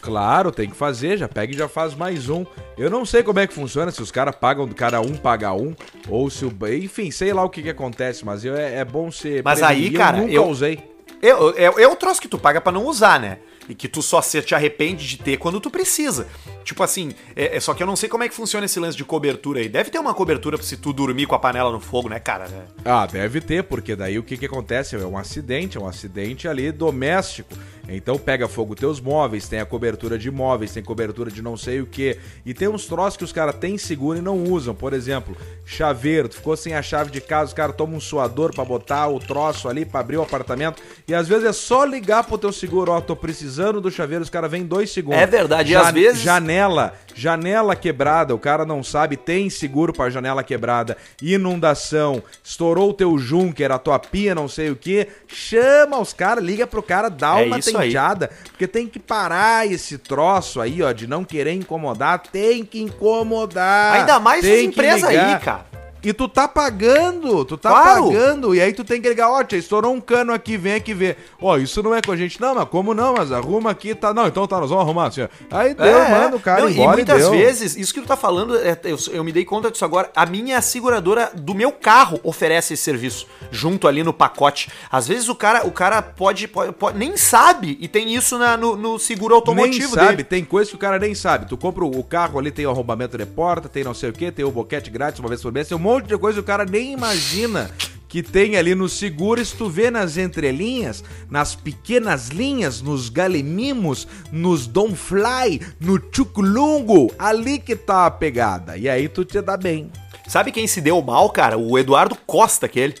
Claro, 0.00 0.50
tem 0.50 0.68
que 0.68 0.74
fazer, 0.74 1.16
já 1.16 1.28
pega 1.28 1.52
e 1.54 1.56
já 1.56 1.68
faz 1.68 1.94
mais 1.94 2.28
um. 2.28 2.44
Eu 2.76 2.90
não 2.90 3.04
sei 3.04 3.22
como 3.22 3.38
é 3.38 3.46
que 3.46 3.54
funciona, 3.54 3.92
se 3.92 4.02
os 4.02 4.10
caras 4.10 4.34
pagam 4.34 4.66
do 4.66 4.74
cara 4.74 5.00
um, 5.00 5.14
paga 5.14 5.52
um, 5.52 5.76
ou 6.08 6.28
se 6.28 6.44
o. 6.44 6.52
Enfim, 6.72 7.12
sei 7.12 7.32
lá 7.32 7.44
o 7.44 7.48
que, 7.50 7.62
que 7.62 7.70
acontece, 7.70 8.24
mas 8.24 8.44
eu, 8.44 8.56
é, 8.56 8.78
é 8.78 8.84
bom 8.84 9.12
ser. 9.12 9.44
Mas 9.44 9.62
aí, 9.62 9.90
cara, 9.92 10.18
eu 10.24 10.28
eu- 10.28 10.46
usei. 10.48 10.90
Eu, 11.22 11.50
é, 11.56 11.66
é 11.84 11.86
o 11.86 11.94
troço 11.94 12.20
que 12.20 12.26
tu 12.26 12.36
paga 12.36 12.60
pra 12.60 12.72
não 12.72 12.84
usar, 12.84 13.20
né? 13.20 13.38
E 13.68 13.74
que 13.74 13.88
tu 13.88 14.02
só 14.02 14.20
se 14.20 14.40
te 14.42 14.54
arrepende 14.54 15.06
de 15.06 15.18
ter 15.18 15.36
quando 15.36 15.60
tu 15.60 15.70
precisa. 15.70 16.26
Tipo 16.64 16.82
assim, 16.82 17.12
é, 17.36 17.56
é 17.56 17.60
só 17.60 17.74
que 17.74 17.82
eu 17.82 17.86
não 17.86 17.96
sei 17.96 18.08
como 18.08 18.24
é 18.24 18.28
que 18.28 18.34
funciona 18.34 18.66
esse 18.66 18.78
lance 18.78 18.96
de 18.96 19.04
cobertura 19.04 19.60
aí. 19.60 19.68
Deve 19.68 19.90
ter 19.90 19.98
uma 19.98 20.14
cobertura 20.14 20.60
se 20.62 20.76
tu 20.76 20.92
dormir 20.92 21.26
com 21.26 21.34
a 21.34 21.38
panela 21.38 21.70
no 21.70 21.80
fogo, 21.80 22.08
né, 22.08 22.18
cara? 22.18 22.46
Ah, 22.84 23.06
deve 23.06 23.40
ter, 23.40 23.64
porque 23.64 23.94
daí 23.94 24.18
o 24.18 24.22
que, 24.22 24.36
que 24.36 24.46
acontece? 24.46 24.96
É 24.96 24.98
um 25.06 25.16
acidente, 25.16 25.76
é 25.76 25.80
um 25.80 25.86
acidente 25.86 26.48
ali 26.48 26.72
doméstico. 26.72 27.54
Então 27.88 28.16
pega 28.16 28.48
fogo 28.48 28.76
teus 28.76 29.00
móveis, 29.00 29.48
tem 29.48 29.58
a 29.58 29.66
cobertura 29.66 30.16
de 30.18 30.30
móveis, 30.30 30.72
tem 30.72 30.82
cobertura 30.82 31.30
de 31.30 31.42
não 31.42 31.56
sei 31.56 31.80
o 31.80 31.86
que. 31.86 32.16
E 32.46 32.54
tem 32.54 32.68
uns 32.68 32.86
troços 32.86 33.16
que 33.16 33.24
os 33.24 33.32
caras 33.32 33.56
têm 33.56 33.76
seguro 33.76 34.18
e 34.18 34.22
não 34.22 34.44
usam. 34.44 34.74
Por 34.74 34.92
exemplo, 34.92 35.36
chaveiro, 35.64 36.28
tu 36.28 36.36
ficou 36.36 36.56
sem 36.56 36.74
a 36.74 36.82
chave 36.82 37.10
de 37.10 37.20
casa, 37.20 37.48
os 37.48 37.54
caras 37.54 37.74
tomam 37.76 37.96
um 37.96 38.00
suador 38.00 38.54
pra 38.54 38.64
botar 38.64 39.08
o 39.08 39.18
troço 39.18 39.68
ali, 39.68 39.84
pra 39.84 40.00
abrir 40.00 40.16
o 40.16 40.22
apartamento. 40.22 40.80
E 41.06 41.14
às 41.14 41.26
vezes 41.26 41.44
é 41.44 41.52
só 41.52 41.84
ligar 41.84 42.24
pro 42.24 42.38
teu 42.38 42.52
seguro, 42.52 42.92
ó, 42.92 43.00
tô 43.00 43.16
precisando 43.16 43.51
do 43.80 43.90
chaveiro, 43.90 44.22
os 44.22 44.30
caras 44.30 44.50
vêm 44.50 44.64
dois 44.64 44.90
segundos. 44.90 45.20
É 45.20 45.26
verdade, 45.26 45.72
e 45.72 45.76
às 45.76 45.90
vezes- 45.90 46.22
Janela, 46.22 46.94
janela 47.14 47.74
quebrada, 47.76 48.34
o 48.34 48.38
cara 48.38 48.64
não 48.64 48.82
sabe, 48.82 49.16
tem 49.16 49.48
seguro 49.50 49.92
pra 49.92 50.08
janela 50.10 50.42
quebrada, 50.42 50.96
inundação, 51.20 52.22
estourou 52.42 52.90
o 52.90 52.94
teu 52.94 53.18
junker, 53.18 53.70
a 53.70 53.78
tua 53.78 53.98
pia, 53.98 54.34
não 54.34 54.48
sei 54.48 54.70
o 54.70 54.76
que, 54.76 55.06
chama 55.26 55.98
os 55.98 56.12
caras, 56.12 56.44
liga 56.44 56.66
pro 56.66 56.82
cara, 56.82 57.08
dá 57.08 57.40
É 57.40 57.44
uma 57.46 57.56
aí. 57.56 57.62
tenteada, 57.62 58.30
porque 58.44 58.66
tem 58.66 58.86
que 58.86 58.98
parar 58.98 59.66
esse 59.70 59.98
troço 59.98 60.60
aí, 60.60 60.82
ó, 60.82 60.92
de 60.92 61.06
não 61.06 61.24
querer 61.24 61.52
incomodar, 61.52 62.20
tem 62.20 62.64
que 62.64 62.80
incomodar. 62.80 63.94
Ainda 64.00 64.18
mais 64.20 64.42
tem 64.42 64.70
que 64.70 64.80
empresas 64.80 65.04
aí, 65.04 65.38
cara. 65.40 65.71
E 66.04 66.12
tu 66.12 66.28
tá 66.28 66.48
pagando, 66.48 67.44
tu 67.44 67.56
tá 67.56 67.70
Claro. 67.70 68.06
pagando, 68.08 68.54
e 68.54 68.60
aí 68.60 68.72
tu 68.72 68.82
tem 68.84 69.00
que 69.00 69.08
ligar, 69.08 69.30
ó, 69.30 69.42
tia, 69.44 69.58
estourou 69.58 69.92
um 69.92 70.00
cano 70.00 70.32
aqui, 70.32 70.56
vem 70.56 70.74
aqui 70.74 70.92
ver. 70.92 71.16
Ó, 71.40 71.56
isso 71.56 71.82
não 71.82 71.94
é 71.94 72.02
com 72.02 72.12
a 72.12 72.16
gente, 72.16 72.40
não, 72.40 72.54
mas 72.54 72.68
como 72.68 72.92
não, 72.92 73.14
mas 73.14 73.30
arruma 73.30 73.70
aqui, 73.70 73.94
tá, 73.94 74.12
não, 74.12 74.26
então 74.26 74.46
tá, 74.46 74.58
nós 74.60 74.68
vamos 74.70 74.84
arrumar, 74.84 75.10
ó. 75.16 75.56
Aí 75.56 75.74
deu, 75.74 75.86
É, 75.86 76.10
manda 76.10 76.36
o 76.36 76.40
cara 76.40 76.62
não, 76.62 76.68
embora 76.70 76.92
E 76.92 77.04
muitas 77.04 77.28
vezes, 77.28 77.76
isso 77.76 77.94
que 77.94 78.00
tu 78.00 78.06
tá 78.06 78.16
falando, 78.16 78.56
é, 78.58 78.76
eu, 78.84 78.98
eu 79.12 79.22
me 79.24 79.30
dei 79.32 79.44
conta 79.44 79.70
disso 79.70 79.84
agora, 79.84 80.10
a 80.16 80.26
minha 80.26 80.60
seguradora 80.60 81.30
do 81.34 81.54
meu 81.54 81.70
carro 81.72 82.18
oferece 82.24 82.74
esse 82.74 82.82
serviço, 82.82 83.26
junto 83.50 83.86
ali 83.86 84.02
no 84.02 84.12
pacote. 84.12 84.70
Às 84.90 85.06
vezes 85.06 85.28
o 85.28 85.34
cara, 85.34 85.66
o 85.66 85.70
cara 85.70 86.02
pode, 86.02 86.48
pode- 86.48 86.72
pode- 86.72 86.98
nem 86.98 87.16
sabe, 87.16 87.78
e 87.80 87.86
tem 87.86 88.14
isso 88.14 88.36
na- 88.38 88.56
no, 88.56 88.76
no 88.76 88.98
seguro 88.98 89.34
automotivo 89.34 89.78
nem 89.96 90.04
sabe, 90.04 90.08
dele. 90.16 90.24
tem 90.24 90.44
coisa 90.44 90.68
que 90.70 90.76
o 90.76 90.78
cara 90.80 90.98
nem 90.98 91.14
sabe. 91.14 91.46
Tu 91.46 91.56
compra 91.56 91.84
o 91.84 91.92
o 91.92 92.02
carro 92.02 92.38
ali, 92.38 92.50
tem 92.50 92.66
o 92.66 92.70
arrombamento 92.70 93.16
de 93.18 93.26
porta, 93.26 93.68
tem 93.68 93.84
não 93.84 93.92
sei 93.92 94.08
o 94.08 94.12
que, 94.14 94.32
tem 94.32 94.44
o 94.44 94.50
boquete 94.50 94.90
grátis 94.90 95.20
uma 95.20 95.28
vez 95.28 95.42
por 95.42 95.52
mês, 95.52 95.68
tem 95.68 95.76
um 95.76 95.80
monte 95.80 95.91
de 96.00 96.16
coisa 96.16 96.36
que 96.36 96.40
o 96.40 96.46
cara 96.46 96.64
nem 96.64 96.92
imagina 96.92 97.70
que 98.12 98.22
tem 98.22 98.56
ali 98.56 98.74
no 98.74 98.90
seguro. 98.90 99.40
E 99.40 99.46
se 99.46 99.56
tu 99.56 99.70
vê 99.70 99.90
nas 99.90 100.18
entrelinhas, 100.18 101.02
nas 101.30 101.54
pequenas 101.54 102.28
linhas, 102.28 102.82
nos 102.82 103.08
galemimos, 103.08 104.06
nos 104.30 104.66
Don't 104.66 104.96
Fly, 104.96 105.60
no 105.80 105.98
Chuculungo, 106.12 107.10
ali 107.18 107.58
que 107.58 107.74
tá 107.74 108.04
a 108.04 108.10
pegada. 108.10 108.76
E 108.76 108.86
aí 108.86 109.08
tu 109.08 109.24
te 109.24 109.40
dá 109.40 109.56
bem. 109.56 109.90
Sabe 110.28 110.52
quem 110.52 110.66
se 110.66 110.82
deu 110.82 111.00
mal, 111.00 111.30
cara? 111.30 111.56
O 111.56 111.78
Eduardo 111.78 112.14
Costa, 112.26 112.66
aquele. 112.66 112.96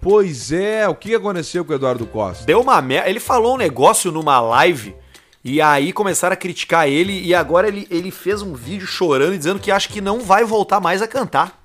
Pois 0.00 0.50
é, 0.50 0.88
o 0.88 0.96
que 0.96 1.14
aconteceu 1.14 1.64
com 1.64 1.72
o 1.72 1.76
Eduardo 1.76 2.04
Costa? 2.04 2.44
Deu 2.44 2.60
uma 2.60 2.82
merda. 2.82 3.08
Ele 3.08 3.20
falou 3.20 3.54
um 3.54 3.58
negócio 3.58 4.10
numa 4.10 4.40
live. 4.40 4.96
E 5.44 5.60
aí 5.60 5.92
começaram 5.92 6.34
a 6.34 6.36
criticar 6.36 6.88
ele. 6.88 7.24
E 7.24 7.34
agora 7.36 7.68
ele, 7.68 7.86
ele 7.88 8.10
fez 8.10 8.42
um 8.42 8.54
vídeo 8.54 8.86
chorando 8.86 9.34
e 9.34 9.38
dizendo 9.38 9.60
que 9.60 9.70
acha 9.70 9.88
que 9.88 10.00
não 10.00 10.20
vai 10.20 10.44
voltar 10.44 10.80
mais 10.80 11.00
a 11.02 11.06
cantar. 11.06 11.57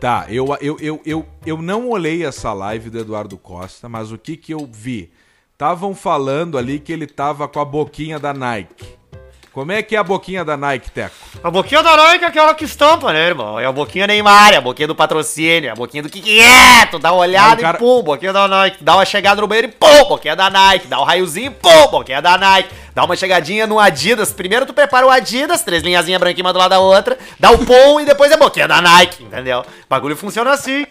Tá, 0.00 0.26
eu, 0.28 0.46
eu, 0.60 0.76
eu, 0.80 1.00
eu, 1.04 1.26
eu 1.44 1.60
não 1.60 1.88
olhei 1.88 2.24
essa 2.24 2.52
live 2.52 2.90
do 2.90 2.98
Eduardo 3.00 3.36
Costa, 3.36 3.88
mas 3.88 4.12
o 4.12 4.18
que 4.18 4.36
que 4.36 4.52
eu 4.52 4.68
vi? 4.70 5.12
Estavam 5.52 5.94
falando 5.94 6.56
ali 6.58 6.78
que 6.78 6.92
ele 6.92 7.06
tava 7.06 7.46
com 7.48 7.60
a 7.60 7.64
boquinha 7.64 8.18
da 8.18 8.32
Nike. 8.32 8.84
Como 9.52 9.70
é 9.70 9.82
que 9.82 9.94
é 9.94 9.98
a 9.98 10.02
boquinha 10.02 10.42
da 10.44 10.56
Nike, 10.56 10.90
Teco? 10.90 11.14
A 11.44 11.50
boquinha 11.50 11.82
da 11.82 11.94
Nike 11.94 12.24
é 12.24 12.26
aquela 12.26 12.54
que 12.54 12.64
estampa, 12.64 13.12
né, 13.12 13.26
irmão? 13.28 13.60
É 13.60 13.66
a 13.66 13.70
boquinha 13.72 14.06
Neymar, 14.06 14.54
é 14.54 14.56
a 14.56 14.60
boquinha 14.62 14.88
do 14.88 14.94
patrocínio, 14.94 15.68
é 15.68 15.70
a 15.70 15.74
boquinha 15.74 16.02
do 16.02 16.08
que 16.08 16.22
que 16.22 16.40
é? 16.40 16.86
Tu 16.86 16.98
dá 16.98 17.12
uma 17.12 17.20
olhada 17.20 17.60
cara- 17.60 17.76
e 17.76 17.78
pum, 17.78 18.02
boquinha 18.02 18.32
da 18.32 18.48
Nike. 18.48 18.82
Dá 18.82 18.94
uma 18.96 19.04
chegada 19.04 19.42
no 19.42 19.46
banheiro 19.46 19.68
e 19.68 19.72
pum, 19.72 20.08
boquinha 20.08 20.34
da 20.34 20.48
Nike. 20.48 20.86
Dá 20.86 20.98
um 20.98 21.04
raiozinho, 21.04 21.52
pum, 21.52 21.86
boquinha 21.90 22.22
da 22.22 22.38
Nike. 22.38 22.70
Dá 22.94 23.04
uma 23.04 23.16
chegadinha 23.16 23.66
no 23.66 23.78
Adidas. 23.80 24.32
Primeiro 24.32 24.66
tu 24.66 24.74
prepara 24.74 25.06
o 25.06 25.10
Adidas, 25.10 25.62
três 25.62 25.82
linhazinhas 25.82 26.20
branquinhas 26.20 26.46
uma 26.46 26.52
do 26.52 26.58
lado 26.58 26.70
da 26.70 26.78
outra. 26.80 27.16
Dá 27.40 27.50
o 27.50 27.58
pum 27.64 28.00
e 28.00 28.04
depois 28.04 28.30
é 28.30 28.36
boquinha 28.36 28.68
da 28.68 28.80
Nike, 28.82 29.22
entendeu? 29.24 29.60
O 29.60 29.64
bagulho 29.88 30.16
funciona 30.16 30.50
assim. 30.52 30.86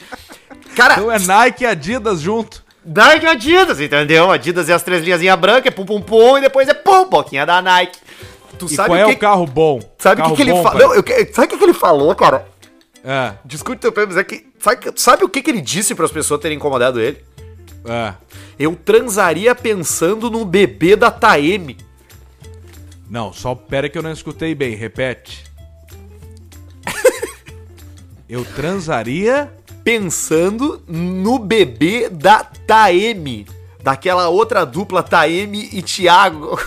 Cara, 0.76 0.96
Então 0.96 1.12
é 1.12 1.20
Nike 1.20 1.64
e 1.64 1.68
Adidas 1.68 2.20
junto. 2.22 2.64
Nike 2.84 3.26
e 3.26 3.30
Adidas, 3.30 3.80
entendeu? 3.80 4.32
Adidas 4.32 4.68
é 4.68 4.74
as 4.74 4.82
três 4.82 5.04
linhazinhas 5.04 5.38
brancas, 5.40 5.68
é 5.68 5.72
pum 5.72 5.86
pum 5.86 6.02
pum, 6.02 6.38
e 6.38 6.42
depois 6.42 6.68
é 6.68 6.74
pum, 6.74 7.08
boquinha 7.08 7.46
da 7.46 7.62
Nike. 7.62 8.00
Tu 8.58 8.66
E 8.66 8.76
qual 8.76 8.96
é 8.96 9.06
o 9.06 9.18
carro 9.18 9.46
bom? 9.46 9.80
Sabe 10.00 10.22
o 10.22 10.26
que, 10.26 10.36
que 10.36 10.42
ele 10.42 10.52
falou? 10.64 10.96
eu 10.96 11.04
que- 11.04 11.26
Sabe 11.34 11.48
o 11.48 11.50
que, 11.50 11.58
que 11.58 11.64
ele 11.64 11.74
falou, 11.74 12.14
cara? 12.16 12.48
É, 13.04 13.34
Discute 13.46 13.80
teu 13.82 13.92
pé, 13.92 14.06
mas 14.06 14.18
é 14.18 14.24
que. 14.24 14.46
Sabe, 14.60 14.78
que- 14.78 15.02
sabe 15.02 15.24
o 15.24 15.30
que, 15.30 15.42
que 15.42 15.50
ele 15.50 15.62
disse 15.62 15.94
para 15.96 16.06
as 16.06 16.12
pessoas 16.12 16.40
terem 16.40 16.58
incomodado 16.58 17.00
ele? 17.00 17.24
é. 17.88 18.14
Eu 18.60 18.76
transaria 18.76 19.56
pensando 19.56 20.30
no 20.30 20.46
bebê 20.46 20.96
da 20.96 21.10
Taeme. 21.10 21.78
Não, 23.12 23.32
só 23.32 23.54
pera 23.54 23.88
que 23.88 23.98
eu 23.98 24.02
não 24.02 24.12
escutei 24.12 24.56
bem, 24.56 24.74
repete. 24.74 25.44
Eu 28.28 28.46
transaria 28.46 29.54
Pensando 29.84 30.82
no 30.88 31.40
bebê 31.40 32.08
da 32.08 32.44
Taeme. 32.44 33.48
Daquela 33.82 34.30
outra 34.30 34.64
dupla 34.64 35.02
Taeme 35.02 35.70
e 35.74 35.82
Thiago. 35.82 36.60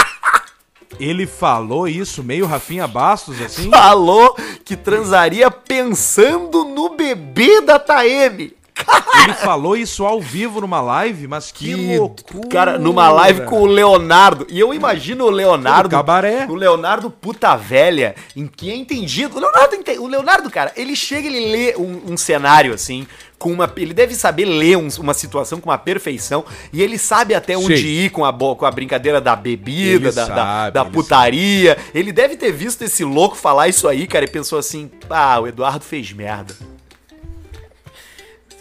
Ele 1.00 1.26
falou 1.26 1.88
isso 1.88 2.22
meio 2.22 2.44
Rafinha 2.44 2.86
Bastos, 2.86 3.40
assim? 3.40 3.70
Falou 3.70 4.36
que 4.66 4.76
transaria 4.76 5.50
pensando 5.50 6.62
no 6.64 6.90
bebê 6.90 7.62
da 7.62 7.78
Taeme. 7.78 8.54
Ele 9.24 9.34
falou 9.34 9.76
isso 9.76 10.06
ao 10.06 10.20
vivo 10.20 10.60
numa 10.62 10.80
live, 10.80 11.26
mas 11.28 11.52
que, 11.52 11.74
loucura. 11.98 12.48
Cara, 12.48 12.78
numa 12.78 13.10
live 13.10 13.42
com 13.42 13.60
o 13.60 13.66
Leonardo. 13.66 14.46
E 14.48 14.58
eu 14.58 14.72
imagino 14.72 15.24
o 15.26 15.30
Leonardo. 15.30 15.84
No 15.84 15.90
cabaré. 15.90 16.46
O 16.48 16.54
Leonardo 16.54 17.10
puta 17.10 17.54
velha, 17.56 18.14
em 18.34 18.46
que 18.46 18.70
é 18.70 18.74
entendido. 18.74 19.36
O 19.36 19.40
Leonardo, 19.40 19.76
o 19.98 20.06
Leonardo, 20.06 20.50
cara, 20.50 20.72
ele 20.74 20.96
chega 20.96 21.28
e 21.28 21.36
ele 21.36 21.52
lê 21.52 21.76
um, 21.76 22.12
um 22.12 22.16
cenário 22.16 22.72
assim. 22.72 23.06
Com 23.38 23.52
uma, 23.52 23.70
ele 23.76 23.94
deve 23.94 24.14
saber 24.14 24.44
ler 24.44 24.76
um- 24.76 24.88
uma 24.98 25.14
situação 25.14 25.60
com 25.60 25.70
uma 25.70 25.78
perfeição 25.78 26.44
e 26.72 26.82
ele 26.82 26.98
sabe 26.98 27.34
até 27.34 27.56
onde 27.56 27.76
Sim. 27.78 27.86
ir 27.86 28.10
com 28.10 28.22
a, 28.24 28.32
com 28.32 28.66
a 28.66 28.70
brincadeira 28.70 29.18
da 29.18 29.34
bebida, 29.34 30.08
Ele 30.08 30.12
da, 30.12 30.26
da- 30.26 30.34
sabe, 30.36 30.74
da 30.74 30.80
ele 30.82 30.90
putaria. 30.90 31.78
Ele 31.94 32.12
deve 32.12 32.36
ter 32.36 32.52
visto 32.52 32.82
esse 32.82 33.02
louco 33.04 33.36
falar 33.36 33.68
isso 33.68 33.88
aí, 33.88 34.06
cara, 34.06 34.24
e 34.26 34.28
pensou 34.28 34.58
assim: 34.58 34.90
ah, 35.08 35.40
o 35.40 35.46
Eduardo 35.46 35.82
fez 35.84 36.12
merda. 36.12 36.54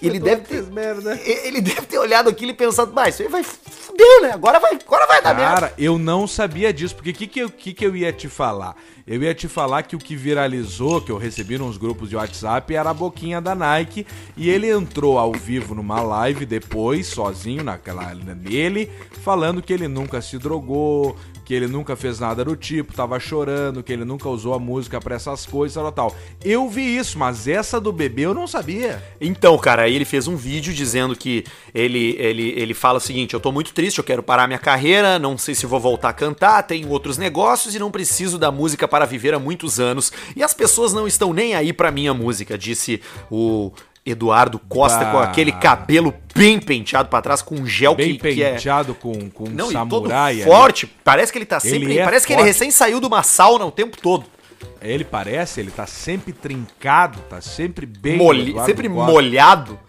E 0.02 0.08
ele 0.08 0.20
deve 0.20 0.42
ter. 0.44 0.64
merda. 0.72 1.20
Ele 1.24 1.62
deve 1.62 1.82
ter 1.82 1.98
olhado 1.98 2.30
aquilo 2.30 2.52
e 2.52 2.54
pensado, 2.54 2.92
mas 2.94 3.16
isso 3.16 3.24
aí 3.24 3.28
vai 3.30 3.44
fudeu, 3.44 4.22
né? 4.22 4.32
Agora 4.32 4.60
vai, 4.60 4.74
agora 4.76 5.06
vai 5.08 5.22
dar 5.22 5.34
merda. 5.36 5.54
Cara, 5.62 5.74
eu 5.78 5.98
não 5.98 6.26
sabia 6.28 6.72
disso, 6.74 6.96
porque 6.96 7.10
o 7.10 7.14
que, 7.14 7.28
que, 7.28 7.40
eu- 7.40 7.50
que, 7.50 7.74
que 7.74 7.86
eu 7.86 7.96
ia 7.96 8.14
te 8.14 8.28
falar? 8.30 8.76
Eu 9.06 9.22
ia 9.24 9.34
te 9.34 9.48
falar 9.48 9.84
que 9.84 9.96
o 9.96 10.00
que 10.00 10.16
viralizou, 10.16 11.02
que 11.02 11.12
eu 11.12 11.18
recebi 11.18 11.58
nos 11.58 11.78
grupos 11.78 12.10
de 12.10 12.16
WhatsApp, 12.16 12.74
era 12.76 12.92
a 12.92 12.94
boquinha 12.94 13.42
da 13.42 13.56
Nike, 13.56 14.06
e 14.38 14.50
ele 14.50 14.70
entrou 14.70 15.18
ao 15.18 15.32
vivo 15.34 15.74
numa 15.74 16.00
live 16.02 16.46
depois, 16.46 17.08
sozinho, 17.08 17.64
naquela 17.64 18.14
nele, 18.14 18.90
falando 19.24 19.62
que 19.64 19.74
ele 19.74 19.88
nunca 19.88 20.22
se 20.22 20.38
drogou, 20.38 21.16
que 21.50 21.54
ele 21.56 21.66
nunca 21.66 21.96
fez 21.96 22.20
nada 22.20 22.46
do 22.46 22.56
tipo, 22.56 22.94
tava 22.94 23.20
chorando, 23.20 23.82
que 23.82 23.92
ele 23.92 24.06
nunca 24.06 24.30
usou 24.30 24.54
a 24.54 24.60
música 24.60 25.02
pra 25.02 25.16
essas 25.16 25.48
coisas, 25.48 25.82
tal, 25.82 25.92
tal. 25.92 26.16
Eu 26.46 26.70
vi 26.70 26.96
isso, 26.96 27.18
mas 27.18 27.48
essa 27.48 27.82
do 27.82 27.92
bebê 27.92 28.28
eu 28.28 28.36
não 28.36 28.46
sabia. 28.46 29.04
Então, 29.20 29.58
cara, 29.58 29.82
aí 29.82 29.96
ele 29.96 30.06
fez 30.06 30.28
um 30.28 30.36
vídeo 30.36 30.72
dizendo 30.72 31.16
que 31.16 31.44
ele, 31.74 32.16
ele, 32.20 32.54
ele 32.56 32.76
fala 32.76 33.00
o 33.00 33.02
seguinte: 33.02 33.34
eu 33.34 33.40
tô 33.40 33.52
muito 33.52 33.74
triste, 33.74 33.98
eu 33.98 34.04
quero 34.04 34.22
parar 34.22 34.46
minha 34.46 34.60
carreira, 34.60 35.18
não 35.18 35.40
sei 35.40 35.56
se 35.56 35.66
vou 35.66 35.80
voltar 35.80 36.10
a 36.10 36.14
cantar, 36.14 36.62
tenho 36.62 36.88
outros 36.90 37.18
negócios 37.18 37.74
e 37.74 37.80
não 37.80 37.90
preciso 37.90 38.38
da 38.38 38.52
música 38.52 38.88
para 38.88 39.08
viver 39.08 39.34
há 39.34 39.40
muitos 39.40 39.80
anos. 39.80 40.14
E 40.36 40.44
as 40.44 40.54
pessoas 40.54 40.94
não 40.94 41.08
estão 41.08 41.34
nem 41.34 41.56
aí 41.56 41.74
pra 41.74 41.90
minha 41.90 42.14
música, 42.14 42.60
disse 42.60 43.02
o 43.32 43.72
Eduardo 44.12 44.60
Costa 44.60 45.06
Bah. 45.06 45.12
com 45.12 45.18
aquele 45.20 45.52
cabelo 45.52 46.14
bem 46.36 46.60
penteado 46.60 47.10
pra 47.10 47.22
trás, 47.22 47.42
com 47.42 47.56
um 47.56 47.66
gel 47.66 47.96
Bem 47.96 48.18
que, 48.18 48.34
que 48.34 48.44
é. 48.44 48.54
penteado 48.54 48.94
com, 48.96 49.30
com 49.30 49.50
Não, 49.50 49.72
samurai. 49.72 50.36
e 50.36 50.44
todo 50.44 50.48
forte. 50.48 50.88
Parece 51.04 51.32
que 51.32 51.38
ele 51.38 51.46
tá 51.46 51.60
sempre. 51.60 51.84
Ele 51.92 52.00
é 52.00 52.04
parece 52.04 52.26
que 52.26 52.34
ele 52.34 52.40
forte. 52.42 52.48
recém 52.54 52.72
saiu 52.72 53.00
de 53.00 53.08
uma 53.08 53.24
sauna 53.24 53.66
o 53.66 53.72
tempo 53.72 53.98
todo. 54.02 54.26
Ele 54.82 55.04
parece, 55.04 55.60
ele 55.60 55.72
tá 55.72 55.86
sempre 55.86 56.32
trincado, 56.34 57.20
tá 57.30 57.42
sempre 57.42 57.86
bem. 57.86 58.16
Eduardo 58.16 58.66
sempre 58.66 58.90
Costa. 58.90 59.12
molhado. 59.12 59.80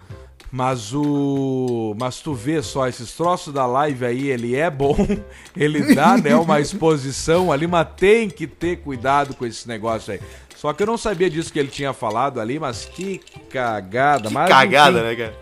Mas 0.53 0.93
o. 0.93 1.95
Mas 1.99 2.19
tu 2.19 2.35
vê 2.35 2.61
só, 2.61 2.89
esses 2.89 3.13
troços 3.13 3.55
da 3.55 3.67
live 3.67 4.05
aí, 4.05 4.29
ele 4.31 4.57
é 4.57 4.69
bom, 4.69 4.97
ele 5.57 5.95
dá, 5.95 6.17
né, 6.17 6.35
uma 6.35 6.61
exposição 6.61 7.53
ali, 7.53 7.69
mas 7.69 7.87
tem 7.97 8.29
que 8.29 8.49
ter 8.49 8.79
cuidado 8.79 9.35
com 9.35 9.47
esse 9.47 9.69
negócio 9.69 10.13
aí. 10.13 10.21
Só 10.61 10.75
que 10.75 10.83
eu 10.83 10.87
não 10.87 10.99
sabia 10.99 11.31
disso 11.31 11.51
que 11.51 11.59
ele 11.59 11.69
tinha 11.71 11.95
falado 11.95 12.39
ali, 12.39 12.59
mas 12.59 12.85
que 12.85 13.19
cagada. 13.49 14.29
Que 14.29 14.35
mas, 14.35 14.47
cagada, 14.47 14.99
enfim, 14.99 15.09
né, 15.09 15.17
cara? 15.17 15.35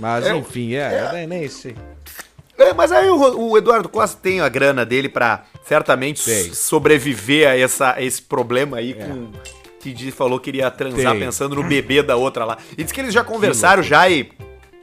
Mas 0.00 0.26
É, 0.26 0.36
enfim, 0.36 0.74
é, 0.74 1.10
é, 1.14 1.26
nem 1.28 1.48
sei. 1.48 1.76
É, 2.58 2.74
mas 2.74 2.90
aí 2.90 3.08
o, 3.08 3.50
o 3.50 3.56
Eduardo 3.56 3.88
Costa 3.88 4.18
tem 4.20 4.40
a 4.40 4.48
grana 4.48 4.84
dele 4.84 5.08
pra 5.08 5.44
certamente 5.64 6.24
Tem. 6.24 6.52
sobreviver 6.52 7.48
a, 7.48 7.56
essa, 7.56 7.94
a 7.94 8.02
esse 8.02 8.20
problema 8.20 8.78
aí 8.78 8.94
com. 8.94 9.30
Que 9.78 10.10
falou 10.10 10.40
que 10.40 10.50
iria 10.50 10.68
transar 10.72 11.12
Tem. 11.12 11.20
pensando 11.20 11.54
no 11.54 11.62
bebê 11.62 12.02
da 12.02 12.16
outra 12.16 12.44
lá. 12.44 12.58
E 12.76 12.82
diz 12.82 12.90
que 12.90 13.00
eles 13.00 13.14
já 13.14 13.22
conversaram 13.22 13.80
já 13.80 14.10
e. 14.10 14.28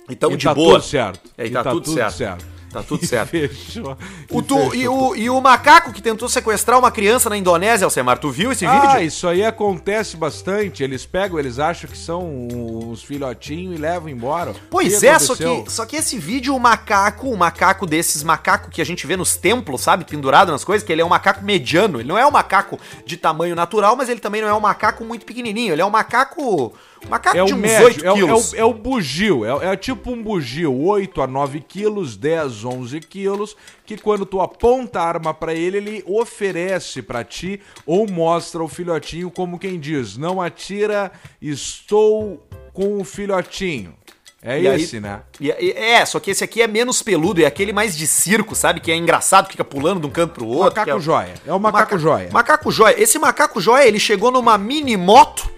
E 0.10 0.16
tão 0.16 0.32
E 0.32 0.38
de 0.38 0.46
tá 0.46 0.54
boa. 0.54 0.76
tudo 0.80 0.86
certo. 0.90 1.20
É, 1.38 1.44
e 1.44 1.48
E 1.50 1.52
tá, 1.52 1.64
tá 1.66 1.72
tudo, 1.72 1.84
tudo 1.84 1.96
certo. 1.96 2.16
certo. 2.16 2.46
Tá 2.76 2.84
tudo 2.84 3.06
certo. 3.06 3.30
Fechou. 3.30 3.98
O 4.30 4.40
E 4.40 4.44
tu, 4.44 4.76
e, 4.76 4.88
o, 4.88 5.16
e 5.16 5.30
o 5.30 5.40
macaco 5.40 5.94
que 5.94 6.02
tentou 6.02 6.28
sequestrar 6.28 6.78
uma 6.78 6.92
criança 6.92 7.30
na 7.30 7.38
Indonésia, 7.38 7.86
Alcemar, 7.86 8.18
tu 8.18 8.30
viu 8.30 8.52
esse 8.52 8.66
Ah, 8.66 8.82
vídeo? 8.82 9.08
isso 9.08 9.26
aí 9.30 9.46
acontece 9.46 10.18
bastante. 10.18 10.84
Eles 10.84 11.06
pegam, 11.06 11.40
eles 11.40 11.58
acham 11.58 11.90
que 11.90 11.98
são 11.98 12.28
uns 12.28 13.02
filhotinhos 13.02 13.76
e 13.76 13.82
levam 13.82 14.10
embora. 14.10 14.54
Pois 14.70 15.02
é, 15.04 15.18
só 15.18 15.36
que, 15.36 15.64
só 15.72 15.86
que 15.86 15.96
esse 15.96 16.18
vídeo, 16.20 16.54
o 16.54 16.60
macaco, 16.60 17.30
o 17.30 17.38
macaco 17.38 17.86
desses 17.86 18.24
macaco 18.24 18.70
que 18.70 18.82
a 18.82 18.86
gente 18.86 19.08
vê 19.08 19.16
nos 19.16 19.38
templos, 19.38 19.80
sabe? 19.82 20.04
Pendurado 20.04 20.52
nas 20.52 20.66
coisas, 20.66 20.86
que 20.86 20.92
ele 20.92 21.02
é 21.02 21.06
um 21.06 21.10
macaco 21.10 21.46
mediano. 21.46 22.00
Ele 22.02 22.10
não 22.10 22.18
é 22.18 22.26
um 22.26 22.32
macaco 22.32 22.78
de 23.06 23.16
tamanho 23.16 23.56
natural, 23.56 23.96
mas 23.96 24.10
ele 24.10 24.20
também 24.20 24.42
não 24.42 24.50
é 24.50 24.54
um 24.54 24.60
macaco 24.60 25.06
muito 25.06 25.26
pequenininho. 25.26 25.72
Ele 25.74 25.82
é 25.82 25.86
um 25.86 25.90
macaco. 25.90 26.74
Macaco 27.10 27.38
É 27.38 27.44
de 27.46 27.54
uns 27.54 27.60
médio, 27.60 27.86
8 27.86 28.06
é, 28.06 28.12
o- 28.12 28.14
é 28.14 28.16
quilos. 28.18 28.52
o, 28.52 28.56
é 28.56 28.64
o 28.66 28.74
bugio, 28.74 29.46
é, 29.62 29.74
é 29.74 29.78
tipo 29.78 30.12
um 30.12 30.22
bugio, 30.24 30.74
8 30.76 31.22
a 31.22 31.28
9 31.28 31.60
quilos, 31.62 32.18
10, 32.18 32.66
11 32.66 33.00
quilos, 33.00 33.56
que 33.86 33.96
quando 33.98 34.26
tu 34.26 34.42
aponta 34.42 35.00
a 35.00 35.08
arma 35.08 35.34
pra 35.34 35.54
ele, 35.54 35.78
ele 35.78 36.04
oferece 36.08 37.02
pra 37.04 37.24
ti 37.24 37.62
ou 37.86 38.10
mostra 38.10 38.64
o 38.64 38.68
filhotinho 38.68 39.30
como 39.30 39.60
quem 39.60 39.80
diz, 39.80 40.18
não 40.18 40.42
atira, 40.42 41.12
estou 41.42 42.46
com 42.74 43.00
o 43.00 43.04
filhotinho. 43.04 43.94
É 44.42 44.62
E 44.62 44.68
aí- 44.68 44.82
esse, 44.84 45.00
né? 45.00 45.22
E- 45.40 45.48
e- 45.60 45.72
é, 45.72 46.06
só 46.06 46.20
que 46.20 46.30
esse 46.30 46.44
aqui 46.44 46.62
é 46.62 46.68
menos 46.68 47.02
peludo, 47.02 47.42
é 47.42 47.46
aquele 47.46 47.74
mais 47.74 47.98
de 47.98 48.06
circo, 48.06 48.54
sabe? 48.56 48.80
Que 48.80 48.92
é 48.92 48.96
engraçado, 48.96 49.50
fica 49.50 49.64
pulando 49.64 50.02
de 50.02 50.08
um 50.08 50.10
canto 50.12 50.34
pro 50.34 50.46
outro. 50.46 50.66
Macaco 50.80 50.90
é- 50.98 51.00
joia, 51.00 51.34
é 51.48 51.54
o 51.54 51.60
macaco 51.60 51.98
joia. 51.98 52.30
Macaco 52.32 52.72
joia. 52.72 53.02
Esse 53.02 53.18
macaco 53.18 53.60
joia, 53.60 53.88
ele 53.88 54.00
chegou 54.00 54.30
numa 54.30 54.56
mini 54.56 54.96
moto, 54.98 55.50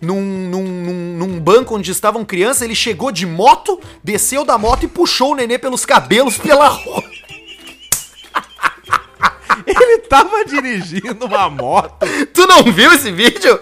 num, 0.00 0.20
num, 0.20 0.62
num, 1.16 1.40
banco 1.40 1.76
onde 1.76 1.90
estavam 1.90 2.24
crianças, 2.24 2.62
ele 2.62 2.74
chegou 2.74 3.12
de 3.12 3.26
moto, 3.26 3.78
desceu 4.02 4.44
da 4.44 4.56
moto 4.56 4.84
e 4.84 4.88
puxou 4.88 5.32
o 5.32 5.34
nenê 5.34 5.58
pelos 5.58 5.84
cabelos 5.84 6.38
pela 6.38 6.68
rua. 6.68 7.04
Ele 9.66 9.98
tava 9.98 10.44
dirigindo 10.44 11.26
uma 11.26 11.50
moto. 11.50 12.06
Tu 12.32 12.46
não 12.46 12.64
viu 12.64 12.92
esse 12.92 13.12
vídeo? 13.12 13.60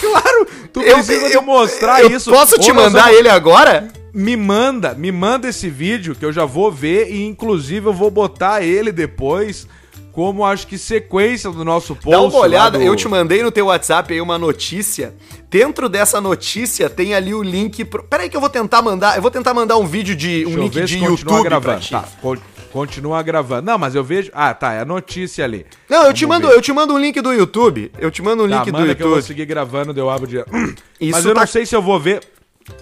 Claro, 0.00 0.46
tu 0.72 0.80
precisa 0.80 1.28
me 1.28 1.46
mostrar 1.46 2.02
eu 2.02 2.10
isso. 2.10 2.30
Posso 2.30 2.58
te 2.58 2.72
mandar 2.72 3.04
vamos- 3.04 3.18
ele 3.18 3.28
agora? 3.28 3.88
Me 4.12 4.36
manda, 4.36 4.94
me 4.94 5.10
manda 5.10 5.48
esse 5.48 5.68
vídeo 5.68 6.14
que 6.14 6.24
eu 6.24 6.32
já 6.32 6.44
vou 6.44 6.70
ver 6.70 7.10
e 7.10 7.24
inclusive 7.24 7.86
eu 7.86 7.92
vou 7.92 8.10
botar 8.10 8.62
ele 8.62 8.92
depois 8.92 9.66
como 10.12 10.44
acho 10.44 10.66
que 10.66 10.76
sequência 10.76 11.50
do 11.50 11.64
nosso 11.64 11.94
post. 11.94 12.10
Dá 12.10 12.20
uma 12.20 12.38
olhada, 12.38 12.78
do- 12.78 12.84
eu 12.84 12.94
te 12.96 13.06
mandei 13.08 13.42
no 13.42 13.50
teu 13.50 13.66
WhatsApp 13.66 14.12
aí 14.12 14.20
uma 14.20 14.38
notícia. 14.38 15.14
Dentro 15.48 15.88
dessa 15.88 16.20
notícia 16.20 16.88
tem 16.90 17.14
ali 17.14 17.34
o 17.34 17.42
link. 17.42 17.84
Pro... 17.84 18.02
Peraí 18.04 18.28
que 18.28 18.36
eu 18.36 18.40
vou 18.40 18.50
tentar 18.50 18.82
mandar. 18.82 19.16
Eu 19.16 19.22
vou 19.22 19.30
tentar 19.30 19.52
mandar 19.54 19.76
um 19.78 19.86
vídeo 19.86 20.14
de. 20.16 20.44
um 20.46 20.56
link 20.58 20.80
de 20.84 20.98
YouTube 20.98 21.42
gravando. 21.42 21.88
Tá, 21.88 22.04
con- 22.20 22.36
continua 22.72 23.22
gravando. 23.22 23.62
Não, 23.66 23.76
mas 23.78 23.94
eu 23.94 24.04
vejo. 24.04 24.30
Ah, 24.34 24.54
tá, 24.54 24.72
é 24.72 24.80
a 24.80 24.84
notícia 24.84 25.44
ali. 25.44 25.66
Não, 25.88 25.98
eu 25.98 26.02
Vamos 26.04 26.18
te 26.18 26.26
mando, 26.26 26.48
ver. 26.48 26.54
eu 26.54 26.62
te 26.62 26.72
mando 26.72 26.94
um 26.94 26.98
link 26.98 27.20
do 27.20 27.32
YouTube. 27.32 27.90
Eu 27.98 28.10
te 28.10 28.22
mando 28.22 28.44
um 28.44 28.48
Tá, 28.48 28.56
link 28.58 28.66
do 28.66 28.72
manda 28.78 28.94
que 28.94 29.02
eu 29.02 29.08
vou 29.08 29.16
YouTube. 29.16 29.26
seguir 29.28 29.44
gravando, 29.46 29.92
deu 29.92 30.08
abro 30.08 30.26
de. 30.26 30.38
Isso 31.00 31.12
mas 31.12 31.24
eu 31.24 31.34
tá- 31.34 31.40
não 31.40 31.46
sei 31.46 31.66
se 31.66 31.74
eu 31.74 31.82
vou 31.82 31.98
ver. 31.98 32.20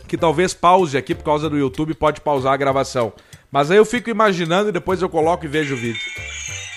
Que 0.07 0.19
talvez 0.19 0.53
pause 0.53 0.99
aqui 0.99 1.15
por 1.15 1.25
causa 1.25 1.49
do 1.49 1.57
YouTube, 1.57 1.95
pode 1.95 2.21
pausar 2.21 2.53
a 2.53 2.57
gravação. 2.57 3.13
Mas 3.51 3.71
aí 3.71 3.79
eu 3.79 3.85
fico 3.87 4.11
imaginando 4.11 4.69
e 4.69 4.73
depois 4.73 5.01
eu 5.01 5.09
coloco 5.09 5.45
e 5.47 5.49
vejo 5.49 5.73
o 5.75 5.77
vídeo. 5.79 6.01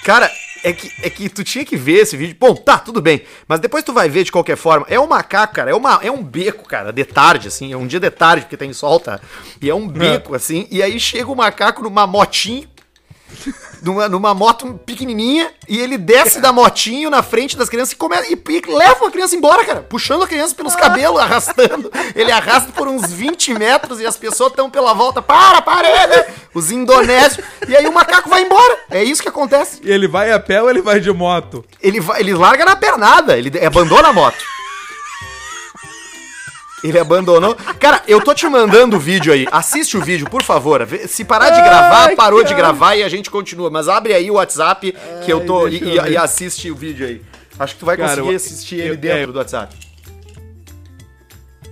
Cara, 0.05 0.31
é 0.63 0.73
que, 0.73 0.91
é 1.01 1.09
que 1.09 1.29
tu 1.29 1.43
tinha 1.43 1.65
que 1.65 1.75
ver 1.75 2.01
esse 2.01 2.15
vídeo. 2.15 2.35
Bom, 2.39 2.55
tá, 2.55 2.77
tudo 2.77 3.01
bem. 3.01 3.23
Mas 3.47 3.59
depois 3.59 3.83
tu 3.83 3.93
vai 3.93 4.09
ver 4.09 4.23
de 4.23 4.31
qualquer 4.31 4.55
forma. 4.55 4.85
É 4.89 4.99
um 4.99 5.07
macaco, 5.07 5.55
cara. 5.55 5.71
É, 5.71 5.73
uma, 5.73 5.99
é 6.03 6.11
um 6.11 6.23
beco, 6.23 6.67
cara, 6.67 6.91
de 6.91 7.03
tarde, 7.03 7.47
assim. 7.47 7.73
É 7.73 7.77
um 7.77 7.87
dia 7.87 7.99
de 7.99 8.09
tarde, 8.11 8.43
porque 8.43 8.57
tem 8.57 8.71
sol, 8.73 8.99
tá? 8.99 9.19
E 9.61 9.69
é 9.69 9.75
um 9.75 9.87
beco, 9.87 10.35
assim. 10.35 10.67
E 10.69 10.81
aí 10.81 10.99
chega 10.99 11.31
o 11.31 11.35
macaco 11.35 11.81
numa 11.81 12.05
motinho. 12.05 12.67
Numa, 13.81 14.07
numa 14.07 14.33
moto 14.33 14.79
pequenininha 14.85 15.51
e 15.67 15.79
ele 15.79 15.97
desce 15.97 16.39
da 16.39 16.53
motinho 16.53 17.09
na 17.09 17.23
frente 17.23 17.57
das 17.57 17.67
crianças 17.67 17.93
e, 17.93 17.95
começa, 17.95 18.31
e, 18.31 18.33
e 18.33 18.71
leva 18.71 19.07
a 19.07 19.11
criança 19.11 19.35
embora, 19.35 19.65
cara. 19.65 19.81
Puxando 19.81 20.23
a 20.23 20.27
criança 20.27 20.53
pelos 20.53 20.75
cabelos, 20.75 21.17
arrastando. 21.21 21.91
Ele 22.15 22.31
arrasta 22.31 22.71
por 22.71 22.87
uns 22.87 23.11
20 23.11 23.53
metros 23.55 23.99
e 23.99 24.05
as 24.05 24.15
pessoas 24.15 24.51
estão 24.51 24.69
pela 24.69 24.93
volta. 24.93 25.21
Para, 25.21 25.61
para! 25.61 25.87
ele! 25.87 26.25
Os 26.53 26.71
indonésios. 26.71 27.45
E 27.67 27.75
aí 27.75 27.87
o 27.87 27.93
macaco 27.93 28.29
vai 28.29 28.43
embora. 28.43 28.77
É 28.89 29.03
isso 29.03 29.21
que 29.21 29.29
acontece. 29.29 29.79
E 29.83 29.91
ele 29.91 30.07
vai 30.07 30.31
a 30.31 30.39
pé 30.39 30.61
ou 30.61 30.69
ele 30.69 30.81
vai 30.81 30.99
de 30.99 31.11
moto? 31.11 31.65
Ele, 31.81 31.99
vai, 31.99 32.19
ele 32.19 32.33
larga 32.33 32.65
na 32.65 32.75
pernada, 32.75 33.37
ele 33.37 33.51
abandona 33.65 34.09
a 34.09 34.13
moto. 34.13 34.60
Ele 36.83 36.97
abandonou. 36.97 37.55
Cara, 37.79 38.01
eu 38.07 38.19
tô 38.21 38.33
te 38.33 38.47
mandando 38.47 38.95
o 38.95 38.99
vídeo 38.99 39.31
aí. 39.31 39.45
Assiste 39.51 39.95
o 39.97 40.01
vídeo, 40.01 40.27
por 40.29 40.41
favor. 40.43 40.87
Se 41.07 41.23
parar 41.23 41.49
de 41.51 41.61
gravar, 41.61 42.05
Ai, 42.07 42.15
parou 42.15 42.39
de 42.43 42.49
cara. 42.49 42.57
gravar 42.57 42.95
e 42.95 43.03
a 43.03 43.09
gente 43.09 43.29
continua. 43.29 43.69
Mas 43.69 43.87
abre 43.87 44.13
aí 44.13 44.31
o 44.31 44.35
WhatsApp 44.35 44.95
que 45.23 45.31
eu 45.31 45.45
tô. 45.45 45.67
E, 45.67 45.95
eu 45.95 46.07
e- 46.07 46.17
assiste 46.17 46.71
o 46.71 46.75
vídeo 46.75 47.05
aí. 47.05 47.21
Acho 47.59 47.73
que 47.75 47.79
tu 47.81 47.85
vai 47.85 47.95
Cara, 47.97 48.09
conseguir 48.09 48.29
eu- 48.29 48.35
assistir 48.35 48.75
ele 48.79 48.89
eu- 48.91 48.97
dentro 48.97 49.17
é. 49.19 49.27
do 49.27 49.37
WhatsApp. 49.37 49.75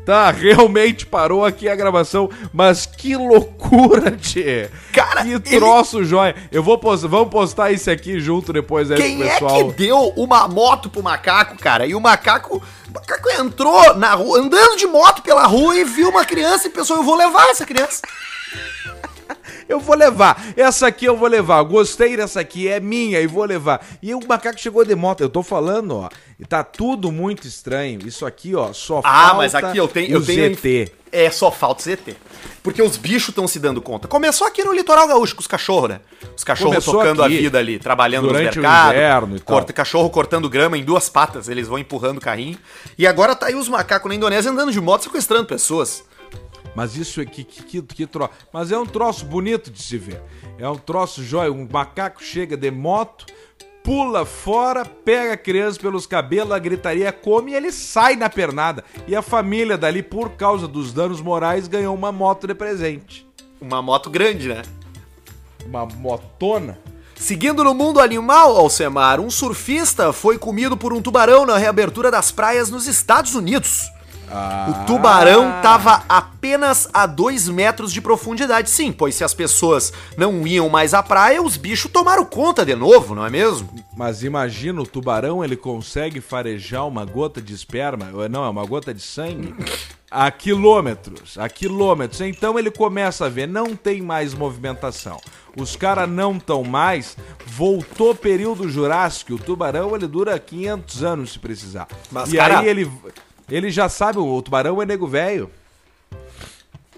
Tá, 0.06 0.32
realmente 0.32 1.06
parou 1.06 1.46
aqui 1.46 1.70
a 1.70 1.76
gravação, 1.76 2.30
mas 2.52 2.86
que 2.88 3.16
loucura, 3.16 4.12
tchê. 4.18 4.70
Ca- 4.92 5.06
Cara, 5.06 5.24
que 5.24 5.30
ele- 5.34 5.40
troço 5.60 6.04
jóia. 6.04 6.36
Eu 6.52 6.64
vou 6.64 6.78
postar, 6.80 7.08
vamos 7.08 7.30
postar 7.30 7.72
esse 7.72 7.92
aqui 7.92 8.20
junto 8.20 8.52
depois 8.52 8.90
aí 8.90 8.98
Quem 8.98 9.18
pro 9.20 9.28
é 9.28 9.32
pessoal. 9.34 9.68
que 9.72 9.78
deu 9.78 10.14
uma 10.16 10.48
moto 10.48 10.90
pro 10.90 11.04
macaco, 11.04 11.58
cara? 11.60 11.86
E 11.86 11.94
o 11.94 12.00
macaco, 12.02 12.58
o 12.58 12.92
macaco 12.94 13.30
entrou 13.40 13.96
na 13.98 14.16
rua, 14.16 14.40
andando 14.40 14.78
de 14.78 14.88
moto 14.88 15.22
pela 15.22 15.46
rua 15.46 15.76
e 15.76 15.84
viu 15.84 16.10
uma 16.10 16.26
criança 16.26 16.68
e 16.68 16.72
pensou, 16.72 16.98
eu 16.98 17.04
vou 17.04 17.16
levar 17.16 17.48
essa 17.50 17.66
criança. 17.66 18.02
Eu 19.68 19.80
vou 19.80 19.96
levar. 19.96 20.44
Essa 20.58 20.88
aqui 20.88 21.06
eu 21.06 21.16
vou 21.16 21.28
levar. 21.28 21.62
Gostei 21.64 22.18
dessa 22.18 22.40
aqui, 22.40 22.68
é 22.68 22.80
minha 22.80 23.22
e 23.22 23.28
vou 23.28 23.46
levar. 23.46 23.86
E 24.02 24.14
o 24.16 24.20
macaco 24.28 24.60
chegou 24.60 24.84
de 24.84 24.96
moto. 24.96 25.22
Eu 25.22 25.30
tô 25.30 25.44
falando, 25.44 25.96
ó. 25.96 26.10
Tá 26.48 26.64
tudo 26.64 27.12
muito 27.12 27.48
estranho. 27.48 28.00
Isso 28.06 28.26
aqui, 28.26 28.56
ó, 28.56 28.74
só 28.74 29.02
Ah, 29.04 29.34
mas 29.36 29.54
aqui 29.54 29.78
eu 29.78 29.88
tenho, 29.88 30.12
eu 30.14 30.20
o 30.20 30.26
tenho 30.26 30.56
ZT. 30.56 30.92
É, 31.12 31.30
só 31.30 31.52
falta 31.52 31.84
ZT. 31.84 32.16
Porque 32.64 32.82
os 32.82 32.98
bichos 32.98 33.30
estão 33.30 33.48
se 33.48 33.60
dando 33.60 33.82
conta. 33.82 34.08
Começou 34.08 34.48
aqui 34.48 34.64
no 34.64 34.74
litoral 34.74 35.08
gaúcho 35.08 35.36
com 35.36 35.42
os 35.42 35.48
cachorros, 35.48 35.90
né? 35.90 36.00
Os 36.36 36.44
cachorros 36.44 36.74
Começou 36.76 36.94
tocando 36.96 37.24
aqui, 37.24 37.38
a 37.38 37.42
vida 37.42 37.58
ali, 37.60 37.80
trabalhando 37.80 38.24
nos 38.24 38.34
durante 38.34 38.60
o 38.60 38.62
mercados. 38.62 38.92
inverno 38.94 39.36
e 39.36 39.40
tal. 39.40 39.56
corta, 39.56 39.74
cachorro 39.74 40.10
cortando 40.10 40.50
grama 40.50 40.78
em 40.78 40.84
duas 40.84 41.10
patas, 41.10 41.50
eles 41.50 41.68
vão 41.68 41.78
empurrando 41.80 42.18
o 42.18 42.22
carrinho. 42.22 42.58
E 42.98 43.06
agora 43.08 43.36
tá 43.36 43.48
aí 43.48 43.56
os 43.56 43.68
macacos 43.68 44.10
na 44.10 44.16
Indonésia 44.16 44.52
andando 44.52 44.72
de 44.72 44.80
moto 44.80 45.04
sequestrando 45.04 45.46
pessoas. 45.46 46.04
Mas 46.76 46.96
isso 46.96 47.20
aqui, 47.22 47.44
que, 47.44 47.64
que, 47.64 47.82
que 47.82 48.08
troço. 48.08 48.32
Mas 48.54 48.72
é 48.72 48.78
um 48.78 48.86
troço 48.86 49.26
bonito 49.26 49.72
de 49.72 49.82
se 49.82 49.98
ver. 49.98 50.22
É 50.58 50.68
um 50.68 50.76
troço 50.76 51.24
jóia. 51.24 51.52
Um 51.52 51.68
macaco 51.70 52.24
chega 52.24 52.56
de 52.56 52.72
moto, 52.72 53.26
pula 53.84 54.26
fora, 54.26 54.86
pega 54.86 55.34
a 55.34 55.38
criança 55.38 55.80
pelos 55.80 56.06
cabelos, 56.06 56.52
a 56.52 56.60
gritaria 56.60 57.12
come 57.12 57.52
e 57.52 57.56
ele 57.56 57.72
sai 57.72 58.16
na 58.16 58.30
pernada. 58.30 58.84
E 59.08 59.16
a 59.16 59.22
família 59.22 59.78
dali, 59.78 60.04
por 60.04 60.32
causa 60.32 60.68
dos 60.68 60.94
danos 60.94 61.22
morais, 61.22 61.68
ganhou 61.68 61.96
uma 61.96 62.12
moto 62.12 62.48
de 62.48 62.54
presente. 62.54 63.28
Uma 63.60 63.82
moto 63.82 64.10
grande, 64.10 64.48
né? 64.48 64.62
Uma 65.66 65.86
motona. 65.86 66.80
Seguindo 67.16 67.66
no 67.66 67.74
mundo 67.74 68.00
animal, 68.00 68.56
Alcemar, 68.56 69.20
um 69.20 69.30
surfista 69.30 70.14
foi 70.14 70.38
comido 70.38 70.78
por 70.78 70.94
um 70.94 71.02
tubarão 71.02 71.46
na 71.46 71.58
reabertura 71.58 72.10
das 72.10 72.32
praias 72.32 72.70
nos 72.70 72.88
Estados 72.88 73.36
Unidos. 73.36 73.92
O 74.70 74.86
tubarão 74.86 75.58
estava 75.58 76.04
apenas 76.08 76.88
a 76.94 77.06
2 77.06 77.50
metros 77.50 77.92
de 77.92 78.00
profundidade. 78.00 78.70
Sim, 78.70 78.92
pois 78.92 79.16
se 79.16 79.24
as 79.24 79.34
pessoas 79.34 79.92
não 80.18 80.46
iam 80.46 80.70
mais 80.70 80.94
à 80.94 81.02
praia, 81.02 81.42
os 81.42 81.58
bichos 81.58 81.92
tomaram 81.92 82.24
conta 82.24 82.66
de 82.66 82.76
novo, 82.76 83.16
não 83.16 83.26
é 83.26 83.30
mesmo? 83.30 83.70
Mas 83.98 84.24
imagina, 84.24 84.82
o 84.82 84.86
tubarão 84.88 85.44
ele 85.44 85.56
consegue 85.56 86.22
farejar 86.22 86.88
uma 86.88 87.06
gota 87.06 87.42
de 87.42 87.54
esperma, 87.54 88.10
ou 88.14 88.30
não, 88.30 88.46
é 88.46 88.50
uma 88.50 88.66
gota 88.66 88.94
de 88.94 89.02
sangue, 89.02 89.54
a 90.12 90.30
quilômetros, 90.32 91.38
a 91.38 91.50
quilômetros. 91.50 92.22
Então 92.22 92.58
ele 92.58 92.72
começa 92.72 93.26
a 93.26 93.30
ver, 93.30 93.48
não 93.48 93.76
tem 93.76 94.02
mais 94.02 94.34
movimentação. 94.34 95.20
Os 95.58 95.76
caras 95.76 96.08
não 96.08 96.38
estão 96.38 96.64
mais, 96.64 97.18
voltou 97.46 98.14
período 98.14 98.70
jurássico, 98.70 99.34
o 99.34 99.40
tubarão 99.40 99.96
ele 99.96 100.08
dura 100.08 100.38
500 100.38 101.04
anos 101.04 101.34
se 101.34 101.40
precisar. 101.40 101.88
Mas, 102.12 102.32
e 102.32 102.38
cara- 102.38 102.60
aí 102.60 102.68
ele, 102.68 102.90
ele 103.50 103.70
já 103.72 103.88
sabe, 103.90 104.20
o 104.20 104.42
tubarão 104.42 104.82
é 104.82 104.86
nego 104.86 105.08
velho. 105.08 105.50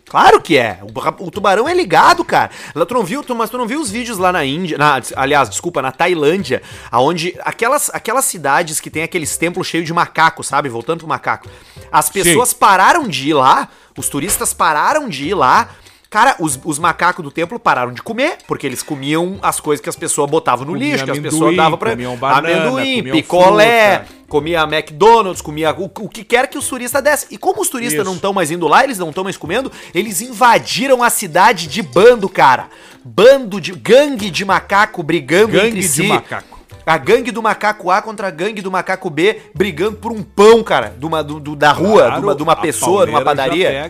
Claro 0.05 0.41
que 0.41 0.57
é. 0.57 0.79
O, 0.83 1.25
o 1.25 1.31
tubarão 1.31 1.69
é 1.69 1.73
ligado, 1.73 2.25
cara. 2.25 2.51
Tu 2.85 2.93
não 2.93 3.03
viu, 3.03 3.23
tu, 3.23 3.33
mas 3.33 3.49
tu 3.49 3.57
não 3.57 3.65
viu 3.65 3.79
os 3.79 3.89
vídeos 3.89 4.17
lá 4.17 4.29
na 4.31 4.43
Índia, 4.43 4.77
na- 4.77 4.99
aliás, 5.15 5.49
desculpa, 5.49 5.81
na 5.81 5.89
Tailândia, 5.91 6.61
aonde 6.91 7.33
aquelas, 7.45 7.89
aquelas 7.93 8.25
cidades 8.25 8.81
que 8.81 8.89
tem 8.89 9.03
aqueles 9.03 9.37
templos 9.37 9.67
cheios 9.67 9.85
de 9.85 9.93
macaco, 9.93 10.43
sabe? 10.43 10.67
Voltando 10.67 10.99
pro 10.99 11.07
macaco. 11.07 11.47
As 11.89 12.09
pessoas 12.09 12.51
pararam 12.51 13.07
de 13.07 13.29
ir 13.29 13.33
lá, 13.35 13.69
os 13.97 14.09
turistas 14.09 14.53
pararam 14.53 15.07
de 15.07 15.29
ir 15.29 15.33
lá. 15.33 15.69
Cara, 16.11 16.35
os, 16.39 16.59
os 16.65 16.77
macacos 16.77 17.23
do 17.23 17.31
templo 17.31 17.57
pararam 17.57 17.93
de 17.93 18.01
comer, 18.03 18.39
porque 18.45 18.67
eles 18.67 18.83
comiam 18.83 19.39
as 19.41 19.61
coisas 19.61 19.81
que 19.81 19.87
as 19.87 19.95
pessoas 19.95 20.29
botavam 20.29 20.65
no 20.65 20.73
Comiam 20.73 20.91
lixo, 20.91 21.05
que 21.05 21.11
as 21.11 21.19
pessoas 21.19 21.55
davam 21.55 21.77
pra. 21.77 21.91
comiam 21.91 22.17
banana, 22.17 22.49
amendoim, 22.65 22.97
comiam 22.97 23.15
picolé, 23.15 23.99
fruta. 23.99 24.13
comia 24.27 24.61
McDonald's, 24.63 25.41
comia 25.41 25.71
o, 25.73 25.85
o 25.85 26.09
que 26.09 26.25
quer 26.25 26.47
que 26.49 26.57
os 26.57 26.67
turistas 26.67 27.01
dessem. 27.01 27.29
E 27.31 27.37
como 27.37 27.61
os 27.61 27.69
turistas 27.69 28.01
Isso. 28.01 28.03
não 28.05 28.15
estão 28.15 28.33
mais 28.33 28.51
indo 28.51 28.67
lá, 28.67 28.83
eles 28.83 28.97
não 28.99 29.07
estão 29.07 29.23
mais 29.23 29.37
comendo, 29.37 29.71
eles 29.95 30.19
invadiram 30.19 31.01
a 31.01 31.09
cidade 31.09 31.65
de 31.65 31.81
bando, 31.81 32.27
cara. 32.27 32.67
Bando 33.05 33.61
de. 33.61 33.71
gangue 33.71 34.29
de 34.29 34.43
macaco 34.43 35.01
brigando 35.01 35.53
Gangue 35.53 35.67
entre 35.67 35.79
de 35.79 35.87
si. 35.87 36.07
macaco. 36.07 36.59
A 36.85 36.97
gangue 36.97 37.31
do 37.31 37.41
macaco 37.41 37.89
A 37.89 38.01
contra 38.01 38.27
a 38.27 38.31
gangue 38.31 38.61
do 38.61 38.69
macaco 38.69 39.09
B 39.09 39.39
brigando 39.55 39.95
por 39.95 40.11
um 40.11 40.21
pão, 40.21 40.61
cara, 40.61 40.93
de 40.97 41.05
uma, 41.05 41.23
do, 41.23 41.39
do- 41.39 41.55
da 41.55 41.71
rua, 41.71 42.11
de 42.11 42.19
uma, 42.19 42.35
de 42.35 42.43
uma 42.43 42.55
pessoa, 42.57 43.05
de 43.05 43.11
uma 43.11 43.21
padaria. 43.21 43.89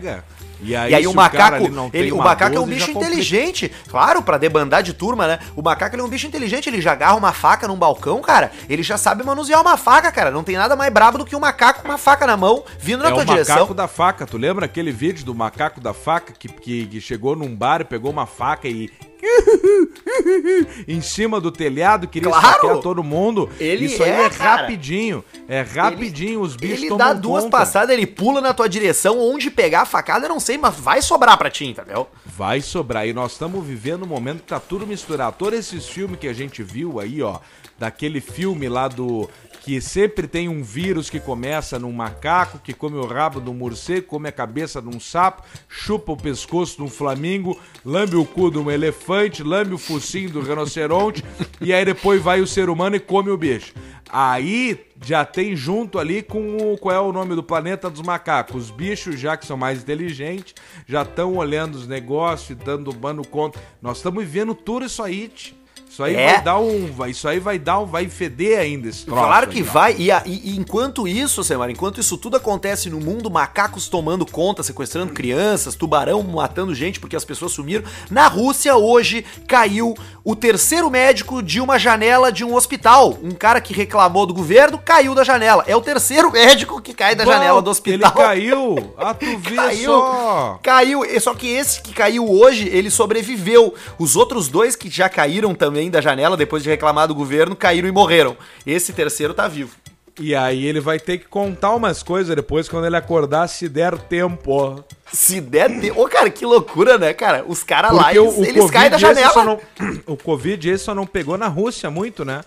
E 0.64 0.76
aí, 0.76 0.92
E 0.92 0.96
aí 0.96 1.08
o 1.08 1.14
macaco, 1.14 1.58
tem 1.90 2.02
ele, 2.02 2.12
o 2.12 2.18
macaco 2.18 2.56
é 2.56 2.60
um 2.60 2.64
12, 2.64 2.74
bicho 2.74 2.88
já 2.88 2.94
complica. 2.94 3.08
inteligente. 3.14 3.72
Claro, 3.90 4.22
pra 4.22 4.38
debandar 4.38 4.84
de 4.84 4.94
turma, 4.94 5.28
né? 5.28 5.40
O 5.56 5.62
macaco 5.62 5.96
ele 5.96 6.02
é 6.02 6.06
um 6.06 6.10
bicho 6.10 6.28
inteligente, 6.28 6.70
ele 6.70 6.82
já 6.82 6.92
agarra 6.92 7.16
uma 7.16 7.34
faca 7.34 7.68
num 7.68 7.76
balcão, 7.76 8.22
cara. 8.22 8.52
Ele 8.70 8.84
já 8.84 8.98
sabe 8.98 9.24
manusear 9.24 9.62
uma 9.62 9.78
faca, 9.78 10.12
cara. 10.12 10.32
Não 10.32 10.44
tem 10.44 10.58
nada 10.58 10.76
mais 10.76 10.92
brabo 10.94 11.18
do 11.18 11.26
que 11.26 11.36
um 11.36 11.40
macaco 11.40 11.82
com 11.82 11.88
uma 11.88 11.98
faca 11.98 12.26
na 12.28 12.38
mão 12.38 12.64
vindo 12.80 13.02
na 13.04 13.10
é 13.10 13.14
tua 13.14 13.24
o 13.24 13.26
direção. 13.26 13.56
macaco 13.56 13.74
da 13.74 13.88
faca. 13.88 14.26
Tu 14.26 14.38
lembra 14.38 14.66
aquele 14.66 14.92
vídeo 14.92 15.26
do 15.26 15.34
macaco 15.34 15.80
da 15.82 15.94
faca 15.94 16.34
que, 16.38 16.48
que, 16.48 16.86
que 16.86 17.02
chegou 17.02 17.36
num 17.36 17.56
bar, 17.56 17.86
pegou 17.86 18.12
uma 18.12 18.26
faca 18.26 18.68
e. 18.68 18.90
em 20.88 21.02
cima 21.02 21.40
do 21.40 21.52
telhado, 21.52 22.08
queria 22.08 22.30
Claro! 22.30 22.46
saquear 22.48 22.78
todo 22.80 23.04
mundo. 23.04 23.50
Ele 23.60 23.86
Isso 23.86 24.04
aí 24.04 24.10
é, 24.12 24.26
é 24.26 24.30
cara. 24.30 24.62
rapidinho. 24.62 25.24
É 25.48 25.62
rapidinho, 25.62 26.42
os 26.42 26.56
bichos 26.56 26.84
Ele 26.84 26.98
dá 26.98 27.14
duas 27.14 27.44
conta. 27.44 27.58
passadas, 27.58 27.96
ele 27.96 28.08
pula 28.08 28.42
na 28.42 28.54
tua 28.54 28.68
direção, 28.68 29.20
onde 29.20 29.50
pegar 29.52 29.82
a 29.82 29.86
facada, 29.86 30.26
eu 30.26 30.30
não 30.30 30.40
sei, 30.40 30.58
mas 30.58 30.76
vai 30.76 31.02
sobrar 31.02 31.38
pra 31.38 31.50
ti, 31.50 31.66
entendeu? 31.66 32.08
Vai 32.26 32.62
sobrar. 32.62 33.08
E 33.08 33.14
nós 33.14 33.34
estamos 33.34 33.66
vivendo 33.66 34.04
um 34.04 34.08
momento 34.08 34.40
que 34.42 34.48
tá 34.48 34.60
tudo 34.60 34.86
misturado. 34.88 35.36
Todos 35.38 35.60
esses 35.60 35.88
filmes 35.88 36.20
que 36.20 36.28
a 36.28 36.34
gente 36.34 36.64
viu 36.64 37.00
aí, 37.00 37.22
ó, 37.22 37.40
daquele 37.82 38.22
filme 38.22 38.70
lá 38.70 38.88
do. 38.88 39.28
Que 39.64 39.80
sempre 39.80 40.28
tem 40.28 40.50
um 40.50 40.64
vírus 40.64 41.08
que 41.08 41.20
começa 41.20 41.78
num 41.78 41.92
macaco, 41.92 42.58
que 42.58 42.74
come 42.74 42.98
o 42.98 43.06
rabo 43.06 43.40
de 43.40 43.48
um 43.48 43.54
morcego, 43.54 44.08
come 44.08 44.28
a 44.28 44.32
cabeça 44.32 44.82
de 44.82 44.88
um 44.88 45.00
sapo, 45.00 45.44
chupa 45.70 46.12
o 46.12 46.18
pescoço 46.18 46.78
de 46.78 46.82
um 46.82 46.88
flamingo, 46.88 47.60
lambe 47.86 48.16
o 48.16 48.26
cu 48.26 48.50
de 48.50 48.58
um 48.58 48.72
elefante, 48.72 49.44
lambe 49.44 49.76
o 49.76 49.78
focinho 49.78 50.32
do 50.32 50.42
rinoceronte, 50.42 51.24
e 51.60 51.72
aí 51.72 51.86
depois 51.86 52.20
vai 52.20 52.42
o 52.42 52.48
ser 52.48 52.70
humano 52.72 52.96
e 52.96 53.00
come 53.00 53.30
o 53.30 53.38
bicho. 53.38 53.72
Aí 54.10 54.84
já 55.00 55.24
tem 55.24 55.56
junto 55.56 56.00
ali 56.00 56.24
com 56.24 56.58
o. 56.58 56.78
Qual 56.78 56.96
é 56.96 57.00
o 57.00 57.14
nome 57.14 57.36
do 57.36 57.44
planeta 57.44 57.88
dos 57.88 58.02
macacos? 58.02 58.64
Os 58.64 58.72
bichos, 58.72 59.20
já 59.20 59.38
que 59.38 59.46
são 59.46 59.58
mais 59.58 59.84
inteligentes, 59.84 60.56
já 60.88 61.04
estão 61.04 61.36
olhando 61.36 61.76
os 61.76 61.88
negócios 61.88 62.50
e 62.50 62.56
dando 62.56 62.92
dando 62.94 63.28
conta. 63.28 63.60
Nós 63.80 63.98
estamos 63.98 64.24
vivendo 64.24 64.56
tudo 64.56 64.86
isso 64.86 65.04
aí, 65.04 65.28
tch. 65.28 65.61
Isso 65.92 66.02
aí 66.04 66.16
É. 66.16 66.34
vai 66.36 66.42
dar 66.42 66.58
um. 66.60 66.92
vai- 66.92 67.10
Isso 67.12 67.28
aí 67.28 67.40
vai 67.40 67.60
dar 67.60 67.80
um. 67.80 67.86
Vai 67.86 68.08
feder 68.08 68.58
ainda 68.60 68.88
esse 68.88 69.06
troço 69.06 69.22
Claro 69.22 69.48
aí, 69.50 69.54
que 69.54 69.62
ó. 69.62 69.66
vai. 69.74 69.96
E, 70.00 70.10
e- 70.26 70.56
enquanto 70.58 71.06
isso, 71.08 71.44
Semana, 71.44 71.72
enquanto 71.72 72.00
isso 72.00 72.18
tudo 72.18 72.38
acontece 72.38 72.90
no 72.90 73.00
mundo, 73.00 73.30
macacos 73.30 73.90
tomando 73.90 74.26
conta, 74.26 74.64
sequestrando 74.64 75.12
crianças, 75.12 75.76
tubarão 75.76 76.24
matando 76.24 76.74
gente 76.74 77.00
porque 77.00 77.16
as 77.16 77.26
pessoas 77.26 77.52
sumiram. 77.52 77.84
Na 78.10 78.28
Rússia, 78.28 78.76
hoje, 78.78 79.26
caiu 79.48 79.94
o 80.24 80.34
terceiro 80.36 80.90
médico 80.90 81.42
de 81.44 81.60
uma 81.60 81.78
janela 81.78 82.32
de 82.32 82.46
um 82.46 82.56
hospital. 82.56 83.18
Um 83.22 83.32
cara 83.32 83.60
que 83.60 83.74
reclamou 83.74 84.26
do 84.26 84.34
governo 84.34 84.78
caiu 84.78 85.14
da 85.14 85.24
janela. 85.26 85.64
É 85.68 85.76
o 85.76 85.82
terceiro 85.82 86.32
médico 86.32 86.80
que 86.82 86.94
cai 86.94 87.16
da 87.16 87.26
Bom, 87.26 87.32
janela 87.32 87.62
do 87.62 87.70
hospital. 87.70 88.12
Ele 88.14 88.18
caiu. 88.24 88.94
Ah, 88.98 89.14
tu 89.14 89.26
vê 89.40 89.56
Caiu, 89.72 89.92
só. 89.92 90.60
caiu, 90.64 91.04
e 91.04 91.20
só 91.20 91.34
que 91.34 91.48
esse 91.48 91.82
que 91.82 91.92
caiu 91.94 92.30
hoje, 92.32 92.70
ele 92.70 92.90
sobreviveu. 92.90 93.74
Os 94.00 94.16
outros 94.16 94.48
dois 94.48 94.76
que 94.76 94.90
já 94.90 95.10
caíram 95.10 95.54
também 95.54 95.81
da 95.90 96.02
janela 96.02 96.38
depois 96.38 96.64
de 96.64 96.70
reclamar 96.70 97.08
do 97.08 97.16
governo, 97.16 97.56
caíram 97.56 97.88
e 97.88 97.92
morreram. 97.92 98.38
Esse 98.66 98.94
terceiro 98.94 99.34
tá 99.34 99.48
vivo. 99.48 99.76
E 100.20 100.36
aí 100.36 100.66
ele 100.66 100.80
vai 100.80 101.00
ter 101.00 101.18
que 101.18 101.26
contar 101.26 101.74
umas 101.74 102.04
coisas 102.04 102.36
depois 102.36 102.68
quando 102.68 102.86
ele 102.86 102.96
acordar, 102.96 103.48
se 103.48 103.70
der 103.70 103.98
tempo. 103.98 104.84
Se 105.12 105.40
der 105.40 105.70
tempo. 105.80 106.02
Ô, 106.02 106.08
cara, 106.08 106.30
que 106.30 106.46
loucura, 106.46 106.98
né, 106.98 107.14
cara? 107.14 107.44
Os 107.48 107.64
caras 107.64 107.94
lá, 107.94 108.14
eles, 108.14 108.34
o, 108.34 108.42
o 108.42 108.46
eles 108.46 108.70
caem 108.70 108.90
da 108.90 108.98
janela. 108.98 109.44
não, 109.44 109.60
o 110.06 110.18
Covid 110.18 110.70
esse 110.70 110.84
só 110.84 110.94
não 110.94 111.08
pegou 111.08 111.38
na 111.38 111.48
Rússia 111.48 111.90
muito, 111.90 112.26
né? 112.26 112.42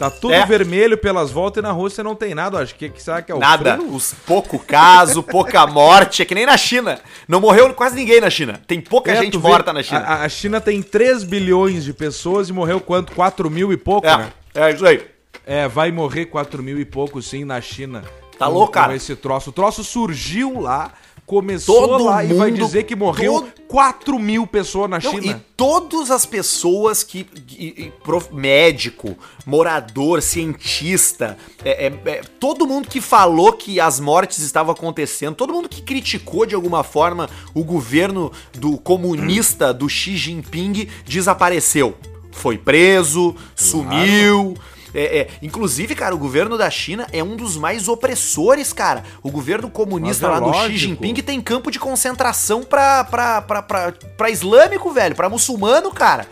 Tá 0.00 0.10
tudo 0.10 0.32
É. 0.32 0.46
vermelho 0.46 0.96
pelas 0.96 1.30
voltas 1.30 1.60
e 1.60 1.62
na 1.62 1.72
Rússia 1.72 2.02
não 2.02 2.14
tem 2.14 2.34
nada. 2.34 2.58
Acho 2.58 2.74
que, 2.74 2.88
que 2.88 3.02
será 3.02 3.20
que 3.20 3.30
é 3.30 3.34
o 3.34 3.38
Nada. 3.38 3.74
frio? 3.76 3.94
Os 3.94 4.14
pouco 4.26 4.58
caso, 4.58 5.22
pouca 5.22 5.66
morte. 5.66 6.22
É 6.22 6.24
que 6.24 6.34
nem 6.34 6.46
na 6.46 6.56
China. 6.56 6.98
Não 7.28 7.38
morreu 7.38 7.74
quase 7.74 7.96
ninguém 7.96 8.18
na 8.18 8.30
China. 8.30 8.58
Tem 8.66 8.80
pouca 8.80 9.12
É, 9.12 9.16
gente 9.16 9.36
vê, 9.36 9.46
morta 9.46 9.74
na 9.74 9.82
China. 9.82 10.00
A, 10.00 10.22
a 10.22 10.28
China 10.30 10.58
tem 10.58 10.80
3 10.82 11.22
bilhões 11.22 11.84
de 11.84 11.92
pessoas 11.92 12.48
e 12.48 12.52
morreu 12.54 12.80
quanto? 12.80 13.12
4 13.12 13.50
mil 13.50 13.70
e 13.74 13.76
pouco, 13.76 14.06
né? 14.06 14.32
é, 14.54 14.70
é 14.70 14.72
isso 14.72 14.86
aí. 14.86 15.06
É, 15.46 15.68
vai 15.68 15.92
morrer 15.92 16.24
4 16.24 16.62
mil 16.62 16.80
e 16.80 16.84
pouco 16.86 17.20
sim 17.20 17.44
na 17.44 17.60
China. 17.60 18.02
Tá 18.38 18.46
Com- 18.46 18.52
louco, 18.52 18.68
com 18.68 18.80
cara? 18.80 18.96
esse 18.96 19.14
troço. 19.14 19.50
O 19.50 19.52
troço 19.52 19.84
surgiu 19.84 20.60
lá 20.62 20.90
começou 21.30 21.86
Todo 21.86 22.04
lá 22.06 22.24
e 22.24 22.32
vai 22.34 22.50
mundo- 22.50 22.64
dizer 22.66 22.82
que 22.82 22.96
morreu 22.96 23.34
todo- 23.34 23.52
4 23.68 24.18
mil 24.18 24.48
pessoas 24.48 24.90
na 24.90 24.98
Não, 24.98 25.12
China. 25.12 25.26
e 25.26 25.36
todas 25.56 26.10
as 26.10 26.26
pessoas 26.26 27.04
que. 27.04 27.24
e- 27.56 27.84
e 27.84 27.92
prof- 28.02 28.32
médico, 28.34 29.16
morador, 29.46 30.20
cientista, 30.22 31.38
é, 31.64 31.86
é, 31.86 31.92
é, 32.06 32.20
todo 32.40 32.66
mundo 32.66 32.88
que 32.88 33.00
falou 33.00 33.52
que 33.52 33.78
as 33.78 34.00
mortes 34.00 34.40
estavam 34.40 34.72
acontecendo, 34.72 35.36
todo 35.36 35.52
mundo 35.52 35.68
que 35.68 35.82
criticou 35.82 36.44
de 36.44 36.56
alguma 36.56 36.82
forma 36.82 37.30
o 37.54 37.62
governo 37.62 38.32
do 38.58 38.76
comunista 38.76 39.72
do 39.72 39.88
Xi 39.88 40.16
Jinping 40.16 40.88
desapareceu. 41.06 41.94
Foi 42.32 42.58
preso, 42.58 43.36
sumiu. 43.54 44.56
É, 44.94 45.20
é, 45.20 45.28
inclusive, 45.42 45.94
cara, 45.94 46.14
o 46.14 46.18
governo 46.18 46.58
da 46.58 46.68
China 46.70 47.06
é 47.12 47.22
um 47.22 47.36
dos 47.36 47.56
mais 47.56 47.88
opressores, 47.88 48.72
cara. 48.72 49.04
O 49.22 49.30
governo 49.30 49.70
comunista 49.70 50.26
é 50.26 50.28
lá 50.28 50.40
do 50.40 50.52
Xi 50.52 50.58
lógico. 50.58 50.78
Jinping 50.78 51.14
tem 51.14 51.40
campo 51.40 51.70
de 51.70 51.78
concentração 51.78 52.62
pra, 52.62 53.04
pra, 53.04 53.42
pra, 53.42 53.62
pra, 53.62 53.92
pra 54.16 54.30
islâmico, 54.30 54.90
velho, 54.90 55.14
pra 55.14 55.28
muçulmano, 55.28 55.90
cara. 55.90 56.26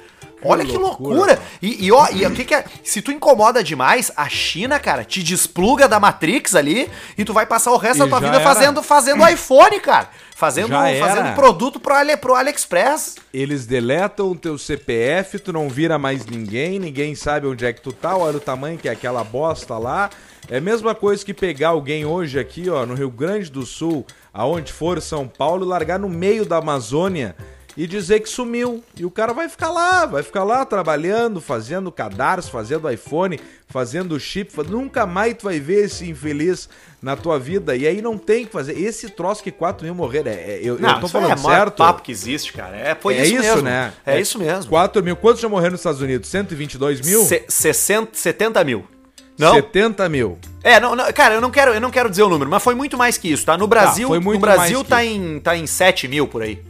Olha 0.44 0.64
que 0.64 0.76
loucura. 0.76 1.14
loucura. 1.16 1.42
E, 1.60 1.86
e, 1.86 1.90
ó, 1.92 2.06
e 2.12 2.24
o 2.24 2.30
que 2.30 2.44
que 2.44 2.54
é? 2.54 2.64
Se 2.84 3.02
tu 3.02 3.10
incomoda 3.10 3.62
demais, 3.62 4.12
a 4.16 4.28
China, 4.28 4.78
cara, 4.78 5.04
te 5.04 5.20
despluga 5.20 5.88
da 5.88 5.98
Matrix 5.98 6.54
ali 6.54 6.88
e 7.16 7.24
tu 7.24 7.32
vai 7.32 7.44
passar 7.44 7.72
o 7.72 7.76
resto 7.76 7.96
E 7.96 8.00
da 8.04 8.06
tua 8.08 8.20
vida 8.20 8.36
era. 8.36 8.44
fazendo, 8.44 8.80
fazendo 8.80 9.26
iPhone, 9.28 9.80
cara. 9.80 10.08
Fazendo, 10.38 10.68
fazendo 10.68 11.34
produto 11.34 11.80
pro, 11.80 11.92
Ali, 11.92 12.16
pro 12.16 12.36
AliExpress. 12.36 13.16
Eles 13.34 13.66
deletam 13.66 14.30
o 14.30 14.36
teu 14.36 14.56
CPF, 14.56 15.40
tu 15.40 15.52
não 15.52 15.68
vira 15.68 15.98
mais 15.98 16.24
ninguém, 16.26 16.78
ninguém 16.78 17.16
sabe 17.16 17.48
onde 17.48 17.66
é 17.66 17.72
que 17.72 17.80
tu 17.80 17.92
tá, 17.92 18.16
olha 18.16 18.36
o 18.36 18.40
tamanho 18.40 18.78
que 18.78 18.88
é 18.88 18.92
aquela 18.92 19.24
bosta 19.24 19.76
lá. 19.76 20.08
É 20.48 20.58
a 20.58 20.60
mesma 20.60 20.94
coisa 20.94 21.24
que 21.24 21.34
pegar 21.34 21.70
alguém 21.70 22.04
hoje 22.04 22.38
aqui, 22.38 22.70
ó, 22.70 22.86
no 22.86 22.94
Rio 22.94 23.10
Grande 23.10 23.50
do 23.50 23.66
Sul, 23.66 24.06
aonde 24.32 24.72
for 24.72 25.02
São 25.02 25.26
Paulo, 25.26 25.66
e 25.66 25.68
largar 25.68 25.98
no 25.98 26.08
meio 26.08 26.46
da 26.46 26.58
Amazônia 26.58 27.34
e 27.78 27.86
dizer 27.86 28.18
que 28.18 28.28
sumiu. 28.28 28.82
E 28.96 29.04
o 29.06 29.10
cara 29.10 29.32
vai 29.32 29.48
ficar 29.48 29.70
lá, 29.70 30.04
vai 30.04 30.20
ficar 30.20 30.42
lá 30.42 30.64
trabalhando, 30.64 31.40
fazendo 31.40 31.92
cadarço, 31.92 32.50
fazendo 32.50 32.90
iPhone, 32.90 33.38
fazendo 33.68 34.18
chip. 34.18 34.52
Nunca 34.68 35.06
mais 35.06 35.34
tu 35.34 35.44
vai 35.44 35.60
ver 35.60 35.84
esse 35.84 36.10
infeliz 36.10 36.68
na 37.00 37.14
tua 37.14 37.38
vida. 37.38 37.76
E 37.76 37.86
aí 37.86 38.02
não 38.02 38.18
tem 38.18 38.44
que 38.44 38.50
fazer. 38.50 38.76
Esse 38.76 39.08
troço 39.08 39.44
que 39.44 39.52
4 39.52 39.84
mil 39.84 39.94
morreram, 39.94 40.32
é, 40.32 40.34
é- 40.34 40.60
eu, 40.60 40.76
eu 40.76 41.00
tô 41.00 41.06
falando 41.06 41.30
é 41.30 41.36
o 41.36 41.40
maior 41.40 41.66
certo. 41.66 41.76
papo 41.76 42.02
que 42.02 42.10
existe, 42.10 42.52
cara. 42.52 42.76
É, 42.76 42.96
foi 42.96 43.14
é 43.14 43.22
isso, 43.22 43.34
isso, 43.36 43.42
mesmo. 43.44 43.62
né? 43.62 43.92
É, 44.04 44.20
isso 44.20 44.40
mesmo. 44.40 44.68
4 44.68 45.00
mil. 45.00 45.14
Quantos 45.14 45.40
já 45.40 45.48
morreram 45.48 45.70
nos 45.72 45.80
Estados 45.80 46.00
Unidos? 46.00 46.28
122 46.28 47.00
mil? 47.00 47.22
Se- 47.26 47.44
60, 47.48 48.10
70 48.12 48.64
mil. 48.64 48.84
Não? 49.38 49.54
70 49.54 50.08
mil. 50.08 50.36
É, 50.64 50.80
não, 50.80 50.96
não, 50.96 51.12
cara, 51.12 51.34
eu 51.34 51.40
não, 51.40 51.52
quero, 51.52 51.72
eu 51.72 51.80
não 51.80 51.92
quero 51.92 52.10
dizer 52.10 52.24
o 52.24 52.28
número, 52.28 52.50
mas 52.50 52.60
foi 52.60 52.74
muito 52.74 52.98
mais 52.98 53.16
que 53.16 53.30
isso, 53.30 53.46
tá? 53.46 53.56
No 53.56 53.68
Brasil, 53.68 54.08
foi 54.08 54.18
muito 54.18 54.40
no 54.40 54.40
Brasil 54.40 54.82
tá, 54.82 55.04
em, 55.04 55.38
tá 55.38 55.56
em 55.56 55.64
7 55.64 56.08
mil 56.08 56.26
por 56.26 56.42
aí. 56.42 56.60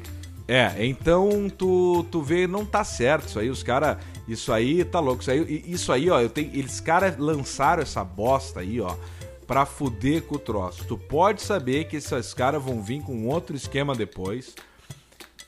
É, 0.50 0.86
então 0.86 1.50
tu, 1.50 2.06
tu 2.10 2.22
vê, 2.22 2.46
não 2.46 2.64
tá 2.64 2.82
certo 2.82 3.28
isso 3.28 3.38
aí, 3.38 3.50
os 3.50 3.62
caras, 3.62 3.98
isso 4.26 4.50
aí 4.50 4.82
tá 4.82 4.98
louco, 4.98 5.20
isso 5.20 5.30
aí, 5.30 5.64
isso 5.66 5.92
aí 5.92 6.08
ó, 6.08 6.18
eu 6.22 6.30
tenho, 6.30 6.50
eles 6.54 6.80
caras 6.80 7.18
lançaram 7.18 7.82
essa 7.82 8.02
bosta 8.02 8.60
aí, 8.60 8.80
ó, 8.80 8.96
pra 9.46 9.66
fuder 9.66 10.22
com 10.22 10.36
o 10.36 10.38
troço. 10.38 10.86
Tu 10.86 10.96
pode 10.96 11.42
saber 11.42 11.84
que 11.84 11.96
esses 11.96 12.32
caras 12.32 12.62
vão 12.62 12.82
vir 12.82 13.02
com 13.02 13.26
outro 13.26 13.54
esquema 13.54 13.94
depois, 13.94 14.54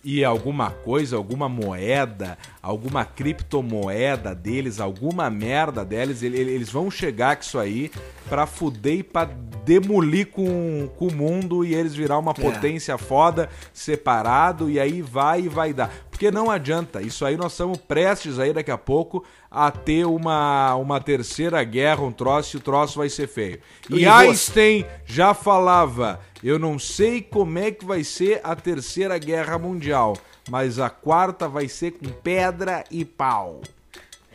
e 0.03 0.24
alguma 0.24 0.70
coisa, 0.70 1.16
alguma 1.16 1.48
moeda, 1.48 2.38
alguma 2.62 3.05
criptomoeda 3.05 4.34
deles, 4.34 4.80
alguma 4.80 5.28
merda 5.28 5.84
deles, 5.84 6.22
ele- 6.22 6.38
ele- 6.38 6.53
eles 6.53 6.70
vão 6.70 6.90
chegar 6.90 7.36
com 7.36 7.42
isso 7.42 7.59
aí 7.59 7.90
pra 8.28 8.46
fuder 8.46 8.98
e 8.98 9.03
pra 9.03 9.28
demolir 9.64 10.28
com, 10.28 10.88
com 10.96 11.09
o 11.09 11.12
mundo 11.14 11.64
e 11.64 11.74
eles 11.74 11.94
virar 11.94 12.18
uma 12.18 12.32
potência 12.32 12.96
foda, 12.96 13.48
separado, 13.74 14.70
e 14.70 14.80
aí 14.80 15.03
vai 15.03 15.42
e 15.42 15.48
vai 15.48 15.72
dar. 15.74 15.90
Porque 16.20 16.30
não 16.30 16.50
adianta, 16.50 17.00
isso 17.00 17.24
aí 17.24 17.34
nós 17.34 17.52
estamos 17.52 17.78
prestes 17.78 18.38
aí 18.38 18.52
daqui 18.52 18.70
a 18.70 18.76
pouco 18.76 19.24
a 19.50 19.70
ter 19.70 20.04
uma, 20.04 20.74
uma 20.74 21.00
terceira 21.00 21.64
guerra, 21.64 22.02
um 22.02 22.12
troço, 22.12 22.54
e 22.54 22.58
o 22.58 22.60
troço 22.60 22.98
vai 22.98 23.08
ser 23.08 23.26
feio. 23.26 23.58
E, 23.88 24.00
E 24.00 24.06
Einstein 24.06 24.84
já 25.06 25.32
falava, 25.32 26.20
eu 26.44 26.58
não 26.58 26.78
sei 26.78 27.22
como 27.22 27.58
é 27.58 27.70
que 27.70 27.86
vai 27.86 28.04
ser 28.04 28.38
a 28.44 28.54
terceira 28.54 29.16
guerra 29.16 29.58
mundial, 29.58 30.14
mas 30.50 30.78
a 30.78 30.90
quarta 30.90 31.48
vai 31.48 31.68
ser 31.68 31.92
com 31.92 32.10
pedra 32.10 32.84
e 32.90 33.02
pau. 33.02 33.62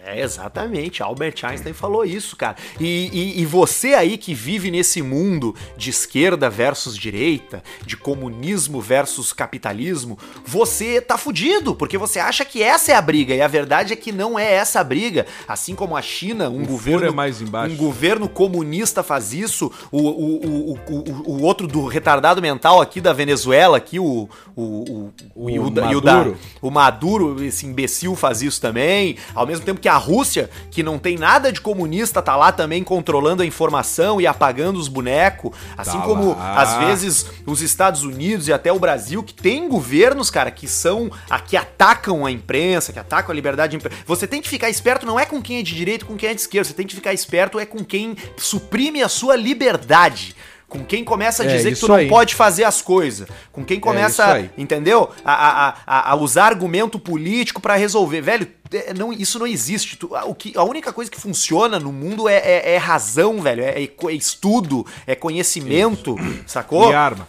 É, 0.07 0.21
exatamente. 0.21 1.01
Albert 1.01 1.35
Einstein 1.43 1.73
falou 1.73 2.05
isso, 2.05 2.35
cara. 2.35 2.55
E, 2.79 3.09
e, 3.11 3.41
e 3.41 3.45
você 3.45 3.95
aí 3.95 4.17
que 4.17 4.33
vive 4.35 4.69
nesse 4.69 5.01
mundo 5.01 5.55
de 5.75 5.89
esquerda 5.89 6.47
versus 6.49 6.95
direita, 6.95 7.63
de 7.85 7.97
comunismo 7.97 8.79
versus 8.79 9.33
capitalismo, 9.33 10.17
você 10.45 11.01
tá 11.01 11.17
fudido, 11.17 11.73
porque 11.75 11.97
você 11.97 12.19
acha 12.19 12.45
que 12.45 12.61
essa 12.61 12.91
é 12.91 12.95
a 12.95 13.01
briga. 13.01 13.33
E 13.33 13.41
a 13.41 13.47
verdade 13.47 13.93
é 13.93 13.95
que 13.95 14.11
não 14.11 14.37
é 14.37 14.53
essa 14.53 14.79
a 14.79 14.83
briga. 14.83 15.25
Assim 15.47 15.73
como 15.73 15.97
a 15.97 16.01
China, 16.01 16.49
um 16.49 16.61
O 16.63 16.67
governo. 16.67 17.07
é 17.07 17.11
mais 17.11 17.41
embaixo. 17.41 17.73
Um 17.73 17.77
governo 17.77 18.29
comunista 18.29 19.01
faz 19.01 19.33
isso, 19.33 19.71
o, 19.91 19.99
o, 19.99 20.73
o, 20.73 21.31
o, 21.31 21.41
outro 21.41 21.65
do 21.67 21.87
retardado 21.87 22.41
mental 22.41 22.79
aqui 22.79 23.01
da 23.01 23.11
Venezuela, 23.13 23.77
aqui, 23.77 23.99
o. 23.99 24.29
O, 24.55 24.61
o, 24.61 25.13
O 25.35 25.65
o 25.65 25.69
da- 25.69 25.91
e 25.91 25.95
o 25.95 26.01
da- 26.01 26.13
Maduro. 26.17 26.37
o 26.61 26.71
Maduro, 26.71 27.43
esse 27.43 27.65
imbecil, 27.65 28.15
faz 28.15 28.41
isso 28.41 28.61
também. 28.61 29.17
Ao 29.33 29.45
mesmo 29.45 29.65
tempo 29.65 29.81
que 29.81 29.89
a 29.89 29.94
Rússia, 29.97 30.49
que 30.71 30.81
não 30.83 30.97
tem 30.99 31.17
nada 31.17 31.51
de 31.51 31.61
comunista, 31.61 32.21
tá 32.21 32.35
lá 32.35 32.51
também 32.51 32.83
controlando 32.83 33.41
a 33.43 33.45
informação 33.45 34.19
e 34.21 34.27
apagando 34.27 34.77
os 34.79 34.87
bonecos. 34.87 35.51
Assim 35.77 35.97
Tá 35.99 36.03
como, 36.05 36.35
lá. 36.37 36.61
às 36.61 36.73
vezes, 36.85 37.25
os 37.45 37.61
Estados 37.61 38.03
Unidos 38.03 38.47
e 38.47 38.53
até 38.53 38.71
o 38.71 38.79
Brasil, 38.79 39.23
que 39.23 39.33
tem 39.33 39.67
governos, 39.69 40.29
cara, 40.29 40.51
que 40.51 40.67
são. 40.67 41.09
a- 41.29 41.39
que 41.39 41.55
atacam 41.57 42.25
a 42.25 42.31
imprensa, 42.31 42.91
que 42.93 42.99
atacam 42.99 43.31
a 43.31 43.35
liberdade 43.35 43.71
de 43.71 43.77
imprensa. 43.77 43.97
Você 44.05 44.25
tem 44.27 44.41
que 44.41 44.49
ficar 44.49 44.69
esperto, 44.69 45.05
não 45.05 45.19
é 45.19 45.25
com 45.25 45.41
quem 45.41 45.57
é 45.59 45.61
de 45.61 45.75
direita 45.75 46.05
com 46.05 46.15
quem 46.15 46.29
é 46.29 46.33
de 46.33 46.41
esquerda. 46.41 46.67
Você 46.67 46.73
tem 46.73 46.87
que 46.87 46.95
ficar 46.95 47.13
esperto 47.13 47.59
é 47.59 47.65
com 47.65 47.83
quem 47.83 48.15
suprime 48.37 49.01
a 49.03 49.09
sua 49.09 49.35
liberdade. 49.35 50.35
Com 50.67 50.83
quem 50.83 51.03
começa 51.03 51.43
a 51.43 51.45
É, 51.45 51.49
dizer 51.55 51.69
que 51.69 51.73
isso 51.73 51.85
tu 51.85 51.89
não 51.89 51.95
aí. 51.95 52.09
pode 52.09 52.33
fazer 52.35 52.63
as 52.63 52.81
coisas. 52.81 53.27
Com 53.51 53.63
quem 53.63 53.79
começa 53.79 54.23
isso 54.23 54.31
aí. 54.31 54.49
entendeu? 54.57 55.09
A, 55.23 55.33
a, 55.69 55.75
a, 55.85 56.11
a 56.11 56.15
usar 56.15 56.45
argumento 56.47 56.97
político 56.99 57.61
pra 57.61 57.75
resolver. 57.75 58.19
Velho, 58.21 58.47
é, 58.73 58.93
não, 58.93 59.13
isso 59.13 59.37
não 59.39 59.45
existe. 59.47 59.95
Tu- 59.95 60.13
a- 60.15 60.25
o 60.25 60.33
que, 60.33 60.57
a 60.57 60.63
única 60.63 60.91
coisa 60.91 61.09
que 61.09 61.19
funciona 61.21 61.79
no 61.79 61.91
mundo 61.93 62.27
é, 62.27 62.37
é- 62.37 62.73
é 62.73 62.77
razão, 62.77 63.39
velho. 63.41 63.63
É, 63.63 63.83
é 63.83 63.83
é 63.83 64.11
estudo, 64.13 64.85
é 65.05 65.15
conhecimento, 65.15 66.15
sacou? 66.47 66.91
E 66.91 66.95
arma. 66.95 67.27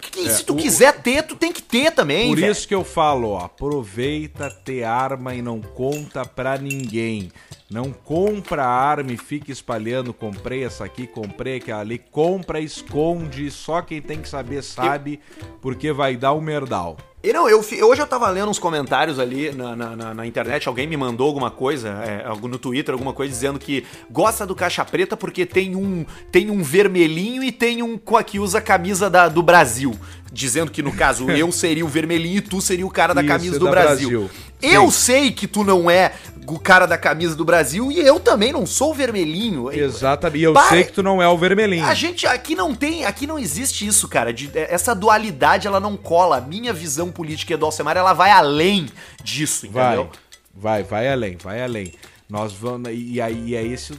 Que- 0.00 0.30
se 0.30 0.44
tu 0.44 0.54
o- 0.54 0.56
quiser 0.56 0.92
ter, 1.02 1.24
tu 1.24 1.34
tem 1.36 1.52
que 1.52 1.60
ter 1.60 1.90
também, 1.90 2.28
Por 2.28 2.38
velho. 2.38 2.52
isso 2.52 2.66
que 2.66 2.74
eu 2.74 2.84
falo, 2.84 3.30
ó, 3.32 3.38
aproveita 3.44 4.48
ter 4.50 4.82
arma 4.84 5.34
e 5.34 5.42
não 5.42 5.60
conta 5.60 6.24
pra 6.24 6.56
ninguém. 6.56 7.30
Não 7.68 7.92
compra 7.92 8.64
arma 8.64 9.10
e 9.12 9.16
fica 9.16 9.50
espalhando, 9.50 10.14
comprei 10.14 10.62
essa 10.64 10.84
aqui, 10.84 11.04
comprei 11.04 11.56
aquela 11.56 11.80
ali, 11.80 11.98
compra, 11.98 12.60
esconde, 12.60 13.50
só 13.50 13.82
quem 13.82 14.00
tem 14.00 14.22
que 14.22 14.28
saber 14.28 14.62
sabe, 14.62 15.18
porque 15.60 15.92
vai 15.92 16.16
dar 16.16 16.32
um 16.32 16.40
merdal. 16.40 16.96
E 17.24 17.32
não, 17.32 17.48
eu, 17.48 17.58
hoje 17.58 18.00
eu 18.00 18.06
tava 18.06 18.28
lendo 18.30 18.48
uns 18.50 18.58
comentários 18.60 19.18
ali 19.18 19.50
na, 19.50 19.74
na, 19.74 19.96
na- 19.96 20.14
na 20.14 20.26
internet, 20.26 20.68
alguém 20.68 20.86
me 20.86 20.96
mandou 20.96 21.26
alguma 21.26 21.50
coisa, 21.50 21.88
é, 22.04 22.24
no 22.46 22.56
Twitter, 22.56 22.92
alguma 22.92 23.12
coisa 23.12 23.32
dizendo 23.32 23.58
que 23.58 23.84
gosta 24.08 24.46
do 24.46 24.54
Caixa 24.54 24.84
Preta 24.84 25.16
porque 25.16 25.44
tem 25.44 25.74
um, 25.74 26.06
tem 26.30 26.50
um 26.52 26.62
vermelhinho 26.62 27.42
e 27.42 27.50
tem 27.50 27.82
um 27.82 27.98
que 28.24 28.38
usa 28.38 28.58
a 28.58 28.62
camisa 28.62 29.10
da- 29.10 29.28
do 29.28 29.42
Brasil. 29.42 29.92
Dizendo 30.32 30.70
que, 30.70 30.82
no 30.82 30.92
caso, 30.92 31.28
eu 31.30 31.50
seria 31.52 31.84
o 31.84 31.88
vermelhinho 31.88 32.38
e 32.38 32.40
tu 32.40 32.60
seria 32.60 32.86
o 32.86 32.90
cara 32.90 33.14
da 33.14 33.20
Isso, 33.22 33.28
camisa 33.28 33.58
do 33.58 33.64
da 33.66 33.70
Brasil. 33.70 34.08
Brasil. 34.10 34.30
Eu 34.60 34.84
Sim. 34.86 34.90
sei 34.90 35.30
que 35.32 35.46
tu 35.46 35.62
não 35.62 35.90
é 35.90 36.12
o 36.46 36.58
cara 36.58 36.86
da 36.86 36.96
camisa 36.96 37.34
do 37.34 37.44
Brasil 37.44 37.90
e 37.92 37.98
eu 38.00 38.18
também 38.20 38.52
não 38.52 38.64
sou 38.66 38.90
o 38.92 38.94
vermelhinho. 38.94 39.70
Exatamente. 39.72 40.40
E 40.40 40.44
eu 40.44 40.52
Para- 40.52 40.68
sei 40.68 40.84
que 40.84 40.92
tu 40.92 41.02
não 41.02 41.20
é 41.22 41.28
o 41.28 41.36
vermelhinho. 41.36 41.84
A 41.84 41.94
gente 41.94 42.26
aqui 42.26 42.54
não 42.54 42.74
tem, 42.74 43.04
aqui 43.04 43.26
não 43.26 43.38
existe 43.38 43.86
isso, 43.86 44.08
cara. 44.08 44.32
de- 44.32 44.50
é, 44.54 44.72
essa 44.72 44.94
dualidade 44.94 45.66
ela 45.66 45.78
não 45.80 45.96
cola. 45.96 46.38
A 46.38 46.40
minha 46.40 46.72
visão 46.72 47.10
política 47.10 47.52
e 47.52 47.54
a 47.54 47.56
do 47.58 47.66
Alcemar 47.66 47.96
ela 47.96 48.12
vai 48.12 48.30
além 48.30 48.86
disso, 49.22 49.68
Vai, 49.70 49.86
entendeu? 49.94 50.10
vai, 50.54 50.82
vai 50.82 51.08
além, 51.12 51.36
vai 51.36 51.62
além. 51.62 51.92
Nós 52.28 52.52
vamos. 52.52 52.90
E 52.92 53.20
aí 53.20 53.54
é 53.54 53.62
isso, 53.62 53.92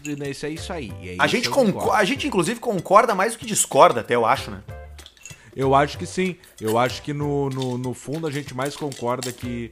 é 0.43 0.49
isso 0.49 0.73
aí. 0.73 0.91
é 1.03 1.15
A 1.19 1.25
isso 1.25 1.35
gente, 1.35 1.49
conco- 1.49 1.71
concordo. 1.73 1.93
a 1.93 2.03
gente 2.03 2.27
inclusive 2.27 2.59
concorda 2.59 3.13
mais 3.15 3.33
do 3.33 3.39
que 3.39 3.45
discorda, 3.45 4.01
até 4.01 4.15
eu 4.15 4.25
acho, 4.25 4.51
né? 4.51 4.59
Eu 5.57 5.73
acho 5.73 5.97
que 5.97 6.05
sim. 6.05 6.35
Eu 6.61 6.77
acho 6.77 7.01
que 7.01 7.13
no, 7.13 7.49
no, 7.49 7.79
no 7.79 7.93
fundo 7.95 8.27
a 8.27 8.31
gente 8.31 8.53
mais 8.53 8.75
concorda 8.75 9.31
que, 9.31 9.71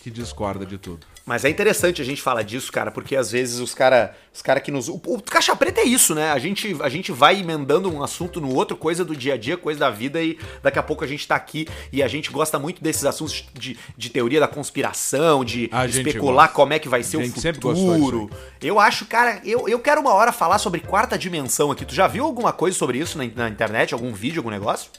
que 0.00 0.08
discorda 0.08 0.64
de 0.64 0.78
tudo. 0.78 1.04
Mas 1.30 1.44
é 1.44 1.48
interessante 1.48 2.02
a 2.02 2.04
gente 2.04 2.20
falar 2.20 2.42
disso, 2.42 2.72
cara, 2.72 2.90
porque 2.90 3.14
às 3.14 3.30
vezes 3.30 3.60
os 3.60 3.72
cara, 3.72 4.16
os 4.34 4.42
cara 4.42 4.58
que 4.58 4.72
nos. 4.72 4.88
O, 4.88 5.00
o 5.06 5.22
Caixa 5.22 5.54
Preta 5.54 5.80
é 5.80 5.84
isso, 5.84 6.12
né? 6.12 6.32
A 6.32 6.40
gente, 6.40 6.76
a 6.82 6.88
gente 6.88 7.12
vai 7.12 7.38
emendando 7.38 7.88
um 7.88 8.02
assunto 8.02 8.40
no 8.40 8.52
outro, 8.52 8.76
coisa 8.76 9.04
do 9.04 9.14
dia 9.14 9.34
a 9.34 9.36
dia, 9.36 9.56
coisa 9.56 9.78
da 9.78 9.90
vida, 9.90 10.20
e 10.20 10.36
daqui 10.60 10.80
a 10.80 10.82
pouco 10.82 11.04
a 11.04 11.06
gente 11.06 11.28
tá 11.28 11.36
aqui 11.36 11.68
e 11.92 12.02
a 12.02 12.08
gente 12.08 12.32
gosta 12.32 12.58
muito 12.58 12.82
desses 12.82 13.04
assuntos 13.04 13.44
de, 13.54 13.78
de 13.96 14.10
teoria 14.10 14.40
da 14.40 14.48
conspiração, 14.48 15.44
de 15.44 15.68
A 15.70 15.86
especular 15.86 16.48
como 16.52 16.72
é 16.72 16.80
que 16.80 16.88
vai 16.88 17.04
ser 17.04 17.18
o 17.18 17.20
futuro. 17.30 18.28
Eu 18.60 18.80
acho, 18.80 19.06
cara, 19.06 19.40
eu, 19.44 19.68
eu 19.68 19.78
quero 19.78 20.00
uma 20.00 20.12
hora 20.12 20.32
falar 20.32 20.58
sobre 20.58 20.80
quarta 20.80 21.16
dimensão 21.16 21.70
aqui. 21.70 21.84
Tu 21.84 21.94
já 21.94 22.08
viu 22.08 22.24
alguma 22.24 22.52
coisa 22.52 22.76
sobre 22.76 22.98
isso 22.98 23.16
na, 23.16 23.24
na 23.36 23.48
internet? 23.48 23.94
Algum 23.94 24.12
vídeo, 24.12 24.40
algum 24.40 24.50
negócio? 24.50 24.90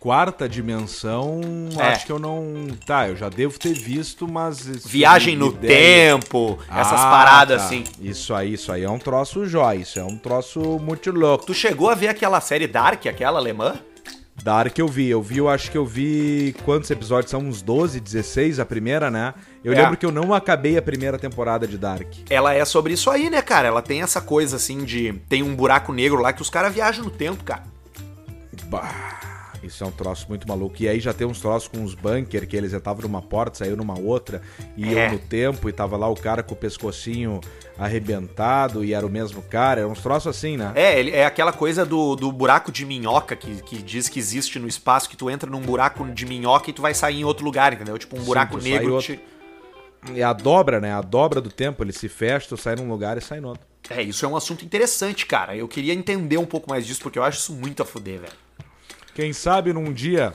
Quarta 0.00 0.48
dimensão, 0.48 1.40
É. 1.78 1.88
acho 1.88 2.06
que 2.06 2.10
eu 2.12 2.18
não. 2.18 2.66
Tá, 2.86 3.08
eu 3.08 3.14
já 3.16 3.28
devo 3.28 3.58
ter 3.58 3.74
visto, 3.74 4.26
mas. 4.26 4.58
Viagem 4.86 5.36
no 5.36 5.48
ideia- 5.48 6.18
tempo, 6.18 6.58
essas 6.68 7.00
Ah, 7.00 7.10
paradas 7.10 7.60
tá. 7.60 7.66
assim. 7.66 7.84
Isso 8.00 8.34
aí, 8.34 8.54
isso 8.54 8.72
aí 8.72 8.82
é 8.82 8.90
um 8.90 8.98
troço 8.98 9.44
jóia, 9.46 9.76
isso 9.78 9.98
é 10.00 10.04
um 10.04 10.16
troço 10.16 10.58
muito 10.80 11.10
louco. 11.12 11.44
Tu 11.46 11.54
chegou 11.54 11.90
a 11.90 11.94
ver 11.94 12.08
aquela 12.08 12.40
série 12.40 12.66
Dark, 12.66 13.06
aquela 13.06 13.38
alemã? 13.38 13.74
Dark 14.42 14.78
eu 14.78 14.88
vi, 14.88 15.06
eu 15.10 15.20
vi, 15.20 15.36
eu 15.36 15.50
acho 15.50 15.70
que 15.70 15.76
eu 15.76 15.84
vi 15.84 16.56
quantos 16.64 16.90
episódios 16.90 17.30
são? 17.30 17.40
Uns 17.40 17.60
12, 17.60 18.00
16 18.00 18.58
a 18.58 18.64
primeira, 18.64 19.10
né? 19.10 19.34
Eu 19.62 19.74
É. 19.74 19.82
lembro 19.82 19.98
que 19.98 20.06
eu 20.06 20.10
não 20.10 20.32
acabei 20.32 20.78
a 20.78 20.82
primeira 20.82 21.18
temporada 21.18 21.68
de 21.68 21.76
Dark. 21.76 22.06
Ela 22.30 22.54
é 22.54 22.64
sobre 22.64 22.94
isso 22.94 23.10
aí, 23.10 23.28
né, 23.28 23.42
cara? 23.42 23.68
Ela 23.68 23.82
tem 23.82 24.00
essa 24.00 24.18
coisa 24.18 24.56
assim 24.56 24.82
de. 24.82 25.12
Tem 25.28 25.42
um 25.42 25.54
buraco 25.54 25.92
negro 25.92 26.22
lá 26.22 26.32
que 26.32 26.40
os 26.40 26.48
caras 26.48 26.72
viajam 26.72 27.04
no 27.04 27.10
tempo, 27.10 27.44
cara. 27.44 27.64
Bah, 28.64 29.19
isso 29.62 29.84
é 29.84 29.86
um 29.86 29.90
troço 29.90 30.26
muito 30.28 30.48
maluco. 30.48 30.74
E 30.80 30.88
aí 30.88 30.98
já 31.00 31.12
tem 31.12 31.26
uns 31.26 31.40
troços 31.40 31.68
com 31.68 31.78
uns 31.78 31.94
bunker 31.94 32.46
que 32.48 32.56
eles 32.56 32.72
entravam 32.72 33.02
numa 33.02 33.20
porta, 33.22 33.58
saiu 33.58 33.76
numa 33.76 33.98
outra, 33.98 34.40
e 34.76 34.84
É. 34.96 35.04
iam 35.06 35.12
no 35.12 35.18
tempo 35.18 35.68
e 35.68 35.72
tava 35.72 35.96
lá 35.96 36.08
o 36.08 36.14
cara 36.16 36.42
com 36.42 36.54
o 36.54 36.56
pescocinho 36.56 37.40
arrebentado 37.78 38.84
e 38.84 38.94
era 38.94 39.06
o 39.06 39.10
mesmo 39.10 39.42
cara. 39.42 39.80
Era 39.80 39.88
uns 39.88 40.00
troços 40.00 40.28
assim, 40.36 40.56
né? 40.56 40.72
É, 40.74 40.98
ele, 40.98 41.10
é 41.10 41.24
aquela 41.26 41.52
coisa 41.52 41.84
do, 41.84 42.14
do 42.16 42.30
buraco 42.32 42.70
de 42.72 42.84
minhoca 42.86 43.34
que, 43.36 43.62
que 43.62 43.82
diz 43.82 44.08
que 44.08 44.18
existe 44.18 44.58
no 44.58 44.68
espaço, 44.68 45.08
que 45.08 45.16
tu 45.16 45.28
entra 45.28 45.48
num 45.50 45.60
buraco 45.60 46.04
de 46.12 46.24
minhoca 46.26 46.70
e 46.70 46.72
tu 46.72 46.80
vai 46.82 46.94
sair 46.94 47.20
em 47.20 47.24
outro 47.24 47.44
lugar, 47.44 47.72
entendeu? 47.72 47.98
Tipo 47.98 48.16
um 48.16 48.20
Sim, 48.20 48.26
buraco 48.26 48.60
sai 48.60 48.70
negro. 48.70 48.94
outro. 48.94 49.16
te- 49.16 49.20
É 50.16 50.22
a 50.22 50.32
dobra, 50.32 50.80
né? 50.80 50.92
A 50.92 51.02
dobra 51.02 51.40
do 51.40 51.50
tempo. 51.50 51.82
Ele 51.84 51.92
se 51.92 52.08
fecha, 52.08 52.48
tu 52.48 52.56
sai 52.56 52.76
num 52.76 52.88
lugar 52.88 53.18
e 53.18 53.20
sai 53.20 53.40
no 53.40 53.48
outro. 53.48 53.64
É, 53.90 54.02
isso 54.02 54.24
é 54.24 54.28
um 54.28 54.36
assunto 54.36 54.64
interessante, 54.64 55.26
cara. 55.26 55.56
Eu 55.56 55.66
queria 55.66 55.92
entender 55.92 56.38
um 56.38 56.46
pouco 56.46 56.70
mais 56.70 56.86
disso, 56.86 57.00
porque 57.02 57.18
eu 57.18 57.24
acho 57.24 57.38
isso 57.38 57.52
muito 57.52 57.82
a 57.82 57.86
fuder, 57.86 58.20
velho. 58.20 58.32
Quem 59.20 59.34
sabe 59.34 59.70
num 59.70 59.92
dia 59.92 60.32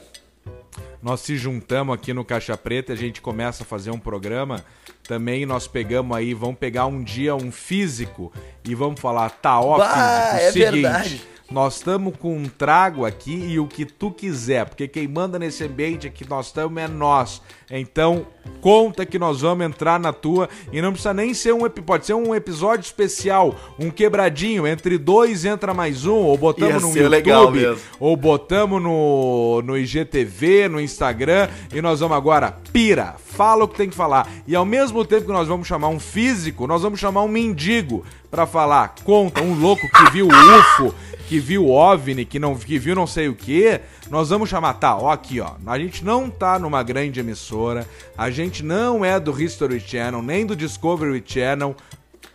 nós 1.02 1.22
se 1.22 1.36
juntamos 1.38 1.96
aqui 1.96 2.14
no 2.14 2.24
Caixa 2.24 2.56
Preta, 2.56 2.94
a 2.94 2.96
gente 2.96 3.20
começa 3.20 3.64
a 3.64 3.66
fazer 3.66 3.90
um 3.90 3.98
programa. 3.98 4.64
Também 5.08 5.44
nós 5.44 5.68
pegamos 5.68 6.16
aí, 6.16 6.36
vamos 6.36 6.60
pegar 6.60 6.86
um 6.86 7.04
dia 7.04 7.36
um 7.36 7.52
físico 7.52 8.32
e 8.64 8.76
vamos 8.76 9.02
falar, 9.02 9.32
tá, 9.32 9.60
ó, 9.60 9.80
Bah, 9.80 9.88
físico, 9.90 10.36
é 10.36 10.52
seguinte, 10.52 10.82
verdade. 10.82 11.28
Nós 11.50 11.76
estamos 11.76 12.16
com 12.18 12.36
um 12.36 12.46
trago 12.46 13.06
aqui 13.06 13.34
e 13.34 13.60
o 13.60 13.68
que 13.68 13.86
tu 13.86 14.10
quiser, 14.12 14.66
porque 14.66 14.88
quem 14.88 15.08
manda 15.08 15.38
nesse 15.38 15.64
ambiente 15.64 16.08
aqui 16.08 16.28
nós 16.28 16.48
estamos 16.48 16.82
é 16.82 16.88
nós. 16.88 17.42
Então, 17.70 18.28
conta 18.62 19.06
que 19.06 19.18
nós 19.18 19.42
vamos 19.42 19.66
entrar 19.66 20.00
na 20.00 20.12
tua 20.12 20.50
e 20.72 20.82
não 20.82 20.92
precisa 20.92 21.14
nem 21.14 21.34
ser 21.34 21.54
um 21.54 21.70
pode 21.70 22.06
ser 22.06 22.14
um 22.14 22.34
episódio 22.34 22.84
especial, 22.84 23.56
um 23.80 23.90
quebradinho, 23.90 24.68
entre 24.68 24.98
dois 24.98 25.46
entra 25.46 25.74
mais 25.74 26.06
um, 26.06 26.16
ou 26.16 26.34
Ia 26.34 26.40
botamos 26.40 26.84
no 26.84 26.98
YouTube, 26.98 27.78
ou 28.00 28.16
botamos 28.18 28.82
no, 28.82 29.62
no 29.64 29.78
IGTV, 29.78 30.68
no 30.68 30.80
Instagram, 30.80 31.50
e 31.74 31.82
nós 31.82 32.00
vamos 32.00 32.18
agora, 32.18 32.56
pira, 32.72 33.16
fala 33.18 33.66
o 33.66 33.68
que 33.68 33.78
tem 33.78 33.90
que 33.90 33.96
falar. 33.96 34.28
E 34.48 34.56
ao 34.56 34.66
mesmo 34.66 35.04
tempo 35.06 35.26
que 35.26 35.32
nós 35.32 35.48
vamos 35.48 35.68
chamar 35.68 35.90
um 35.90 36.00
físico, 36.00 36.68
nós 36.68 36.82
vamos 36.82 37.00
chamar 37.00 37.24
um 37.24 37.28
mendigo 37.28 38.04
pra 38.30 38.46
falar, 38.46 38.96
conta, 39.04 39.42
um 39.42 39.60
louco 39.60 39.88
que 39.90 40.12
viu 40.12 40.28
o 40.28 40.30
UFO, 40.30 40.94
que 41.28 41.40
viu 41.40 41.66
o 41.66 41.72
OVNI, 41.72 42.26
que, 42.26 42.40
não, 42.40 42.56
que 42.56 42.78
viu 42.78 42.96
não 42.96 43.08
sei 43.08 43.28
o 43.28 43.36
que, 43.36 43.80
nós 44.10 44.30
vamos 44.30 44.50
chamar, 44.50 44.74
tá, 44.76 44.96
ó 44.96 45.10
aqui, 45.10 45.40
ó, 45.40 45.52
a 45.66 45.80
gente 45.80 46.04
não 46.04 46.30
tá 46.30 46.60
numa 46.60 46.84
grande 46.84 47.20
emissora, 47.20 47.88
a 48.18 48.30
gente 48.30 48.64
não 48.64 49.04
é 49.04 49.20
do 49.20 49.42
History 49.42 49.80
Channel, 49.80 50.22
nem 50.22 50.46
do 50.46 50.56
Discovery 50.56 51.24
Channel, 51.26 51.76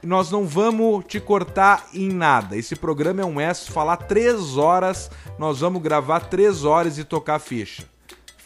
nós 0.03 0.30
não 0.30 0.47
vamos 0.47 1.05
te 1.07 1.20
cortar 1.20 1.88
em 1.93 2.09
nada. 2.09 2.57
Esse 2.57 2.74
programa 2.74 3.20
é 3.20 3.24
um 3.24 3.38
S, 3.38 3.70
falar 3.70 3.99
três 3.99 4.57
horas, 4.57 5.11
nós 5.38 5.61
vamos 5.61 5.82
gravar 5.82 6.20
três 6.20 6.64
horas 6.64 6.99
e 6.99 7.05
tocar 7.05 7.38
ficha. 7.38 7.84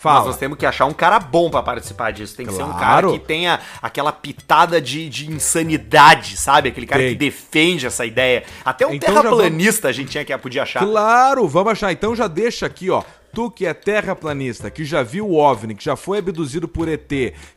Mas 0.05 0.12
Fala. 0.14 0.26
nós 0.26 0.36
temos 0.36 0.59
que 0.59 0.66
achar 0.66 0.84
um 0.86 0.92
cara 0.92 1.18
bom 1.18 1.48
pra 1.50 1.62
participar 1.62 2.12
disso. 2.12 2.36
Tem 2.36 2.44
que 2.46 2.52
ser 2.52 2.62
um 2.62 2.72
cara 2.72 3.02
Claro. 3.02 3.12
que 3.12 3.18
tenha 3.18 3.59
aquela 3.80 4.12
pitada 4.12 4.80
de, 4.80 5.09
de 5.09 5.30
insanidade, 5.30 6.36
sabe? 6.36 6.68
Aquele 6.68 6.86
cara 6.86 7.00
Tem. 7.02 7.11
que 7.12 7.16
defende 7.16 7.86
essa 7.86 8.05
ideia. 8.05 8.44
Até 8.64 8.86
um 8.86 8.92
Então 8.94 9.14
terraplanista 9.14 9.88
a 9.88 9.92
gente 9.92 10.11
tinha 10.11 10.24
que 10.24 10.36
podia 10.38 10.62
achar. 10.62 10.84
Claro, 10.84 11.48
vamos 11.48 11.72
achar. 11.72 11.90
Então 11.92 12.14
já 12.14 12.26
deixa 12.28 12.66
aqui, 12.66 12.90
ó. 12.90 13.02
Tu 13.32 13.50
que 13.50 13.66
é 13.66 13.74
terraplanista, 13.74 14.70
que 14.70 14.84
já 14.84 15.02
viu 15.02 15.26
o 15.28 15.34
OVNI, 15.34 15.74
que 15.74 15.84
já 15.84 15.96
foi 15.96 16.18
abduzido 16.18 16.68
por 16.68 16.86
ET, 16.86 17.11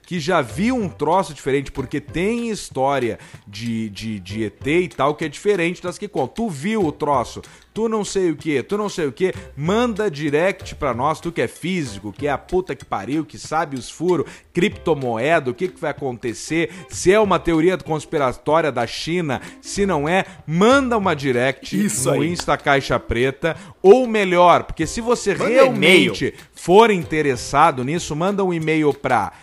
que 0.08 0.22
já 0.22 0.42
viu 0.42 0.74
um 0.74 0.88
troço 0.88 1.34
diferente, 1.34 1.70
porque 1.70 2.00
tem 2.00 2.50
história 2.50 3.20
de, 3.46 3.90
de, 3.90 4.20
de 4.22 4.46
ET 4.46 4.66
e 4.66 4.88
tal 4.88 5.14
que 5.14 5.26
é 5.26 5.28
diferente 5.28 5.84
das 5.84 5.98
que 5.98 6.08
contam. 6.08 6.34
Tu 6.34 6.50
viu 6.50 6.86
o 6.86 6.94
troço, 6.94 7.42
tu 7.74 7.90
não 7.90 8.06
sei 8.06 8.32
o 8.32 8.38
que, 8.38 8.64
tu 8.64 8.78
não 8.78 8.88
sei 8.88 9.08
o 9.08 9.12
que, 9.12 9.34
manda 9.54 10.10
direct 10.10 10.76
pra 10.76 10.94
nós, 10.94 11.20
tu 11.20 11.30
que 11.30 11.42
é 11.42 11.48
físico, 11.48 12.14
que 12.14 12.26
é 12.26 12.32
a 12.32 12.38
puta 12.38 12.74
que 12.74 12.86
pariu, 12.86 13.26
que 13.26 13.38
sabe 13.38 13.76
os 13.76 13.90
furos, 13.90 14.32
criptomoeda, 14.54 15.52
o 15.52 15.54
que, 15.54 15.68
que 15.68 15.80
vai 15.80 15.92
acontecer, 15.92 16.72
se 16.88 17.12
é 17.12 17.20
uma 17.20 17.38
teoria 17.38 17.78
conspiratória 17.78 18.72
da 18.72 18.88
China, 18.88 19.42
se 19.62 19.86
não 19.86 20.08
é, 20.08 20.24
manda 20.48 20.98
uma 20.98 21.14
direct 21.14 21.86
Isso 21.86 22.10
no 22.10 22.22
aí. 22.22 22.30
Insta 22.30 22.56
Caixa 22.56 22.98
Preta, 22.98 23.58
ou 23.82 24.08
melhor, 24.08 24.64
porque 24.64 24.88
se 24.88 25.02
você 25.02 25.36
Manda 25.36 25.50
realmente 25.50 26.34
for 26.54 26.92
interessado 26.92 27.84
nisso, 27.84 28.16
manda 28.16 28.42
um 28.42 28.54
e-mail 28.54 28.94
para 28.94 29.34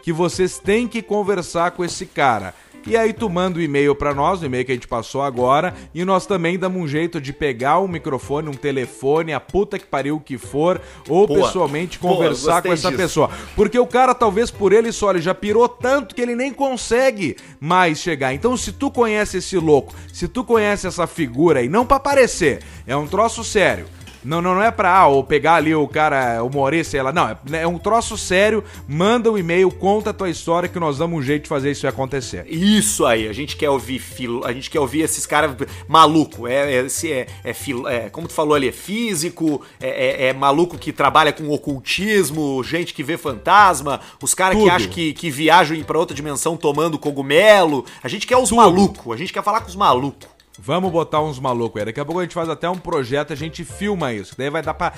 que 0.02 0.12
vocês 0.12 0.58
têm 0.58 0.86
que 0.86 1.00
conversar 1.00 1.70
com 1.70 1.82
esse 1.82 2.04
cara. 2.04 2.54
E 2.86 2.96
aí 2.96 3.12
tu 3.12 3.30
manda 3.30 3.58
o 3.58 3.62
e-mail 3.62 3.94
pra 3.94 4.14
nós, 4.14 4.42
o 4.42 4.44
e-mail 4.44 4.64
que 4.64 4.72
a 4.72 4.74
gente 4.74 4.88
passou 4.88 5.22
agora, 5.22 5.74
e 5.94 6.04
nós 6.04 6.26
também 6.26 6.58
damos 6.58 6.82
um 6.82 6.86
jeito 6.86 7.20
de 7.20 7.32
pegar 7.32 7.80
um 7.80 7.88
microfone, 7.88 8.48
um 8.48 8.54
telefone, 8.54 9.32
a 9.32 9.40
puta 9.40 9.78
que 9.78 9.86
pariu 9.86 10.20
que 10.20 10.36
for, 10.36 10.80
ou 11.08 11.26
Boa. 11.26 11.40
pessoalmente 11.46 11.98
Boa, 11.98 12.14
conversar 12.14 12.54
gostei 12.62 12.70
com 12.70 12.74
essa 12.74 12.88
disso. 12.88 13.02
pessoa. 13.02 13.30
Porque 13.56 13.78
o 13.78 13.86
cara, 13.86 14.14
talvez 14.14 14.50
por 14.50 14.72
ele 14.72 14.92
só, 14.92 15.10
ele 15.10 15.22
já 15.22 15.34
pirou 15.34 15.68
tanto 15.68 16.14
que 16.14 16.20
ele 16.20 16.34
nem 16.34 16.52
consegue 16.52 17.36
mais 17.58 17.98
chegar. 17.98 18.34
Então, 18.34 18.56
se 18.56 18.72
tu 18.72 18.90
conhece 18.90 19.38
esse 19.38 19.56
louco, 19.56 19.94
se 20.12 20.28
tu 20.28 20.44
conhece 20.44 20.86
essa 20.86 21.06
figura 21.06 21.60
aí, 21.60 21.68
não 21.68 21.86
pra 21.86 21.96
aparecer, 21.96 22.60
é 22.86 22.94
um 22.96 23.06
troço 23.06 23.42
sério. 23.42 23.86
Não, 24.24 24.40
não, 24.40 24.54
não 24.54 24.62
é 24.62 24.70
pra 24.70 24.96
ah, 24.98 25.06
ou 25.06 25.22
pegar 25.22 25.56
ali 25.56 25.74
o 25.74 25.86
cara, 25.86 26.42
o 26.42 26.48
More, 26.50 26.84
sei 26.84 27.02
lá. 27.02 27.12
Não, 27.12 27.28
é, 27.28 27.36
é 27.62 27.66
um 27.66 27.78
troço 27.78 28.16
sério. 28.16 28.64
Manda 28.88 29.30
um 29.30 29.36
e-mail, 29.38 29.70
conta 29.70 30.10
a 30.10 30.12
tua 30.12 30.30
história 30.30 30.68
que 30.68 30.78
nós 30.80 30.98
damos 30.98 31.18
um 31.18 31.22
jeito 31.22 31.42
de 31.44 31.48
fazer 31.48 31.70
isso 31.70 31.86
acontecer. 31.86 32.46
Isso 32.48 33.04
aí, 33.04 33.28
a 33.28 33.32
gente 33.32 33.56
quer 33.56 33.70
ouvir 33.70 33.98
filo, 33.98 34.44
a 34.46 34.52
gente 34.52 34.70
quer 34.70 34.80
ouvir 34.80 35.02
esses 35.02 35.26
caras 35.26 35.54
maluco, 35.86 36.46
é, 36.48 36.74
é, 36.74 36.86
esse 36.86 37.12
é, 37.12 37.26
é, 37.44 37.52
filo- 37.52 37.86
é, 37.86 38.08
como 38.10 38.26
tu 38.26 38.34
falou 38.34 38.54
ali, 38.54 38.68
é 38.68 38.72
físico, 38.72 39.60
é, 39.80 40.24
é- 40.24 40.26
é 40.28 40.32
maluco 40.32 40.78
que 40.78 40.92
trabalha 40.92 41.32
com 41.32 41.48
ocultismo, 41.50 42.62
gente 42.64 42.94
que 42.94 43.02
vê 43.02 43.16
fantasma, 43.16 44.00
os 44.22 44.34
caras 44.34 44.56
que 44.58 44.68
acham 44.70 44.90
que, 44.90 45.12
que 45.12 45.30
viajam 45.30 45.80
pra 45.82 45.98
outra 45.98 46.14
dimensão 46.14 46.56
tomando 46.56 46.98
cogumelo, 46.98 47.84
a 48.02 48.08
gente 48.08 48.26
quer 48.26 48.36
os 48.36 48.48
Tudo. 48.48 48.56
malucos, 48.56 49.12
a 49.12 49.16
gente 49.16 49.32
quer 49.32 49.42
falar 49.42 49.60
com 49.60 49.68
os 49.68 49.76
malucos. 49.76 50.33
Vamos 50.56 50.92
botar 50.92 51.20
uns 51.20 51.40
malucos 51.40 51.80
aí. 51.80 51.86
Daqui 51.86 51.98
a 51.98 52.04
pouco 52.04 52.20
a 52.20 52.22
gente 52.22 52.34
faz 52.34 52.48
até 52.48 52.70
um 52.70 52.78
projeto, 52.78 53.32
a 53.32 53.36
gente 53.36 53.64
filma 53.64 54.12
isso. 54.12 54.34
Daí 54.38 54.48
vai 54.50 54.62
dar 54.62 54.74
pra 54.74 54.92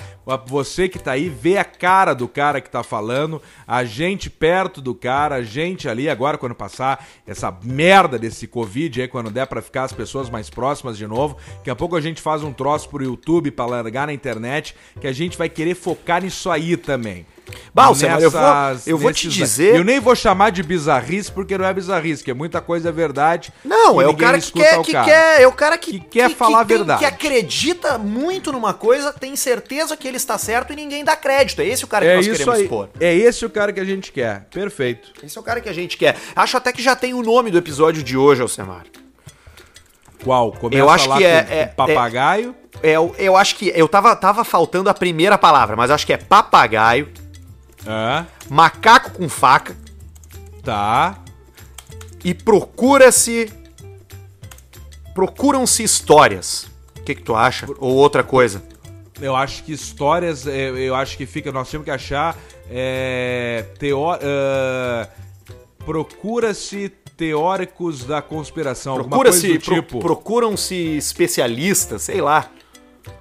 você 0.45 0.87
que 0.87 0.99
tá 0.99 1.13
aí 1.13 1.29
ver 1.29 1.57
a 1.57 1.65
cara 1.65 2.13
do 2.13 2.27
cara 2.27 2.61
que 2.61 2.69
tá 2.69 2.83
falando, 2.83 3.41
a 3.65 3.83
gente 3.83 4.29
perto 4.29 4.81
do 4.81 4.93
cara, 4.93 5.35
a 5.35 5.41
gente 5.41 5.89
ali 5.89 6.07
agora 6.07 6.37
quando 6.37 6.53
passar 6.53 7.03
essa 7.25 7.51
merda 7.63 8.19
desse 8.19 8.45
Covid 8.47 9.01
aí, 9.01 9.07
quando 9.07 9.31
der 9.31 9.47
pra 9.47 9.61
ficar 9.61 9.83
as 9.83 9.93
pessoas 9.93 10.29
mais 10.29 10.47
próximas 10.47 10.95
de 10.95 11.07
novo. 11.07 11.37
Daqui 11.57 11.71
a 11.71 11.75
pouco 11.75 11.95
a 11.95 12.01
gente 12.01 12.21
faz 12.21 12.43
um 12.43 12.53
troço 12.53 12.87
pro 12.89 13.03
YouTube 13.03 13.49
pra 13.49 13.65
largar 13.65 14.05
na 14.05 14.13
internet, 14.13 14.75
que 15.01 15.07
a 15.07 15.13
gente 15.13 15.37
vai 15.37 15.49
querer 15.49 15.73
focar 15.73 16.21
nisso 16.21 16.51
aí 16.51 16.77
também. 16.77 17.25
Alcemar, 17.75 18.21
eu 18.21 18.31
vou- 18.31 18.41
eu 18.87 18.97
vou 18.97 19.13
te 19.13 19.27
dizer- 19.29 19.75
Eu 19.75 19.83
nem 19.83 19.99
vou 19.99 20.15
chamar 20.15 20.49
de 20.51 20.63
bizarrice, 20.63 21.31
porque 21.31 21.57
não 21.57 21.65
é 21.65 21.73
bizarrice, 21.73 22.23
que 22.23 22.31
é 22.31 22.33
muita 22.33 22.59
coisa 22.59 22.89
é 22.89 22.91
verdade. 22.91 23.53
Não, 23.63 24.01
é 24.01 24.07
o 24.07 24.15
cara 24.15 24.39
que 24.39 24.51
quer, 24.51 24.81
que 24.81 24.91
cara. 24.91 25.05
quer, 25.05 25.41
é 25.41 25.47
o 25.47 25.51
cara 25.51 25.77
que, 25.77 25.91
Que 25.93 25.99
quer 25.99 26.29
falar 26.31 26.61
a 26.61 26.65
tem- 26.65 26.77
verdade. 26.77 26.99
que 26.99 27.05
acredita 27.05 27.97
muito 27.97 28.51
numa 28.51 28.73
coisa, 28.73 29.13
tem 29.13 29.35
certeza 29.35 29.95
que 29.95 30.07
ele 30.07 30.17
está 30.17 30.37
certo 30.37 30.73
e 30.73 30.75
ninguém 30.75 31.03
dá 31.03 31.15
crédito. 31.15 31.61
É 31.61 31.65
esse 31.65 31.83
o 31.83 31.87
cara 31.87 32.05
que 32.05 32.11
É 32.11 32.15
nós 32.15 32.27
queremos 32.27 32.55
aí. 32.55 32.63
expor. 32.63 32.89
É 32.99 33.15
esse 33.15 33.45
o 33.45 33.49
cara 33.49 33.71
que 33.71 33.79
a 33.79 33.85
gente 33.85 34.11
quer. 34.11 34.45
Perfeito. 34.51 35.11
Esse 35.23 35.37
é 35.37 35.41
o 35.41 35.43
cara 35.43 35.61
que 35.61 35.69
a 35.69 35.73
gente 35.73 35.97
quer. 35.97 36.15
Acho 36.35 36.57
até 36.57 36.71
que 36.73 36.81
já 36.81 36.95
tem 36.95 37.13
o 37.13 37.21
nome 37.21 37.51
do 37.51 37.57
episódio 37.57 38.01
de 38.03 38.17
hoje, 38.17 38.41
Alcemar. 38.41 38.83
Qual? 40.23 40.51
Começa 40.51 40.79
Eu 40.81 40.89
acho 40.89 41.03
que 41.05 41.09
com, 41.09 41.19
é- 41.19 41.43
com 41.43 41.53
é- 41.53 41.65
papagaio. 41.67 42.55
É, 42.83 42.91
eu, 42.91 43.15
eu 43.17 43.35
acho 43.37 43.55
que. 43.55 43.71
Eu 43.75 43.87
tava, 43.87 44.15
tava 44.15 44.43
faltando 44.43 44.89
a 44.89 44.93
primeira 44.93 45.37
palavra, 45.37 45.75
mas 45.75 45.89
acho 45.89 46.05
que 46.05 46.13
é 46.13 46.17
papagaio, 46.17 47.07
Ah, 47.87 48.25
macaco 48.49 49.11
com 49.11 49.29
faca 49.29 49.75
tá. 50.63 51.17
e 52.23 52.33
procura-se. 52.33 53.51
Procuram-se 55.13 55.81
histórias. 55.83 56.67
O 56.97 57.01
que, 57.03 57.15
que 57.15 57.23
tu 57.23 57.35
acha? 57.35 57.65
Ou 57.79 57.95
outra 57.95 58.23
coisa? 58.23 58.61
Eu 59.19 59.35
acho 59.35 59.63
que 59.63 59.71
histórias, 59.71 60.45
é, 60.45 60.69
eu 60.69 60.93
acho 60.93 61.17
que 61.17 61.25
fica, 61.25 61.51
nós 61.51 61.69
temos 61.71 61.85
que 61.85 61.89
achar 61.91 62.37
é, 62.69 63.65
teó- 63.79 64.19
ah, 64.21 65.07
procura-se 65.85 66.89
teóricos 67.15 68.03
da 68.03 68.21
conspiração, 68.21 68.95
Procura-se. 68.95 69.57
pro- 69.57 69.73
tipo, 69.75 69.99
Procuram-se 69.99 70.75
especialistas, 70.97 72.03
sei 72.03 72.21
lá. 72.21 72.51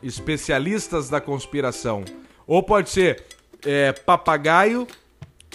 especialistas 0.03 1.09
da 1.09 1.21
conspiração. 1.21 2.05
Ou 2.47 2.63
pode 2.63 2.91
ser 2.91 3.25
é, 3.65 3.93
papagaio, 3.93 4.87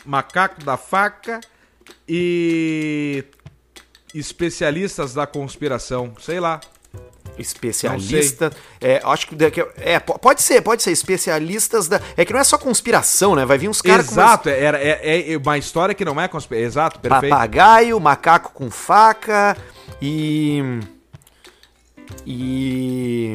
macaco 0.06 0.64
da 0.64 0.78
faca 0.78 1.40
e 2.08 3.24
especialistas 4.14 5.14
da 5.14 5.26
conspiração, 5.28 6.14
sei 6.20 6.40
lá. 6.40 6.60
Especialista. 7.38 8.52
É, 8.82 9.02
acho 9.04 9.28
que. 9.28 9.36
É, 9.78 10.00
po- 10.00 10.20
pode 10.20 10.42
ser, 10.42 10.62
pode 10.62 10.84
ser. 10.84 10.92
Especialistas 10.92 11.88
da. 11.88 12.00
É 12.18 12.26
que 12.26 12.34
não 12.34 12.40
é 12.40 12.44
só 12.44 12.58
conspiração, 12.58 13.36
né? 13.36 13.46
Vai 13.46 13.58
vir 13.58 13.70
uns 13.70 13.82
caras 13.82 14.06
com 14.08 14.14
umas- 14.16 14.26
Exato, 14.26 14.50
era, 14.50 14.78
é, 14.78 15.32
é 15.32 15.38
uma 15.38 15.58
história 15.58 15.96
que 15.96 16.04
não 16.04 16.20
é 16.20 16.28
conspiração. 16.28 16.68
Exato, 16.68 17.00
perfeito. 17.00 17.32
Papagaio, 17.32 18.00
macaco 18.00 18.52
com 18.54 18.70
faca 18.70 19.56
e. 20.02 20.62
E. 22.26 23.34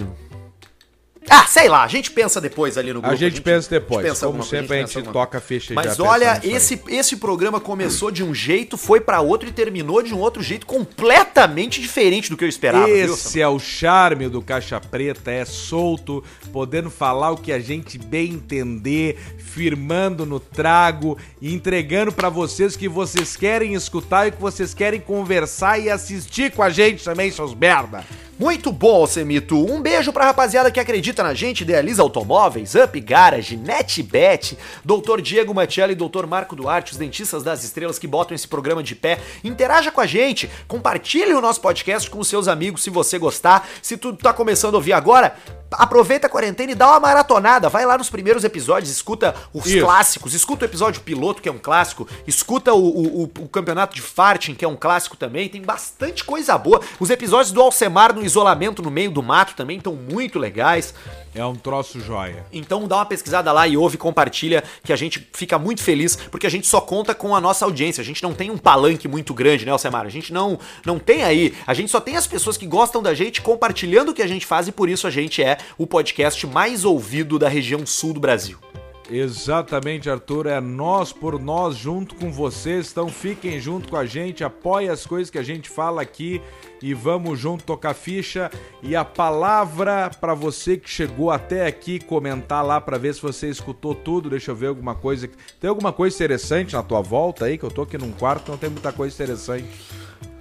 Ah, 1.28 1.46
sei 1.46 1.68
lá, 1.68 1.82
a 1.82 1.88
gente 1.88 2.10
pensa 2.10 2.40
depois 2.40 2.78
ali 2.78 2.92
no 2.92 3.00
grupo. 3.00 3.12
A 3.12 3.16
gente 3.16 3.40
pensa 3.40 3.68
depois. 3.68 4.06
pensa 4.06 4.26
Como 4.26 4.38
alguma 4.38 4.44
sempre, 4.44 4.76
a 4.76 4.80
gente 4.80 4.96
alguma 4.96 5.12
toca 5.12 5.38
a 5.38 5.40
ficha 5.40 5.74
Mas 5.74 5.98
olha, 5.98 6.40
esse, 6.44 6.80
esse 6.88 7.16
programa 7.16 7.60
começou 7.60 8.10
de 8.10 8.22
um 8.22 8.34
jeito, 8.34 8.76
foi 8.76 9.00
pra 9.00 9.20
outro 9.20 9.48
e 9.48 9.52
terminou 9.52 10.02
de 10.02 10.14
um 10.14 10.18
outro 10.18 10.42
jeito 10.42 10.66
completamente 10.66 11.80
diferente 11.80 12.30
do 12.30 12.36
que 12.36 12.44
eu 12.44 12.48
esperava. 12.48 12.86
viu, 12.86 13.14
Esse 13.14 13.40
é 13.40 13.48
o 13.48 13.58
charme 13.58 14.28
do 14.28 14.40
Caixa 14.40 14.80
Preta, 14.80 15.30
é 15.30 15.44
solto, 15.44 16.22
podendo 16.52 16.90
falar 16.90 17.32
o 17.32 17.36
que 17.36 17.52
a 17.52 17.58
gente 17.58 17.98
bem 17.98 18.34
entender, 18.34 19.18
firmando 19.38 20.24
no 20.24 20.38
trago 20.38 21.18
e 21.40 21.54
entregando 21.54 22.12
pra 22.12 22.28
vocês 22.28 22.74
o 22.74 22.78
que 22.78 22.88
vocês 22.88 23.36
querem 23.36 23.74
escutar 23.74 24.26
e 24.26 24.28
o 24.30 24.32
que 24.32 24.40
vocês 24.40 24.72
querem 24.72 25.00
conversar 25.00 25.78
e 25.78 25.90
assistir 25.90 26.52
com 26.52 26.62
a 26.62 26.70
gente 26.70 27.04
também, 27.04 27.30
seus 27.30 27.54
merda. 27.54 28.04
Muito 28.38 28.70
bom, 28.70 28.96
Alcemito. 28.96 29.56
Um 29.56 29.80
beijo 29.80 30.12
pra 30.12 30.26
rapaziada 30.26 30.70
que 30.70 30.78
acredita 30.78 31.22
na 31.22 31.32
gente, 31.32 31.62
idealiza 31.62 32.02
automóveis, 32.02 32.74
Up 32.74 33.00
Garage, 33.00 33.56
NetBet, 33.56 34.58
Dr. 34.84 35.22
Diego 35.22 35.54
Machelli 35.54 35.92
e 35.92 35.96
Dr. 35.96 36.26
Marco 36.26 36.54
Duarte, 36.54 36.92
os 36.92 36.98
dentistas 36.98 37.42
das 37.42 37.64
estrelas 37.64 37.98
que 37.98 38.06
botam 38.06 38.34
esse 38.34 38.46
programa 38.46 38.82
de 38.82 38.94
pé. 38.94 39.18
Interaja 39.42 39.90
com 39.90 40.02
a 40.02 40.06
gente, 40.06 40.50
compartilhe 40.68 41.32
o 41.32 41.40
nosso 41.40 41.62
podcast 41.62 42.10
com 42.10 42.18
os 42.18 42.28
seus 42.28 42.46
amigos 42.46 42.82
se 42.82 42.90
você 42.90 43.18
gostar. 43.18 43.66
Se 43.80 43.96
tu 43.96 44.12
tá 44.12 44.34
começando 44.34 44.74
a 44.74 44.78
ouvir 44.78 44.92
agora, 44.92 45.34
aproveita 45.72 46.26
a 46.26 46.30
quarentena 46.30 46.72
e 46.72 46.74
dá 46.74 46.90
uma 46.90 47.00
maratonada. 47.00 47.70
Vai 47.70 47.86
lá 47.86 47.96
nos 47.96 48.10
primeiros 48.10 48.44
episódios, 48.44 48.90
escuta 48.90 49.34
os 49.54 49.64
Isso. 49.64 49.80
clássicos, 49.84 50.34
escuta 50.34 50.66
o 50.66 50.68
episódio 50.68 51.00
piloto, 51.00 51.40
que 51.40 51.48
é 51.48 51.52
um 51.52 51.58
clássico, 51.58 52.06
escuta 52.26 52.74
o, 52.74 52.84
o, 52.84 53.22
o- 53.22 53.30
o 53.44 53.48
campeonato 53.48 53.94
de 53.94 54.02
farting, 54.02 54.54
que 54.54 54.64
é 54.64 54.68
um 54.68 54.76
clássico 54.76 55.16
também. 55.16 55.48
Tem 55.48 55.62
bastante 55.62 56.22
coisa 56.22 56.58
boa. 56.58 56.82
Os 57.00 57.08
episódios 57.08 57.50
do 57.50 57.62
Alcemar 57.62 58.14
no 58.14 58.25
isolamento 58.26 58.82
no 58.82 58.90
meio 58.90 59.10
do 59.10 59.22
mato 59.22 59.54
também 59.54 59.78
estão 59.78 59.94
muito 59.94 60.38
legais. 60.38 60.94
É 61.34 61.44
um 61.44 61.54
troço 61.54 62.00
joia. 62.00 62.46
Então 62.52 62.88
dá 62.88 62.96
uma 62.96 63.06
pesquisada 63.06 63.52
lá 63.52 63.68
e 63.68 63.76
ouve, 63.76 63.98
compartilha, 63.98 64.64
que 64.82 64.92
a 64.92 64.96
gente 64.96 65.28
fica 65.34 65.58
muito 65.58 65.82
feliz, 65.82 66.16
porque 66.16 66.46
a 66.46 66.50
gente 66.50 66.66
só 66.66 66.80
conta 66.80 67.14
com 67.14 67.34
a 67.34 67.40
nossa 67.40 67.64
audiência. 67.64 68.00
A 68.00 68.04
gente 68.04 68.22
não 68.22 68.32
tem 68.32 68.50
um 68.50 68.56
palanque 68.56 69.06
muito 69.06 69.34
grande, 69.34 69.66
né, 69.66 69.72
Alcemar? 69.72 70.06
A 70.06 70.10
gente 70.10 70.32
não, 70.32 70.58
não 70.84 70.98
tem 70.98 71.22
aí. 71.22 71.54
A 71.66 71.74
gente 71.74 71.90
só 71.90 72.00
tem 72.00 72.16
as 72.16 72.26
pessoas 72.26 72.56
que 72.56 72.66
gostam 72.66 73.02
da 73.02 73.12
gente 73.12 73.42
compartilhando 73.42 74.10
o 74.10 74.14
que 74.14 74.22
a 74.22 74.26
gente 74.26 74.46
faz 74.46 74.66
e 74.66 74.72
por 74.72 74.88
isso 74.88 75.06
a 75.06 75.10
gente 75.10 75.42
é 75.42 75.58
o 75.76 75.86
podcast 75.86 76.46
mais 76.46 76.84
ouvido 76.84 77.38
da 77.38 77.48
região 77.48 77.84
sul 77.84 78.14
do 78.14 78.20
Brasil. 78.20 78.65
Exatamente, 79.10 80.10
Arthur. 80.10 80.46
É 80.46 80.60
nós 80.60 81.12
por 81.12 81.40
nós 81.40 81.76
junto 81.76 82.14
com 82.14 82.32
vocês. 82.32 82.90
Então 82.90 83.08
fiquem 83.08 83.60
junto 83.60 83.88
com 83.88 83.96
a 83.96 84.04
gente, 84.04 84.42
apoiem 84.42 84.88
as 84.88 85.06
coisas 85.06 85.30
que 85.30 85.38
a 85.38 85.42
gente 85.42 85.68
fala 85.68 86.02
aqui 86.02 86.40
e 86.82 86.92
vamos 86.92 87.38
junto 87.38 87.64
tocar 87.64 87.94
ficha. 87.94 88.50
E 88.82 88.96
a 88.96 89.04
palavra 89.04 90.10
para 90.20 90.34
você 90.34 90.76
que 90.76 90.90
chegou 90.90 91.30
até 91.30 91.66
aqui, 91.66 92.00
comentar 92.00 92.64
lá 92.64 92.80
para 92.80 92.98
ver 92.98 93.14
se 93.14 93.22
você 93.22 93.48
escutou 93.48 93.94
tudo. 93.94 94.28
Deixa 94.28 94.50
eu 94.50 94.56
ver 94.56 94.68
alguma 94.68 94.94
coisa. 94.94 95.28
Tem 95.60 95.70
alguma 95.70 95.92
coisa 95.92 96.14
interessante 96.16 96.74
na 96.74 96.82
tua 96.82 97.00
volta 97.00 97.44
aí? 97.44 97.56
Que 97.56 97.64
eu 97.64 97.70
tô 97.70 97.82
aqui 97.82 97.96
num 97.96 98.12
quarto, 98.12 98.50
não 98.50 98.58
tem 98.58 98.70
muita 98.70 98.92
coisa 98.92 99.14
interessante. 99.14 99.66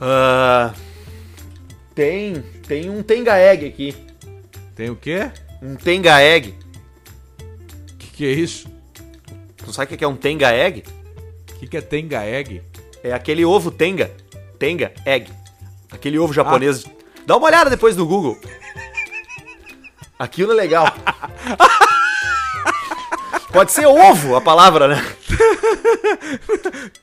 Ah, 0.01 0.73
tem, 1.93 2.43
tem 2.67 2.89
um 2.89 3.03
Tenga 3.03 3.37
Egg 3.37 3.67
aqui. 3.67 3.95
Tem 4.75 4.89
o 4.89 4.95
quê? 4.95 5.31
Um 5.61 5.75
Tenga 5.75 6.21
Egg. 6.21 6.64
Que, 8.15 8.25
é 8.25 8.31
isso? 8.31 8.69
Tu 9.57 9.73
sabe 9.73 9.93
o 9.93 9.97
que 9.97 10.03
é 10.03 10.07
um 10.07 10.15
Tenga 10.15 10.49
Egg? 10.53 10.85
O 11.51 11.59
que, 11.59 11.67
que 11.67 11.75
é 11.75 11.81
Tenga 11.81 12.23
Egg? 12.25 12.61
É 13.03 13.11
aquele 13.11 13.43
ovo 13.43 13.69
Tenga. 13.69 14.09
Tenga 14.57 14.93
Egg. 15.05 15.29
Aquele 15.91 16.17
ovo 16.17 16.31
japonês. 16.31 16.85
Dá 17.25 17.35
uma 17.35 17.47
olhada 17.47 17.69
depois 17.69 17.97
no 17.97 18.05
Google. 18.05 18.39
Aquilo 20.17 20.53
é 20.53 20.55
legal. 20.55 20.87
Pode 23.51 23.73
ser 23.73 23.85
ovo 23.85 24.37
a 24.37 24.41
palavra, 24.41 24.87
né? 24.87 25.05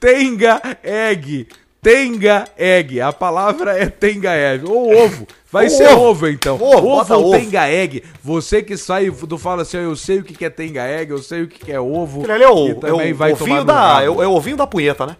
Tenga 0.01 0.63
egg. 0.83 1.47
Tenga 1.83 2.45
egg. 2.57 3.01
A 3.01 3.13
palavra 3.13 3.77
é 3.77 3.87
tenga 3.87 4.33
egg. 4.37 4.65
Ou 4.65 5.05
ovo. 5.05 5.27
Vai 5.51 5.69
ser 5.69 5.89
ovo. 5.89 6.11
ovo, 6.11 6.29
então. 6.29 6.55
Ovo, 6.55 6.81
bota 6.81 7.17
ou 7.17 7.25
ovo. 7.25 7.37
tenga 7.37 7.69
egg. 7.69 8.05
Você 8.23 8.63
que 8.63 8.77
sai 8.77 9.11
do 9.11 9.37
fala 9.37 9.63
assim, 9.63 9.79
eu 9.79 9.97
sei 9.97 10.21
o 10.21 10.23
que 10.23 10.33
que 10.33 10.45
é 10.45 10.51
tenga 10.51 10.87
egg, 10.87 11.11
eu 11.11 11.19
sei 11.19 11.43
o 11.43 11.49
que 11.49 11.73
é 11.73 11.81
ovo. 11.81 12.25
Ali 12.31 12.45
é 12.45 12.49
o, 12.49 12.69
e 12.69 12.71
é 12.71 12.75
também 12.75 13.13
o 13.13 13.17
vai 13.17 13.33
ovinho 13.33 13.65
da. 13.65 14.01
É 14.01 14.09
o, 14.09 14.23
é 14.23 14.29
o 14.29 14.31
ovinho 14.31 14.57
da 14.57 14.65
punheta, 14.65 15.07
né? 15.07 15.17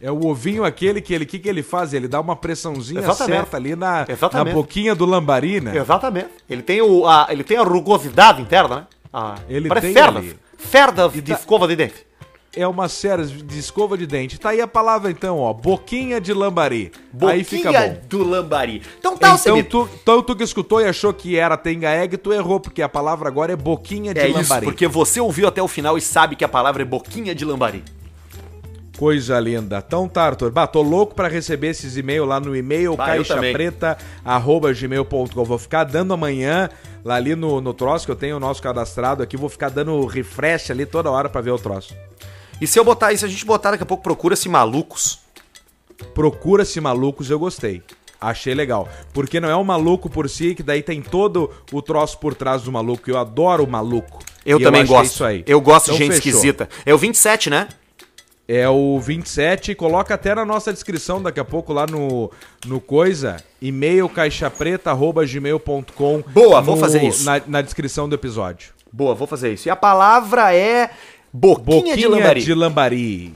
É 0.00 0.10
o 0.10 0.26
ovinho 0.26 0.64
aquele 0.64 1.02
que 1.02 1.12
ele, 1.12 1.26
que 1.26 1.38
que 1.38 1.48
ele 1.48 1.62
faz? 1.62 1.92
Ele 1.92 2.08
dá 2.08 2.18
uma 2.18 2.34
pressãozinha 2.34 3.00
Exatamente. 3.00 3.36
certa 3.36 3.56
ali 3.58 3.76
na, 3.76 4.06
na 4.32 4.44
boquinha 4.46 4.94
do 4.94 5.04
lambari, 5.04 5.60
né? 5.60 5.76
Exatamente. 5.76 6.30
Ele 6.48 6.62
tem, 6.62 6.80
o, 6.80 7.06
a, 7.06 7.26
ele 7.28 7.44
tem 7.44 7.58
a 7.58 7.62
rugosidade 7.62 8.40
interna, 8.40 8.76
né? 8.76 8.86
A, 9.12 9.34
Ele 9.50 9.68
parece 9.68 9.88
tem 9.88 9.94
ferda. 9.94 10.18
ali. 10.18 10.38
Ferda 10.56 11.08
de 11.08 11.32
escova 11.32 11.68
de 11.68 11.76
dente. 11.76 12.07
É 12.60 12.66
uma 12.66 12.88
série 12.88 13.24
de 13.26 13.56
escova 13.58 13.96
de 13.96 14.04
dente. 14.06 14.36
Tá 14.38 14.48
aí 14.50 14.60
a 14.60 14.66
palavra 14.66 15.08
então, 15.10 15.38
ó. 15.38 15.52
Boquinha 15.52 16.20
de 16.20 16.32
lambari. 16.32 16.90
aí 17.22 17.44
fica 17.44 17.70
Boquinha 17.70 17.90
bom. 17.90 18.00
do 18.08 18.24
lambari. 18.28 18.82
Então 18.98 19.16
tá, 19.16 19.36
Então 19.40 19.62
tu, 19.62 19.88
então 20.02 20.22
tu 20.22 20.34
que 20.34 20.42
escutou 20.42 20.80
e 20.80 20.84
achou 20.84 21.12
que 21.14 21.36
era 21.36 21.56
tenga 21.56 21.88
egg, 21.94 22.16
tu 22.16 22.32
errou, 22.32 22.58
porque 22.58 22.82
a 22.82 22.88
palavra 22.88 23.28
agora 23.28 23.52
é 23.52 23.56
boquinha 23.56 24.12
de 24.12 24.20
É 24.20 24.28
isso, 24.28 24.38
lambari. 24.38 24.66
porque 24.66 24.88
você 24.88 25.20
ouviu 25.20 25.46
até 25.46 25.62
o 25.62 25.68
final 25.68 25.96
e 25.96 26.00
sabe 26.00 26.34
que 26.34 26.44
a 26.44 26.48
palavra 26.48 26.82
é 26.82 26.84
boquinha 26.84 27.32
de 27.34 27.44
lambari. 27.44 27.84
Coisa 28.98 29.38
linda. 29.38 29.82
Então 29.86 30.08
tá, 30.08 30.24
Arthur. 30.24 30.50
Bah, 30.50 30.66
tô 30.66 30.82
louco 30.82 31.14
pra 31.14 31.28
receber 31.28 31.68
esses 31.68 31.96
e-mails 31.96 32.26
lá 32.26 32.40
no 32.40 32.56
e-mail 32.56 32.96
Bah, 32.96 33.06
caixapreta.gmail.com. 33.06 35.44
Vou 35.44 35.58
ficar 35.58 35.84
dando 35.84 36.12
amanhã, 36.12 36.68
lá 37.04 37.14
ali 37.14 37.36
no, 37.36 37.60
no 37.60 37.72
troço, 37.72 38.04
que 38.06 38.10
eu 38.10 38.16
tenho 38.16 38.36
o 38.36 38.40
nosso 38.40 38.60
cadastrado 38.60 39.22
aqui, 39.22 39.36
vou 39.36 39.48
ficar 39.48 39.68
dando 39.70 40.04
refresh 40.04 40.72
ali 40.72 40.84
toda 40.84 41.08
hora 41.12 41.28
pra 41.28 41.40
ver 41.40 41.52
o 41.52 41.58
troço. 41.58 41.94
E 42.60 42.66
se 42.66 42.78
eu 42.78 42.84
botar 42.84 43.12
isso, 43.12 43.24
a 43.24 43.28
gente 43.28 43.44
botar 43.44 43.72
daqui 43.72 43.82
a 43.82 43.86
pouco 43.86 44.02
procura-se 44.02 44.48
malucos. 44.48 45.20
Procura-se 46.14 46.80
malucos, 46.80 47.30
eu 47.30 47.38
gostei. 47.38 47.82
Achei 48.20 48.52
legal. 48.54 48.88
Porque 49.12 49.38
não 49.38 49.48
é 49.48 49.56
um 49.56 49.62
maluco 49.62 50.10
por 50.10 50.28
si, 50.28 50.52
que 50.54 50.62
daí 50.62 50.82
tem 50.82 51.00
todo 51.00 51.50
o 51.72 51.80
troço 51.80 52.18
por 52.18 52.34
trás 52.34 52.62
do 52.62 52.72
maluco. 52.72 53.08
Eu 53.08 53.16
adoro 53.16 53.62
o 53.64 53.70
maluco. 53.70 54.18
Eu 54.44 54.58
E 54.58 54.62
também 54.62 54.82
achei 54.82 54.96
gosto. 54.96 55.12
Isso 55.12 55.24
aí. 55.24 55.44
Eu 55.46 55.60
gosto 55.60 55.86
Então 55.86 55.98
de 55.98 56.04
gente 56.04 56.14
fechou. 56.16 56.30
esquisita. 56.30 56.68
É 56.84 56.92
o 56.92 56.98
27, 56.98 57.50
né? 57.50 57.68
É 58.50 58.66
o 58.68 58.98
27, 58.98 59.74
coloca 59.74 60.14
até 60.14 60.34
na 60.34 60.42
nossa 60.44 60.72
descrição 60.72 61.22
daqui 61.22 61.38
a 61.38 61.44
pouco 61.44 61.70
lá 61.70 61.86
no, 61.86 62.30
no 62.66 62.80
coisa, 62.80 63.36
e-mail 63.60 64.08
caixapreta.gmail.com. 64.08 66.22
Boa, 66.28 66.60
vou 66.62 66.74
fazer 66.76 67.04
isso. 67.04 67.26
Na, 67.26 67.42
na 67.46 67.60
descrição 67.60 68.08
do 68.08 68.14
episódio. 68.14 68.72
Boa, 68.90 69.14
vou 69.14 69.26
fazer 69.26 69.52
isso. 69.52 69.68
E 69.68 69.70
a 69.70 69.76
palavra 69.76 70.54
é 70.54 70.88
Boquinha, 71.32 71.64
Boquinha 71.64 71.96
de 71.96 72.06
Lambari. 72.06 72.44
de 72.44 72.54
Lambari. 72.54 73.32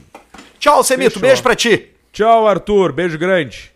Tchau, 0.59 0.83
Semito. 0.83 1.19
Beijo 1.19 1.43
pra 1.43 1.55
ti. 1.55 1.89
Tchau, 2.11 2.47
Arthur. 2.47 2.91
Beijo 2.93 3.17
grande. 3.17 3.72